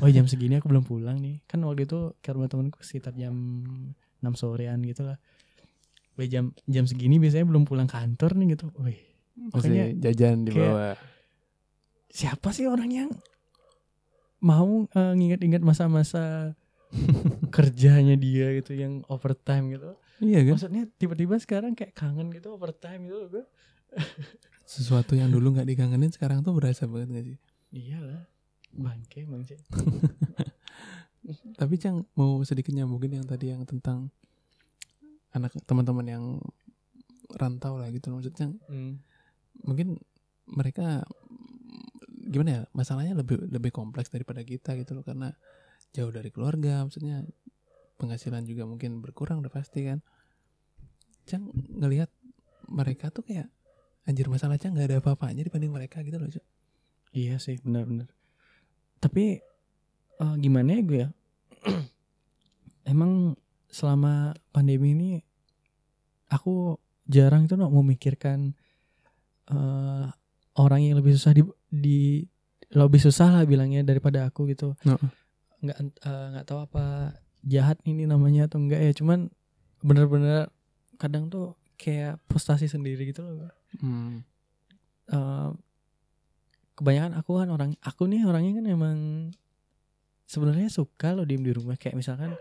Oh 0.00 0.08
jam 0.08 0.24
segini 0.24 0.56
aku 0.56 0.68
belum 0.68 0.82
pulang 0.82 1.16
nih. 1.16 1.40
Kan 1.44 1.62
waktu 1.62 1.84
itu 1.84 2.12
ke 2.18 2.30
rumah 2.30 2.48
temanku 2.48 2.80
sekitar 2.80 3.12
jam 3.12 3.32
6 4.20 4.34
sorean 4.34 4.80
gitu 4.82 5.04
lah. 5.04 5.16
Wih 6.16 6.28
jam 6.28 6.52
jam 6.64 6.84
segini 6.84 7.16
biasanya 7.16 7.46
belum 7.46 7.64
pulang 7.64 7.88
kantor 7.88 8.36
nih 8.36 8.56
gitu. 8.56 8.68
Wih 8.78 9.00
Masih 9.48 9.96
jajan 9.96 10.44
di 10.44 10.50
kayak- 10.50 10.68
bawah 10.68 10.96
siapa 12.08 12.52
sih 12.52 12.68
orang 12.68 12.90
yang 12.92 13.08
mau 14.42 14.90
eh, 14.90 15.12
nginget-inget 15.14 15.62
masa-masa 15.62 16.52
kerjanya 17.56 18.18
dia 18.18 18.52
gitu 18.58 18.74
yang 18.74 19.00
overtime 19.08 19.72
gitu. 19.72 19.94
Iya 20.22 20.44
kan 20.44 20.54
Maksudnya 20.54 20.84
tiba-tiba 21.00 21.34
sekarang 21.38 21.72
kayak 21.72 21.94
kangen 21.96 22.28
gitu 22.30 22.52
overtime 22.52 23.06
gitu 23.06 23.30
gue. 23.32 23.44
Sesuatu 24.68 25.12
yang 25.12 25.28
dulu 25.28 25.52
gak 25.52 25.68
dikangenin 25.68 26.08
Sekarang 26.08 26.40
tuh 26.40 26.56
berasa 26.56 26.88
banget 26.88 27.08
gak 27.12 27.26
sih 27.28 27.36
Iyalah. 27.72 28.24
Bangke, 28.72 29.28
bangke. 29.28 29.60
Tapi 31.60 31.74
Cang 31.76 32.08
mau 32.16 32.40
sedikit 32.42 32.72
nyambungin 32.72 33.20
yang 33.20 33.26
tadi 33.28 33.52
yang 33.52 33.62
tentang 33.68 34.08
anak 35.32 35.52
teman-teman 35.64 36.06
yang 36.08 36.24
rantau 37.32 37.80
lah 37.80 37.88
gitu 37.88 38.12
maksudnya 38.12 38.36
Cang, 38.48 38.52
Hmm. 38.68 39.00
mungkin 39.64 39.96
mereka 40.44 41.04
gimana 42.22 42.50
ya 42.50 42.62
masalahnya 42.70 43.18
lebih 43.18 43.50
lebih 43.50 43.74
kompleks 43.74 44.08
daripada 44.14 44.46
kita 44.46 44.78
gitu 44.78 44.94
loh 44.94 45.04
karena 45.04 45.34
jauh 45.90 46.14
dari 46.14 46.30
keluarga 46.30 46.86
maksudnya 46.86 47.26
penghasilan 47.98 48.46
juga 48.46 48.66
mungkin 48.66 49.02
berkurang 49.02 49.42
udah 49.42 49.52
pasti 49.52 49.86
kan 49.86 50.02
Cang 51.22 51.54
ngelihat 51.54 52.10
mereka 52.66 53.14
tuh 53.14 53.22
kayak 53.22 53.46
anjir 54.06 54.26
masalah 54.26 54.58
Cang 54.58 54.74
nggak 54.74 54.88
ada 54.90 54.98
apa-apanya 54.98 55.46
dibanding 55.46 55.70
mereka 55.70 56.02
gitu 56.02 56.18
loh 56.18 56.26
Cang. 56.26 56.46
Iya 57.12 57.36
sih, 57.38 57.60
benar-benar. 57.60 58.08
Tapi 58.98 59.38
eh, 60.18 60.34
gimana 60.40 60.74
ya 60.74 60.82
gue 60.82 60.98
ya? 60.98 61.08
Emang 62.92 63.36
selama 63.70 64.34
pandemi 64.50 64.96
ini 64.96 65.10
aku 66.32 66.76
jarang 67.06 67.46
tuh 67.46 67.60
no, 67.60 67.70
memikirkan 67.70 68.56
eh, 69.52 70.06
orang 70.58 70.80
yang 70.84 70.94
lebih 71.00 71.16
susah 71.16 71.32
di, 71.32 71.42
di 71.72 72.24
lebih 72.72 73.00
susah 73.00 73.28
lah 73.28 73.42
bilangnya 73.44 73.84
daripada 73.84 74.28
aku 74.28 74.48
gitu. 74.52 74.76
Nggak 75.62 75.76
eh, 75.80 76.26
nggak 76.36 76.46
tahu 76.48 76.60
apa 76.64 77.16
jahat 77.44 77.78
ini 77.84 78.08
namanya 78.08 78.48
atau 78.48 78.60
enggak 78.60 78.80
ya. 78.80 78.92
Cuman 78.96 79.28
bener-bener 79.84 80.48
kadang 80.96 81.28
tuh 81.28 81.58
kayak 81.76 82.20
frustasi 82.30 82.70
sendiri 82.70 83.08
gitu 83.10 83.24
loh. 83.24 83.52
Hmm. 83.80 84.24
eh, 85.12 85.50
kebanyakan 86.76 87.12
aku 87.16 87.40
kan 87.40 87.48
orang 87.52 87.70
aku 87.84 88.08
nih 88.08 88.24
orangnya 88.24 88.60
kan 88.60 88.66
emang 88.68 88.98
sebenarnya 90.24 90.72
suka 90.72 91.12
loh 91.12 91.28
diem 91.28 91.44
di 91.44 91.52
rumah 91.52 91.76
kayak 91.76 91.96
misalkan 91.96 92.32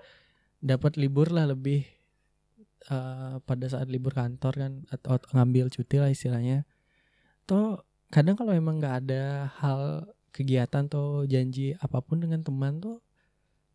dapat 0.63 0.95
libur 0.95 1.33
lah 1.35 1.51
lebih 1.51 1.83
eh, 2.87 3.35
pada 3.43 3.65
saat 3.67 3.91
libur 3.91 4.15
kantor 4.15 4.53
kan 4.55 4.71
atau 4.87 5.19
ngambil 5.35 5.67
cuti 5.73 5.99
lah 5.99 6.07
istilahnya 6.07 6.63
toh 7.43 7.83
kadang 8.11 8.35
kalau 8.35 8.51
emang 8.51 8.77
nggak 8.77 8.95
ada 9.07 9.49
hal 9.63 10.11
kegiatan 10.35 10.87
atau 10.87 11.23
janji 11.27 11.75
apa 11.79 11.99
pun 12.03 12.19
dengan 12.19 12.43
teman 12.43 12.79
tuh 12.79 12.99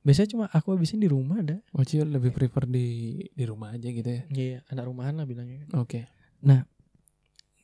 biasanya 0.07 0.29
cuma 0.33 0.45
aku 0.55 0.77
habisin 0.77 1.03
di 1.03 1.11
rumah 1.11 1.43
dah. 1.43 1.59
Oh 1.75 1.83
Cio 1.83 2.07
lebih 2.07 2.31
prefer 2.31 2.69
di 2.71 3.19
di 3.35 3.45
rumah 3.45 3.75
aja 3.75 3.91
gitu 3.91 4.07
ya? 4.07 4.23
Iya 4.31 4.59
anak 4.71 4.85
rumahan 4.87 5.19
lah 5.19 5.27
bilangnya 5.27 5.67
kan. 5.67 5.83
Oke. 5.83 6.07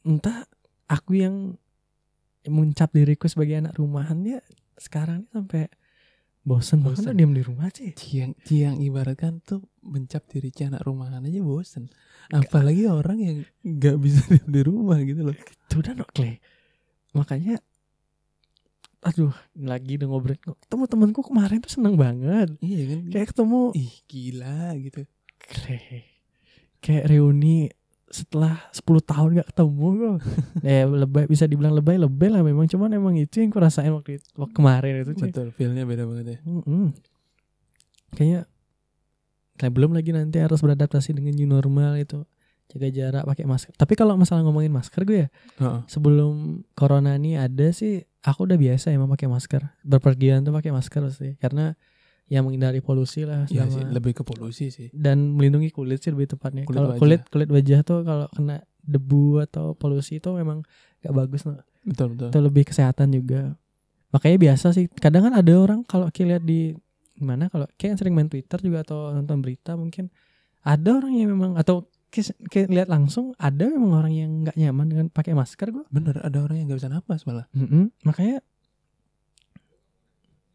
Entah 0.02 0.42
aku 0.90 1.14
yang 1.22 1.54
mencap 2.42 2.90
diriku 2.90 3.30
sebagai 3.30 3.62
anak 3.62 3.78
rumahan 3.78 4.18
ya 4.26 4.42
sekarang 4.74 5.22
ini 5.22 5.30
sampai 5.30 5.70
bosen 6.42 6.82
banget 6.82 6.98
Bosen. 6.98 7.06
lah 7.06 7.14
diam 7.14 7.32
di 7.32 7.42
rumah 7.46 7.70
sih. 7.70 7.94
Ciang 7.94 8.34
Ciang 8.42 8.82
ibaratkan 8.82 9.38
tuh 9.46 9.62
mencap 9.86 10.26
diri 10.26 10.50
anak 10.66 10.82
rumahan 10.82 11.22
aja 11.22 11.38
bosen. 11.38 11.86
Apalagi 12.34 12.90
orang 12.90 13.18
yang 13.22 13.36
nggak 13.62 13.96
bisa 14.02 14.26
diam 14.26 14.50
di 14.58 14.62
rumah 14.66 14.98
gitu 15.06 15.22
loh. 15.22 15.36
Itu 15.38 15.78
udah. 15.78 15.94
Makanya 17.12 17.60
aduh 19.02 19.34
lagi 19.58 19.98
udah 19.98 20.06
ngobrol 20.06 20.38
ketemu 20.38 20.84
temanku 20.86 21.20
kemarin 21.20 21.58
tuh 21.58 21.72
seneng 21.72 21.98
banget 21.98 22.54
Iya 22.58 22.82
kan? 22.86 23.00
kayak 23.10 23.28
ketemu 23.34 23.60
ih 23.74 23.92
gila 24.06 24.60
gitu. 24.78 25.00
kayak, 25.42 26.06
kayak 26.78 27.04
reuni 27.06 27.66
setelah 28.06 28.60
10 28.70 28.84
tahun 29.02 29.28
gak 29.36 29.48
ketemu 29.50 29.86
kok 29.90 30.16
ya 30.68 30.84
lebay 30.86 31.24
bisa 31.26 31.48
dibilang 31.48 31.72
lebay 31.72 31.96
lebay 31.96 32.28
lah 32.28 32.40
memang 32.40 32.68
cuman 32.68 32.92
emang 32.92 33.14
itu 33.16 33.40
yang 33.40 33.50
ku 33.50 33.58
rasain 33.58 33.90
waktu 33.90 34.20
itu 34.20 34.26
waktu 34.36 34.54
kemarin 34.54 35.02
itu. 35.02 35.10
Betul, 35.16 35.50
feelnya 35.50 35.82
beda 35.82 36.04
banget 36.04 36.26
ya. 36.28 36.38
Mm-mm. 36.44 36.94
kayaknya 38.12 38.40
kayak 39.54 39.72
belum 39.72 39.92
lagi 39.92 40.12
nanti 40.12 40.38
harus 40.38 40.60
beradaptasi 40.60 41.10
dengan 41.10 41.34
new 41.34 41.48
normal 41.48 41.96
itu 41.96 42.22
jaga 42.72 42.88
jarak 42.88 43.24
pakai 43.28 43.44
masker 43.44 43.72
tapi 43.76 43.94
kalau 43.94 44.16
masalah 44.16 44.42
ngomongin 44.42 44.72
masker 44.72 45.04
gue 45.04 45.18
ya 45.24 45.28
Heeh. 45.60 45.80
sebelum 45.86 46.64
corona 46.72 47.20
ini 47.20 47.36
ada 47.36 47.68
sih 47.70 48.00
aku 48.24 48.48
udah 48.48 48.58
biasa 48.58 48.90
emang 48.94 49.12
pakai 49.12 49.28
masker 49.28 49.62
berpergian 49.84 50.42
tuh 50.46 50.54
pakai 50.56 50.72
masker 50.72 51.02
sih 51.12 51.32
karena 51.36 51.76
ya 52.30 52.40
menghindari 52.40 52.80
polusi 52.80 53.28
lah 53.28 53.44
sama 53.44 53.68
sih, 53.68 53.84
lebih 53.84 54.16
ke 54.16 54.22
polusi 54.24 54.72
sih. 54.72 54.88
dan 54.96 55.36
melindungi 55.36 55.68
kulit 55.68 56.00
sih 56.00 56.08
lebih 56.14 56.32
tepatnya 56.32 56.64
Kulit 56.64 56.78
kalau 56.80 56.90
kulit 56.96 57.20
kulit 57.28 57.48
wajah 57.52 57.80
tuh 57.84 58.00
kalau 58.06 58.26
kena 58.32 58.64
debu 58.80 59.44
atau 59.44 59.76
polusi 59.76 60.16
itu 60.18 60.32
memang 60.32 60.64
gak 61.04 61.12
bagus 61.14 61.44
no. 61.44 61.60
Betul 61.82 62.14
betul. 62.14 62.30
itu 62.30 62.38
lebih 62.40 62.64
kesehatan 62.70 63.12
juga 63.12 63.52
makanya 64.14 64.38
biasa 64.48 64.72
sih 64.72 64.86
kadang 64.88 65.28
kan 65.28 65.34
ada 65.36 65.52
orang 65.58 65.84
kalau 65.84 66.08
kayak 66.08 66.28
lihat 66.38 66.44
di 66.46 66.72
mana 67.20 67.52
kalau 67.52 67.68
kayak 67.76 67.96
yang 67.96 67.98
sering 68.00 68.14
main 68.16 68.30
Twitter 68.32 68.58
juga 68.62 68.80
atau 68.86 69.12
nonton 69.12 69.38
berita 69.44 69.76
mungkin 69.76 70.08
ada 70.62 70.88
orang 70.94 71.12
yang 71.12 71.28
memang 71.34 71.58
atau 71.58 71.90
kayak, 72.12 72.68
lihat 72.68 72.88
langsung 72.88 73.32
ada 73.36 73.64
memang 73.64 73.96
orang 73.96 74.12
yang 74.12 74.30
nggak 74.42 74.54
nyaman 74.54 74.86
dengan 74.86 75.06
pakai 75.08 75.32
masker 75.32 75.68
gue 75.70 75.84
Bener, 75.88 76.20
ada 76.20 76.38
orang 76.38 76.56
yang 76.56 76.66
nggak 76.66 76.78
bisa 76.78 76.88
napas 76.88 77.24
malah. 77.24 77.48
makanya 78.02 78.44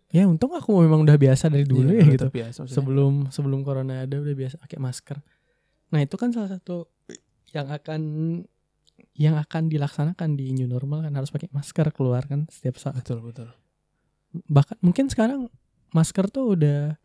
ya 0.08 0.24
untung 0.24 0.54
aku 0.54 0.72
memang 0.78 1.04
udah 1.04 1.16
biasa 1.16 1.48
dari 1.48 1.66
dulu 1.66 1.90
Iya, 1.90 2.00
ya 2.00 2.04
udah 2.06 2.14
gitu 2.14 2.26
maksudnya. 2.32 2.72
sebelum 2.72 3.14
sebelum 3.28 3.60
corona 3.62 4.02
ada 4.02 4.16
udah 4.16 4.32
biasa 4.34 4.56
pakai 4.58 4.78
masker 4.78 5.18
nah 5.88 6.00
itu 6.00 6.16
kan 6.16 6.32
salah 6.32 6.48
satu 6.50 6.88
yang 7.50 7.68
akan 7.68 8.02
yang 9.14 9.36
akan 9.36 9.68
dilaksanakan 9.68 10.34
di 10.34 10.54
new 10.54 10.66
normal 10.66 11.02
kan 11.02 11.12
harus 11.12 11.28
pakai 11.28 11.50
masker 11.50 11.92
keluar 11.92 12.24
kan 12.24 12.46
setiap 12.48 12.78
saat 12.78 12.98
Betul 12.98 13.20
betul. 13.22 13.50
bahkan 14.46 14.78
mungkin 14.80 15.08
sekarang 15.08 15.50
masker 15.92 16.28
tuh 16.28 16.54
udah 16.54 16.96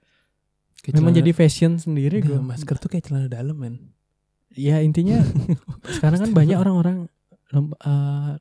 Kayak 0.79 0.99
memang 0.99 1.11
celana- 1.11 1.21
jadi 1.21 1.31
fashion 1.33 1.73
sendiri 1.77 2.17
Nggak, 2.19 2.29
gue 2.29 2.41
masker 2.45 2.77
tuh 2.77 2.89
kayak 2.89 3.05
celana 3.07 3.29
dalam 3.29 3.55
men. 3.55 3.77
Ya 4.55 4.79
intinya 4.79 5.21
sekarang 5.95 6.19
kan 6.21 6.31
banyak 6.33 6.57
orang-orang 6.57 6.97
eh, 7.53 8.33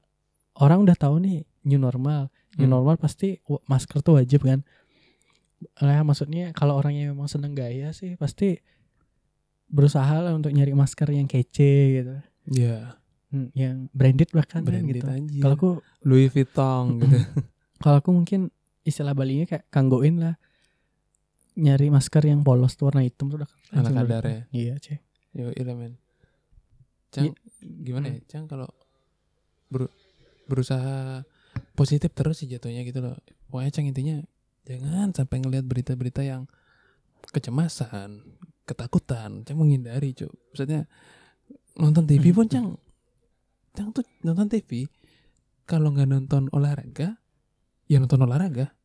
orang 0.55 0.79
udah 0.79 0.95
tahu 0.95 1.19
nih 1.19 1.41
new 1.63 1.77
normal 1.77 2.27
new 2.53 2.63
Hmm. 2.63 2.73
normal 2.73 2.95
pasti 2.95 3.39
masker 3.65 3.99
tuh 3.99 4.15
wajib 4.15 4.43
kan 4.43 4.59
ya 5.77 6.01
maksudnya 6.01 6.51
kalau 6.51 6.75
orang 6.75 6.93
yang 6.93 7.07
memang 7.11 7.25
seneng 7.25 7.53
gaya 7.53 7.91
sih 7.91 8.13
pasti 8.13 8.59
berusaha 9.65 10.19
lah 10.19 10.33
untuk 10.33 10.49
nyari 10.49 10.73
masker 10.73 11.07
yang 11.09 11.25
kece 11.25 11.71
gitu 11.95 12.15
Iya. 12.51 12.97
Hmm, 13.29 13.47
yang 13.53 13.87
branded 13.89 14.27
bahkan 14.29 14.59
kan 14.59 14.67
Branded 14.67 14.99
gitu 14.99 15.07
kalau 15.39 15.55
aku 15.55 15.69
Louis 16.03 16.27
Vuitton 16.27 16.99
gitu. 16.99 17.15
kalau 17.81 17.97
aku 17.97 18.11
mungkin 18.11 18.51
istilah 18.81 19.13
Balinya 19.13 19.47
kayak 19.47 19.69
kanggoin 19.69 20.19
lah 20.19 20.35
nyari 21.53 21.87
masker 21.87 22.25
yang 22.25 22.41
polos 22.41 22.73
tuh 22.73 22.87
warna 22.87 22.99
hitam 22.99 23.27
tuh 23.27 23.39
udah 23.39 23.49
Anak 23.71 23.91
kadar 23.93 24.23
ya. 24.25 24.41
iya 24.51 24.75
cek 24.75 24.99
Yo, 25.31 25.51
iya 25.55 25.73
men. 25.73 25.95
Cang, 27.11 27.35
gimana 27.59 28.07
ya? 28.11 28.19
Cang 28.27 28.47
kalau 28.47 28.67
ber- 29.67 29.91
berusaha 30.47 31.23
positif 31.75 32.11
terus 32.15 32.43
sih 32.43 32.47
jatuhnya 32.47 32.83
gitu 32.87 32.99
loh. 33.03 33.15
Pokoknya 33.51 33.71
Cang 33.71 33.87
intinya 33.87 34.19
jangan 34.63 35.11
sampai 35.11 35.43
ngelihat 35.43 35.65
berita-berita 35.67 36.23
yang 36.23 36.47
kecemasan, 37.31 38.23
ketakutan. 38.63 39.43
Cang 39.43 39.57
menghindari, 39.59 40.15
Cuk. 40.15 40.31
Maksudnya 40.51 40.87
nonton 41.79 42.03
TV 42.07 42.31
pun 42.35 42.47
Cang 42.47 42.75
Cang 43.71 43.95
tuh 43.95 44.03
nonton 44.23 44.51
TV 44.51 44.87
kalau 45.63 45.95
nggak 45.95 46.07
nonton 46.11 46.51
olahraga, 46.51 47.15
ya 47.87 47.97
nonton 47.99 48.23
olahraga. 48.23 48.75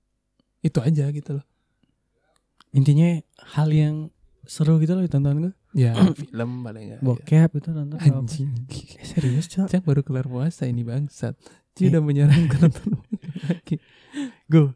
Itu 0.63 0.83
aja 0.83 1.11
gitu 1.11 1.43
loh. 1.43 1.47
intinya 2.77 3.09
hal 3.57 3.73
yang 3.73 4.13
seru 4.45 4.77
gitu 4.77 4.93
loh 4.93 5.01
ditonton 5.01 5.49
gue 5.49 5.53
Ya, 5.77 5.93
film 5.93 6.65
paling 6.65 6.85
enggak. 6.89 7.01
bokep 7.01 7.51
itu 7.55 7.69
nonton? 7.69 8.01
Anjing. 8.01 8.49
Eh, 8.97 9.05
serius 9.05 9.45
cok 9.47 9.69
Cang 9.69 9.85
baru 9.85 10.01
kelar 10.01 10.25
puasa 10.25 10.65
ini 10.65 10.81
bangsat. 10.81 11.37
Eh. 11.37 11.53
Dia 11.77 11.93
udah 11.93 12.03
menyarankan 12.03 12.61
nonton 12.65 12.97
lagi. 13.45 13.77
gue 14.47 14.73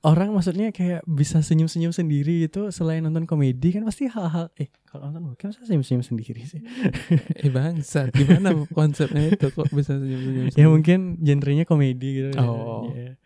orang 0.00 0.28
maksudnya 0.30 0.68
kayak 0.70 1.04
bisa 1.04 1.40
senyum-senyum 1.40 1.90
sendiri 1.90 2.44
gitu 2.44 2.68
selain 2.68 3.00
nonton 3.00 3.24
komedi 3.24 3.68
kan 3.70 3.84
pasti 3.84 4.04
hal-hal 4.06 4.48
eh 4.54 4.68
kalau 4.82 5.08
nonton 5.08 5.28
bokep 5.28 5.52
masa 5.52 5.64
senyum-senyum 5.64 6.00
sendiri 6.02 6.40
sih 6.44 6.60
Eh 7.40 7.48
bangsat, 7.48 8.08
gimana 8.10 8.52
konsepnya 8.70 9.28
itu 9.30 9.48
kok 9.48 9.68
bisa 9.70 9.96
senyum-senyum? 9.96 10.52
ya 10.52 10.66
mungkin 10.66 11.16
genrenya 11.18 11.64
komedi 11.64 12.08
gitu 12.18 12.28
Oh. 12.36 12.88
Ya. 12.92 13.16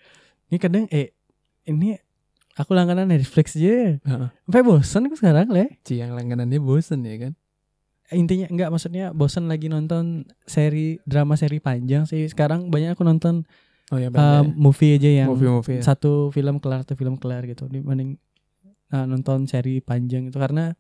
ini 0.47 0.59
kadang 0.59 0.87
eh 0.91 1.15
ini 1.65 1.99
aku 2.55 2.71
langganan 2.73 3.11
Netflix 3.11 3.55
aja 3.55 3.99
Heeh. 3.99 4.29
sampai 4.47 4.63
bosan 4.63 5.07
aku 5.07 5.17
sekarang 5.19 5.51
le 5.51 5.79
Ci 5.83 5.99
yang 5.99 6.15
langganannya 6.15 6.59
bosen 6.59 7.03
ya 7.03 7.17
kan? 7.19 7.33
intinya 8.13 8.47
enggak 8.47 8.69
maksudnya 8.69 9.11
bosan 9.11 9.49
lagi 9.49 9.67
nonton 9.67 10.29
seri 10.45 11.01
drama 11.09 11.35
seri 11.35 11.57
panjang 11.59 12.05
sih 12.05 12.29
sekarang 12.29 12.69
banyak 12.69 12.93
aku 12.93 13.03
nonton 13.03 13.49
Oh 13.93 14.01
ya 14.01 14.09
uh, 14.09 14.41
movie 14.57 14.97
aja 14.97 15.13
yang 15.25 15.29
movie-movie. 15.29 15.81
ya. 15.81 15.93
satu 15.93 16.33
film 16.33 16.57
kelar 16.57 16.89
satu 16.89 16.97
film 16.97 17.21
kelar 17.21 17.45
gitu 17.45 17.69
dibanding 17.69 18.17
uh, 18.89 19.05
nonton 19.05 19.45
seri 19.45 19.85
panjang 19.85 20.33
itu 20.33 20.41
karena 20.41 20.73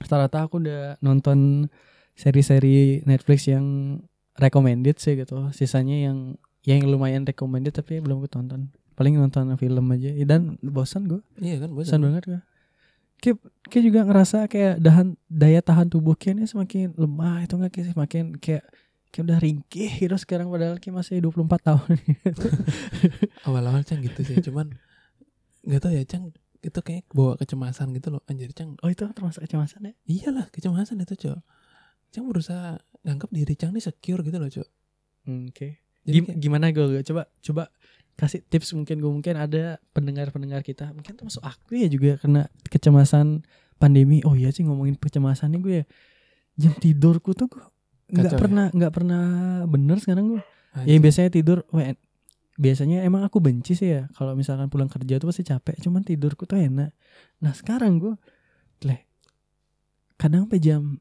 rata-rata 0.00 0.48
aku 0.48 0.64
udah 0.64 0.96
nonton 1.04 1.68
seri-seri 2.16 3.04
Netflix 3.04 3.44
yang 3.52 4.00
recommended 4.40 4.96
sih 4.96 5.12
gitu 5.12 5.52
sisanya 5.52 6.08
yang 6.08 6.40
yang 6.64 6.84
lumayan 6.88 7.28
recommended 7.28 7.76
tapi 7.76 8.00
belum 8.00 8.24
aku 8.24 8.28
tonton 8.32 8.72
paling 9.00 9.16
nonton 9.16 9.48
film 9.56 9.84
aja. 9.88 10.12
Dan 10.22 10.60
bosan 10.60 11.08
gue 11.08 11.20
Iya 11.38 11.64
kan 11.64 11.70
bosan. 11.72 11.98
Banget 11.98 12.24
gue 12.26 12.40
kayak, 13.18 13.36
kayak 13.66 13.84
juga 13.84 14.00
ngerasa 14.02 14.38
kayak 14.46 14.74
dahan 14.78 15.16
daya 15.26 15.60
tahan 15.60 15.88
tubuh 15.88 16.12
kayaknya 16.12 16.44
semakin 16.44 16.92
lemah 16.94 17.40
itu 17.40 17.52
nggak 17.54 17.68
kayak 17.70 17.86
semakin 17.90 18.24
kayak 18.36 18.64
kayak 19.08 19.24
udah 19.24 19.38
ringkih 19.38 19.90
gitu 19.98 20.16
sekarang 20.16 20.48
padahal 20.48 20.76
kayak 20.76 20.94
masih 20.94 21.18
24 21.18 21.48
tahun. 21.60 21.96
Awal-awal 23.46 23.82
Cang 23.82 24.00
gitu 24.00 24.20
sih, 24.22 24.40
cuman 24.40 24.72
nggak 25.62 25.80
tahu 25.80 25.92
ya 25.92 26.04
Cang 26.04 26.32
itu 26.60 26.78
kayak 26.78 27.08
bawa 27.10 27.36
kecemasan 27.36 27.92
gitu 27.92 28.08
loh. 28.10 28.22
Anjir 28.24 28.52
Cang. 28.52 28.76
oh 28.78 28.88
itu 28.88 29.04
termasuk 29.10 29.42
kecemasan 29.42 29.80
ya? 29.82 29.92
Iyalah 30.06 30.46
kecemasan 30.48 31.00
itu 31.00 31.16
Cok. 31.18 31.40
Cang 32.10 32.24
berusaha 32.24 32.76
nganggap 33.02 33.30
diri 33.30 33.54
Cang 33.54 33.72
nih 33.72 33.82
secure 33.82 34.20
gitu 34.20 34.36
loh 34.36 34.48
Cok. 34.48 34.68
oke. 35.50 35.68
Jadi 36.00 36.16
Gim- 36.16 36.26
kayak- 36.26 36.38
gimana 36.38 36.64
gue 36.70 37.02
coba 37.02 37.22
coba 37.40 37.62
kasih 38.20 38.44
tips 38.44 38.76
mungkin 38.76 39.00
gue 39.00 39.08
mungkin 39.08 39.34
ada 39.40 39.80
pendengar-pendengar 39.96 40.60
kita. 40.60 40.92
Mungkin 40.92 41.16
termasuk 41.16 41.40
aku 41.40 41.80
ya 41.80 41.88
juga 41.88 42.20
kena 42.20 42.52
kecemasan 42.68 43.42
pandemi. 43.80 44.20
Oh 44.28 44.36
iya 44.36 44.52
sih 44.52 44.60
ngomongin 44.62 45.00
kecemasan 45.00 45.56
nih 45.56 45.60
gue 45.64 45.74
ya. 45.80 45.84
Jam 46.60 46.72
tidurku 46.76 47.32
tuh 47.32 47.48
gue 47.48 47.64
nggak 48.12 48.36
ya? 48.36 48.38
pernah 48.38 48.66
nggak 48.74 48.92
pernah 48.92 49.24
bener 49.64 49.96
sekarang 50.02 50.36
gue 50.36 50.42
ya 50.84 50.98
anjir. 50.98 51.00
biasanya 51.00 51.30
tidur 51.30 51.58
wah, 51.72 51.94
en- 51.94 52.02
biasanya 52.60 53.00
emang 53.08 53.24
aku 53.24 53.40
benci 53.40 53.72
sih 53.72 53.88
ya. 53.96 54.02
Kalau 54.12 54.36
misalkan 54.36 54.68
pulang 54.68 54.92
kerja 54.92 55.16
tuh 55.16 55.32
pasti 55.32 55.42
capek 55.48 55.80
cuman 55.80 56.04
tidurku 56.04 56.44
tuh 56.44 56.60
enak. 56.60 56.92
Nah 57.40 57.52
sekarang 57.56 57.96
gue 57.96 58.14
leh 58.84 59.00
kadang 60.20 60.44
sampai 60.44 60.60
jam 60.60 61.00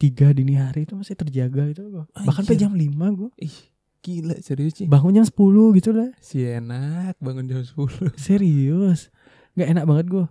3 0.00 0.32
dini 0.32 0.56
hari 0.56 0.88
itu 0.88 0.96
masih 0.96 1.12
terjaga 1.12 1.68
gitu 1.68 1.92
gue 1.92 2.04
bahkan 2.24 2.40
sampai 2.46 2.56
jam 2.56 2.72
5 2.72 2.88
gue 3.18 3.30
Ih, 3.42 3.56
gila 4.00 4.36
serius 4.40 4.74
sih. 4.74 4.86
bangun 4.86 5.12
jam 5.12 5.24
10 5.24 5.36
gitu 5.76 5.90
lah 5.92 6.08
Si 6.18 6.40
enak 6.40 7.16
bangun 7.18 7.44
jam 7.44 7.60
10. 7.60 8.16
serius 8.16 9.12
nggak 9.52 9.68
enak 9.70 9.84
banget 9.84 10.06
gue 10.08 10.26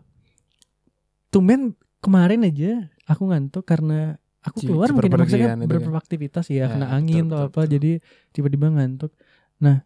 tumben 1.30 1.62
kemarin 2.00 2.42
aja 2.42 2.90
aku 3.06 3.30
ngantuk 3.30 3.64
karena 3.64 4.18
aku 4.42 4.64
keluar 4.64 4.88
ci 4.88 4.96
mungkin 4.96 5.12
maksudnya 5.12 5.54
berpergian 5.54 5.58
itu 5.60 5.68
kan. 5.68 5.70
ya, 6.50 6.58
Ya, 6.58 6.66
kena 6.68 6.86
betul, 6.88 6.98
angin 6.98 7.24
betul, 7.24 7.36
atau 7.36 7.46
apa 7.46 7.60
betul. 7.60 7.72
jadi 7.72 7.92
tiba-tiba 8.32 8.68
ngantuk 8.72 9.12
nah 9.60 9.84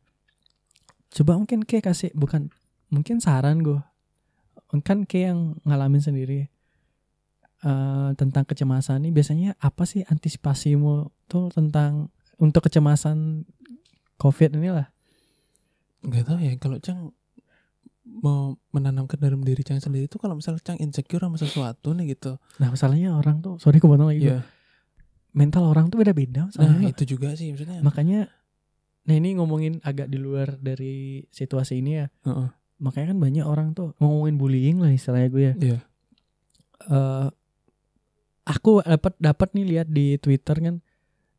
coba 1.10 1.32
mungkin 1.36 1.60
kayak 1.62 1.84
kasih 1.86 2.14
bukan 2.14 2.54
mungkin 2.88 3.18
saran 3.18 3.60
gue 3.60 3.82
kan 4.80 5.04
kayak 5.04 5.26
yang 5.28 5.42
ngalamin 5.64 6.00
sendiri 6.00 6.48
eh, 7.62 8.10
tentang 8.14 8.46
kecemasan 8.46 9.02
ini 9.02 9.12
biasanya 9.12 9.50
apa 9.58 9.84
sih 9.84 10.02
antisipasimu 10.04 10.94
tuh 11.26 11.50
tentang 11.50 12.13
untuk 12.38 12.62
kecemasan 12.62 13.46
covid 14.16 14.54
ini 14.54 14.70
lah 14.70 14.88
Gak 16.04 16.24
tau 16.26 16.36
ya 16.38 16.52
kalau 16.58 16.78
Cang 16.78 17.16
mau 18.04 18.60
menanamkan 18.70 19.16
dalam 19.16 19.40
diri 19.40 19.64
Cang 19.64 19.80
sendiri 19.80 20.06
itu 20.06 20.18
kalau 20.18 20.36
misalnya 20.36 20.60
Cang 20.62 20.76
insecure 20.78 21.20
sama 21.20 21.40
sesuatu 21.40 21.92
nih 21.92 22.14
gitu. 22.14 22.36
nah 22.58 22.68
masalahnya 22.68 23.14
orang 23.14 23.40
tuh 23.40 23.56
sorry 23.58 23.80
aku 23.80 23.88
potong 23.88 24.08
lagi 24.08 24.20
gua. 24.22 24.28
Iya. 24.28 24.40
mental 25.32 25.64
orang 25.66 25.88
tuh 25.88 25.98
beda-beda 25.98 26.52
Nah, 26.54 26.84
itu 26.84 27.08
juga 27.08 27.32
sih 27.34 27.50
maksudnya. 27.50 27.80
makanya 27.80 28.28
nah 29.04 29.14
ini 29.14 29.34
ngomongin 29.34 29.80
agak 29.82 30.08
di 30.08 30.16
luar 30.16 30.56
dari 30.58 31.24
situasi 31.28 31.80
ini 31.80 31.92
ya 31.98 32.08
Heeh. 32.24 32.48
makanya 32.78 33.16
kan 33.16 33.20
banyak 33.20 33.46
orang 33.46 33.68
tuh 33.72 33.96
ngomongin 33.98 34.36
bullying 34.36 34.78
lah 34.78 34.92
istilahnya 34.92 35.30
gue 35.30 35.42
ya 35.42 35.54
Iya. 35.56 35.80
eh 36.86 37.28
aku 38.44 38.84
dapat 38.84 39.14
dapat 39.18 39.50
nih 39.56 39.66
lihat 39.70 39.88
di 39.88 40.20
Twitter 40.20 40.60
kan 40.60 40.76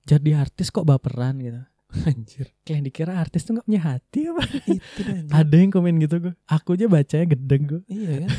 jadi 0.05 0.31
artis 0.45 0.69
kok 0.69 0.85
baperan 0.85 1.41
gitu. 1.41 1.63
Anjir. 2.11 2.53
Kayak 2.67 2.83
dikira 2.91 3.13
artis 3.17 3.45
tuh 3.47 3.57
gak 3.57 3.67
punya 3.67 3.83
hati 3.83 4.29
apa? 4.29 4.43
Itu 4.69 5.01
anjir. 5.07 5.33
Ada 5.33 5.57
yang 5.57 5.71
komen 5.73 5.95
gitu 6.03 6.17
gue. 6.21 6.35
Aku 6.51 6.77
aja 6.77 6.87
bacanya 6.91 7.27
gedeng 7.29 7.63
gue. 7.65 7.83
Iya 7.89 8.27
kan? 8.27 8.31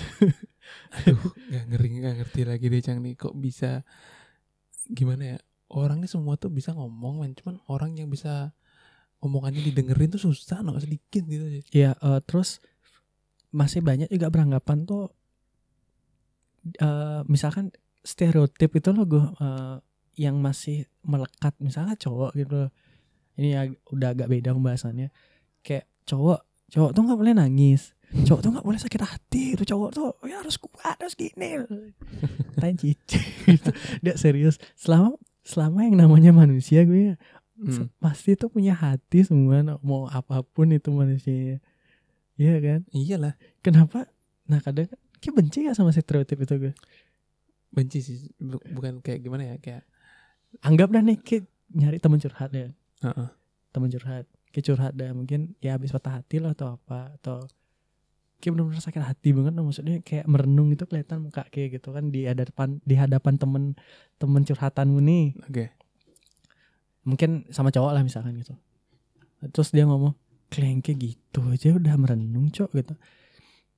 Aduh, 1.02 1.32
gak 1.50 1.64
ngeri 1.72 1.88
gak 2.04 2.16
ngerti 2.22 2.42
lagi 2.46 2.66
deh 2.70 2.82
Cang 2.84 3.00
nih 3.02 3.14
kok 3.18 3.34
bisa 3.38 3.82
gimana 4.92 5.36
ya? 5.36 5.38
Orang 5.72 6.04
nih 6.04 6.12
semua 6.12 6.38
tuh 6.38 6.54
bisa 6.54 6.78
ngomong 6.78 7.26
man, 7.26 7.34
cuman 7.34 7.58
orang 7.66 7.98
yang 7.98 8.10
bisa 8.12 8.54
omongannya 9.18 9.66
didengerin 9.66 10.14
tuh 10.14 10.30
susah 10.30 10.62
no 10.62 10.78
sedikit 10.78 11.26
gitu. 11.26 11.66
Iya, 11.74 11.98
eh, 11.98 12.20
terus 12.22 12.62
masih 13.50 13.82
banyak 13.82 14.12
juga 14.12 14.30
beranggapan 14.30 14.84
tuh 14.86 15.10
eh 16.66 17.22
misalkan 17.30 17.70
stereotip 18.02 18.74
itu 18.74 18.90
loh 18.94 19.06
gue 19.06 19.22
eh, 19.22 19.78
yang 20.16 20.38
masih 20.38 20.84
melekat 21.02 21.54
misalnya 21.60 21.96
cowok 21.96 22.32
gitu. 22.36 22.72
Ini 23.36 23.50
ag- 23.56 23.80
udah 23.90 24.12
agak 24.12 24.28
beda 24.28 24.52
pembahasannya. 24.52 25.12
Kayak 25.60 25.86
cowok, 26.04 26.40
cowok 26.70 26.92
tuh 26.92 27.02
nggak 27.02 27.20
boleh 27.20 27.34
nangis. 27.34 27.92
Cowok 28.24 28.40
tuh 28.40 28.50
nggak 28.52 28.64
boleh 28.64 28.80
sakit 28.80 29.02
hati. 29.02 29.44
Itu 29.54 29.64
cowok 29.66 29.90
tuh 29.92 30.10
ya 30.24 30.40
harus 30.40 30.56
kuat, 30.56 30.96
harus 30.96 31.14
gini. 31.14 31.60
Tain 32.60 32.76
cici 32.76 33.20
gitu. 33.46 33.70
Dia 34.00 34.16
serius. 34.16 34.56
Selama 34.74 35.16
selama 35.42 35.84
yang 35.84 35.96
namanya 35.98 36.32
manusia 36.32 36.82
gue 36.82 37.14
ya 37.14 37.18
Hmm. 37.56 37.88
pasti 37.98 38.36
tuh 38.36 38.52
punya 38.52 38.76
hati 38.76 39.24
semua 39.24 39.64
mau 39.80 40.12
apa 40.12 40.44
pun 40.44 40.68
itu 40.70 40.92
manusia 40.92 41.64
Iya 42.36 42.60
kan 42.60 42.80
Iyalah, 42.92 43.40
kenapa 43.62 44.12
nah 44.44 44.60
kadang 44.60 44.92
kan 44.92 45.00
kayak 45.18 45.34
benci 45.34 45.64
gak 45.64 45.72
sama 45.74 45.90
stereotip 45.90 46.36
itu 46.36 46.52
gue 46.60 46.74
benci 47.70 48.00
sih 48.00 48.28
Bu- 48.36 48.60
bukan 48.70 49.00
kayak 49.00 49.24
gimana 49.24 49.48
ya 49.48 49.56
kayak 49.58 49.88
anggap 50.62 50.94
dah 50.94 51.04
nih 51.04 51.18
kayak 51.20 51.44
nyari 51.76 51.98
temen 52.00 52.20
curhat 52.22 52.52
ya 52.54 52.70
Heeh. 53.04 53.30
temen 53.76 53.90
curhat 53.92 54.26
kayak 54.56 54.66
curhat 54.72 54.94
dah 54.96 55.12
mungkin 55.12 55.58
ya 55.60 55.76
habis 55.76 55.92
patah 55.92 56.24
hati 56.24 56.40
lah 56.40 56.56
atau 56.56 56.80
apa 56.80 57.12
atau 57.20 57.44
kayak 58.40 58.52
benar-benar 58.56 58.84
sakit 58.84 59.04
hati 59.04 59.30
banget 59.34 59.54
maksudnya 59.58 59.98
kayak 60.06 60.30
merenung 60.30 60.70
itu 60.70 60.86
kelihatan 60.86 61.28
muka 61.28 61.48
kayak 61.50 61.80
gitu 61.80 61.92
kan 61.96 62.14
di 62.14 62.30
hadapan 62.30 62.80
di 62.84 62.96
hadapan 62.96 63.34
temen 63.42 63.64
temen 64.22 64.42
curhatanmu 64.46 65.00
nih. 65.02 65.26
Oke. 65.50 65.66
mungkin 67.06 67.46
sama 67.54 67.70
cowok 67.70 67.92
lah 67.94 68.02
misalkan 68.02 68.34
gitu. 68.42 68.58
Terus 69.54 69.70
dia 69.70 69.86
ngomong 69.86 70.18
klengke 70.50 70.98
gitu 70.98 71.46
aja 71.54 71.78
udah 71.78 71.94
merenung 72.02 72.50
cok 72.50 72.70
gitu. 72.74 72.94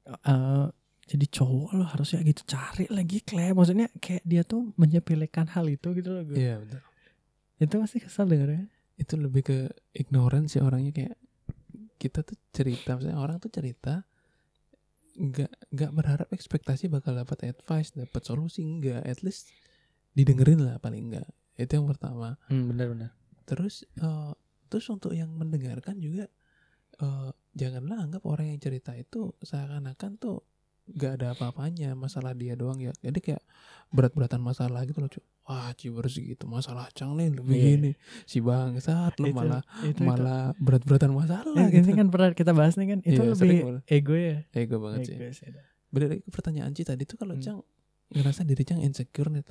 Eh, 0.07 0.65
jadi 1.07 1.25
cowok 1.25 1.69
lo 1.73 1.85
harusnya 1.87 2.19
gitu 2.21 2.43
cari 2.43 2.85
lagi 2.91 3.23
klem 3.23 3.55
maksudnya 3.55 3.87
kayak 3.97 4.23
dia 4.27 4.43
tuh 4.43 4.75
menyepelekan 4.75 5.47
hal 5.55 5.65
itu 5.67 5.95
gitu 5.95 6.11
loh 6.11 6.23
gue 6.27 6.35
Iya, 6.35 6.59
betul. 6.59 6.81
itu 7.57 7.75
pasti 7.79 7.97
kesal 7.99 8.27
dengernya 8.27 8.67
Itu 8.97 9.13
lebih 9.15 9.41
ke 9.45 9.57
ignorance 9.93 10.57
sih 10.57 10.61
orangnya 10.61 10.89
kayak 10.91 11.15
kita 11.97 12.21
tuh 12.21 12.37
cerita, 12.51 12.93
misalnya 12.93 13.17
orang 13.17 13.37
tuh 13.37 13.49
cerita 13.49 14.05
nggak 15.17 15.73
nggak 15.73 15.91
berharap 15.93 16.29
ekspektasi 16.29 16.89
bakal 16.89 17.17
dapat 17.17 17.49
advice, 17.49 17.89
dapat 17.93 18.21
solusi 18.21 18.61
enggak, 18.61 19.01
at 19.01 19.25
least 19.25 19.49
didengerin 20.13 20.61
lah 20.61 20.77
paling 20.77 21.09
enggak. 21.09 21.25
Itu 21.57 21.81
yang 21.81 21.89
pertama. 21.89 22.37
hmm, 22.49 22.69
benar-benar 22.69 23.11
Terus 23.45 23.81
eh, 23.97 24.33
terus 24.67 24.85
untuk 24.89 25.13
yang 25.13 25.33
mendengarkan 25.33 25.97
juga 25.97 26.29
eh, 26.97 27.29
janganlah 27.53 27.97
anggap 28.01 28.21
orang 28.29 28.53
yang 28.53 28.61
cerita 28.61 28.93
itu 28.93 29.33
seakan-akan 29.41 30.11
tuh 30.17 30.41
gak 30.89 31.19
ada 31.19 31.35
apa-apanya 31.35 31.91
masalah 31.93 32.31
dia 32.31 32.55
doang 32.55 32.79
ya. 32.79 32.95
Jadi 32.99 33.19
kayak 33.19 33.43
berat-beratan 33.87 34.39
masalah 34.39 34.83
gitu 34.83 34.99
loh 34.99 35.07
cuy 35.07 35.23
wah 35.43 35.71
ciber 35.71 36.03
segitu 36.05 36.43
masalah 36.43 36.91
cang 36.91 37.15
nih 37.15 37.31
lebih 37.31 37.55
Iya. 37.55 37.67
gini. 37.73 37.91
Si 38.23 38.37
bangsat 38.39 39.15
lu 39.17 39.31
Itu- 39.31 39.37
malah 39.37 39.63
itu, 39.81 40.01
malah 40.01 40.51
berat-beratan 40.57 41.07
masalah 41.09 41.55
itu. 41.63 41.71
gitu. 41.73 41.87
ini 41.87 41.93
kan 41.95 42.07
pernah 42.07 42.29
kita 42.31 42.51
bahas 42.51 42.75
nih 42.75 42.87
kan 42.89 42.99
itu 43.01 43.15
Iya, 43.17 43.31
lebih 43.31 43.59
ego 43.85 44.13
ya? 44.13 44.37
Ego 44.51 44.75
banget 44.77 44.99
sih. 45.07 45.15
Ego 45.15 45.27
sih 45.31 45.47
balik 45.87 46.07
lagi 46.09 46.21
ke 46.21 46.31
pertanyaan 46.31 46.71
Ci 46.71 46.83
tadi 46.83 47.03
tuh 47.03 47.15
kalau 47.15 47.33
Hmm. 47.33 47.41
Cang 47.41 47.59
ngerasa 48.09 48.43
diri 48.43 48.63
Cang 48.63 48.79
insecure 48.79 49.27
nih 49.29 49.43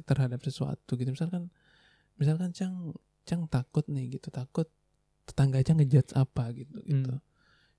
terhadap 0.00 0.40
sesuatu 0.40 0.90
gitu. 0.92 1.06
Misalkan 1.08 1.46
misalkan 2.16 2.50
Cang 2.50 2.90
Cang 3.22 3.46
takut 3.46 3.86
nih 3.86 4.10
gitu 4.12 4.28
takut 4.28 4.66
tetangga 5.24 5.62
Cang 5.62 5.78
ngejudge 5.78 6.10
apa 6.12 6.50
gitu 6.52 6.82
gitu. 6.82 7.14
Hmm. 7.14 7.22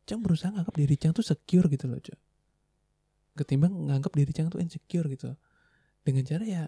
Cang 0.06 0.20
berusaha 0.20 0.50
nganggap 0.50 0.72
diri 0.74 0.96
Cang 0.96 1.12
tuh 1.12 1.22
secure 1.22 1.68
gitu 1.68 1.86
loh 1.86 2.00
Cang 2.00 2.16
ketimbang 3.36 3.92
nganggap 3.92 4.16
diri 4.16 4.32
Cang 4.32 4.48
tuh 4.48 4.64
insecure 4.64 5.06
gitu 5.12 5.36
dengan 6.02 6.24
cara 6.24 6.44
ya 6.48 6.64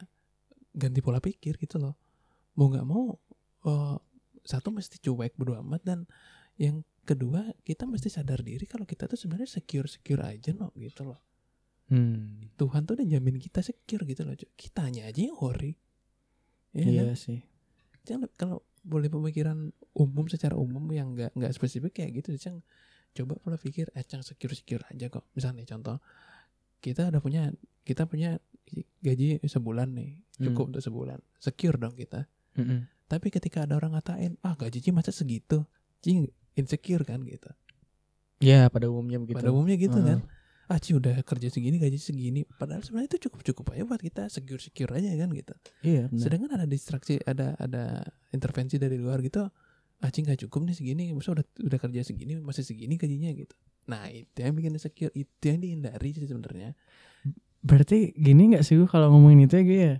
ganti 0.75 0.99
pola 1.01 1.17
pikir 1.23 1.57
gitu 1.57 1.79
loh 1.79 1.95
mau 2.59 2.67
nggak 2.69 2.85
mau 2.85 3.15
eh, 3.65 3.97
satu 4.47 4.71
mesti 4.71 5.01
cuek 5.01 5.35
bodo 5.35 5.57
amat 5.59 5.81
dan 5.83 5.99
yang 6.57 6.81
kedua 7.07 7.55
kita 7.63 7.87
mesti 7.87 8.11
sadar 8.11 8.43
diri 8.43 8.67
kalau 8.67 8.83
kita 8.83 9.07
tuh 9.07 9.15
sebenarnya 9.15 9.47
secure 9.47 9.87
secure 9.87 10.21
aja 10.27 10.51
no 10.51 10.75
gitu 10.75 11.07
loh 11.07 11.19
hmm. 11.87 12.59
Tuhan 12.59 12.83
tuh 12.83 12.99
udah 12.99 13.07
jamin 13.07 13.39
kita 13.39 13.63
secure 13.63 14.03
gitu 14.03 14.27
loh 14.27 14.35
Cok. 14.35 14.51
kitanya 14.59 15.07
aja 15.07 15.19
yang 15.23 15.37
worry 15.39 15.79
ya 16.75 16.83
iya 16.83 17.03
kan? 17.13 17.17
sih 17.17 17.41
Jangan 18.07 18.31
kalau 18.39 18.63
boleh 18.87 19.11
pemikiran 19.11 19.75
umum 19.91 20.31
secara 20.31 20.55
umum 20.55 20.83
yang 20.95 21.11
nggak 21.11 21.35
nggak 21.35 21.51
spesifik 21.51 21.91
kayak 21.99 22.23
gitu 22.23 22.39
Cang 22.39 22.63
coba 23.11 23.35
pola 23.35 23.59
pikir 23.59 23.91
eh 23.91 24.03
Cang 24.07 24.23
secure 24.23 24.55
secure 24.55 24.83
aja 24.87 25.11
kok 25.11 25.27
misalnya 25.35 25.67
contoh 25.67 25.99
kita 26.81 27.09
udah 27.09 27.21
punya 27.21 27.51
kita 27.87 28.05
punya 28.05 28.37
gaji 28.99 29.39
sebulan 29.47 29.95
nih 29.95 30.19
cukup 30.43 30.75
untuk 30.75 30.83
sebulan. 30.83 31.19
Secure 31.39 31.79
dong 31.79 31.95
kita. 31.95 32.27
Mm-mm. 32.57 32.89
tapi 33.05 33.29
ketika 33.29 33.69
ada 33.69 33.77
orang 33.77 33.93
ngatain 33.93 34.33
ah 34.41 34.57
gaji 34.57 34.81
Ci 34.81 34.89
masa 34.89 35.13
segitu? 35.13 35.61
Ci 36.01 36.25
insecure 36.57 37.05
kan? 37.05 37.21
gitu. 37.23 37.47
Ya 38.41 38.65
pada 38.67 38.89
umumnya 38.89 39.21
begitu. 39.21 39.37
Pada 39.37 39.53
umumnya 39.53 39.77
gitu 39.77 40.01
Heeh. 40.01 40.17
kan. 40.17 40.19
Ah 40.67 40.81
Ci 40.81 40.97
udah 40.97 41.21
kerja 41.23 41.47
segini 41.53 41.77
gaji 41.79 42.01
segini. 42.01 42.43
Padahal 42.43 42.83
sebenarnya 42.83 43.15
itu 43.15 43.29
cukup 43.29 43.45
cukup 43.45 43.65
aja 43.77 43.85
buat 43.87 44.01
kita 44.01 44.27
secure 44.27 44.59
secure 44.59 44.91
aja 44.97 45.13
kan 45.15 45.29
gitu. 45.31 45.53
Iya 45.85 46.09
benar. 46.11 46.19
Sedangkan 46.19 46.49
ada 46.57 46.65
distraksi 46.67 47.21
ada 47.23 47.55
ada 47.61 48.03
intervensi 48.33 48.75
dari 48.81 48.97
luar 48.99 49.21
gitu 49.23 49.47
ah 50.03 50.09
Ci 50.13 50.21
nggak 50.21 50.45
cukup 50.47 50.69
nih 50.69 50.75
segini. 50.77 51.03
Masa 51.13 51.33
udah 51.33 51.45
udah 51.63 51.79
kerja 51.81 52.01
segini 52.05 52.37
masih 52.37 52.63
segini 52.63 52.95
gajinya 52.97 53.33
gitu. 53.33 53.55
Nah 53.89 54.11
itu 54.11 54.37
yang 54.37 54.53
bikin 54.53 54.75
insecure 54.75 55.13
itu 55.15 55.43
yang 55.47 55.59
dihindari 55.63 56.13
sih 56.13 56.27
sebenarnya. 56.27 56.75
Berarti 57.63 58.13
gini 58.13 58.53
nggak 58.53 58.63
sih 58.63 58.77
gue 58.77 58.87
kalau 58.87 59.09
ngomongin 59.15 59.49
itu 59.49 59.57
ya 59.57 59.63
gue 59.63 59.79
ya 59.79 59.95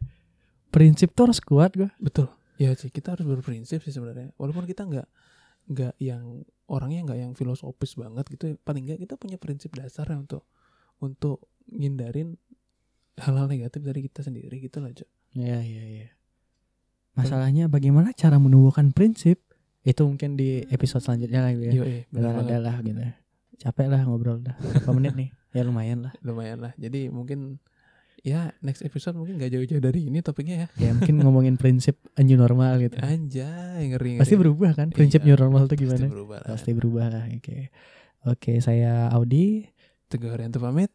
prinsip 0.70 1.16
tuh 1.16 1.32
harus 1.32 1.39
kuat 1.41 1.74
gue 1.74 1.89
betul. 1.98 2.30
Ya 2.62 2.74
sih 2.74 2.91
kita 2.93 3.18
harus 3.18 3.26
berprinsip 3.26 3.82
sih 3.82 3.93
sebenarnya. 3.93 4.36
Walaupun 4.38 4.70
kita 4.70 4.86
nggak 4.86 5.08
nggak 5.68 5.93
yang 6.00 6.48
orangnya 6.68 7.12
nggak 7.12 7.20
yang 7.20 7.32
filosofis 7.36 8.00
banget 8.00 8.24
gitu 8.32 8.56
paling 8.64 8.88
nggak 8.88 9.04
kita 9.04 9.16
punya 9.20 9.36
prinsip 9.36 9.76
dasar 9.76 10.08
ya 10.08 10.16
untuk 10.20 10.48
untuk 11.04 11.52
ngindarin 11.68 12.39
hal-hal 13.20 13.52
negatif 13.52 13.84
dari 13.84 14.00
kita 14.08 14.24
sendiri 14.24 14.62
gitu 14.62 14.80
loh 14.80 14.91
Cok. 14.93 15.10
Iya 15.36 15.60
iya 15.64 15.84
iya. 15.84 16.10
Masalahnya 17.18 17.66
bagaimana 17.66 18.14
cara 18.14 18.38
menumbuhkan 18.38 18.93
prinsip 18.93 19.41
itu 19.84 20.02
mungkin 20.02 20.34
di 20.34 20.64
episode 20.68 21.02
selanjutnya 21.02 21.42
lah 21.42 21.52
ya. 21.52 21.72
Benar 22.08 22.34
ada 22.42 22.58
lah 22.58 22.76
gitu. 22.80 23.02
Capek 23.58 23.88
lah 23.88 24.02
ngobrol 24.04 24.40
dah. 24.40 24.54
Berapa 24.58 24.92
menit 24.94 25.14
nih? 25.14 25.30
Ya 25.52 25.62
lumayan 25.62 26.06
lah. 26.06 26.14
lumayan 26.22 26.62
lah 26.62 26.74
jadi 26.78 27.10
mungkin 27.10 27.58
ya 28.22 28.52
next 28.60 28.84
episode 28.84 29.16
mungkin 29.16 29.40
nggak 29.40 29.50
jauh-jauh 29.50 29.80
dari 29.80 30.06
ini 30.06 30.20
topiknya 30.20 30.68
ya 30.68 30.68
Ya 30.78 30.90
mungkin 30.92 31.16
ngomongin 31.24 31.56
prinsip 31.56 31.98
new 32.16 32.36
normal 32.36 32.78
gitu. 32.78 33.00
anjay 33.00 33.88
ngeri, 33.88 34.18
ngeri. 34.18 34.22
Pasti 34.22 34.36
berubah 34.36 34.72
kan? 34.74 34.88
Prinsip 34.92 35.24
Iya, 35.24 35.34
new 35.34 35.38
normal 35.40 35.66
itu 35.66 35.74
pasti 35.74 35.82
gimana? 35.82 36.06
berubah 36.08 36.38
lah. 36.44 36.50
Pasti 36.52 36.70
berubah 36.76 37.06
lah. 37.10 37.24
Oke. 37.32 37.58
Oke, 38.28 38.54
saya 38.60 39.08
Audi. 39.10 39.66
Teguh 40.08 40.30
Haryanto 40.30 40.60
pamit 40.60 40.92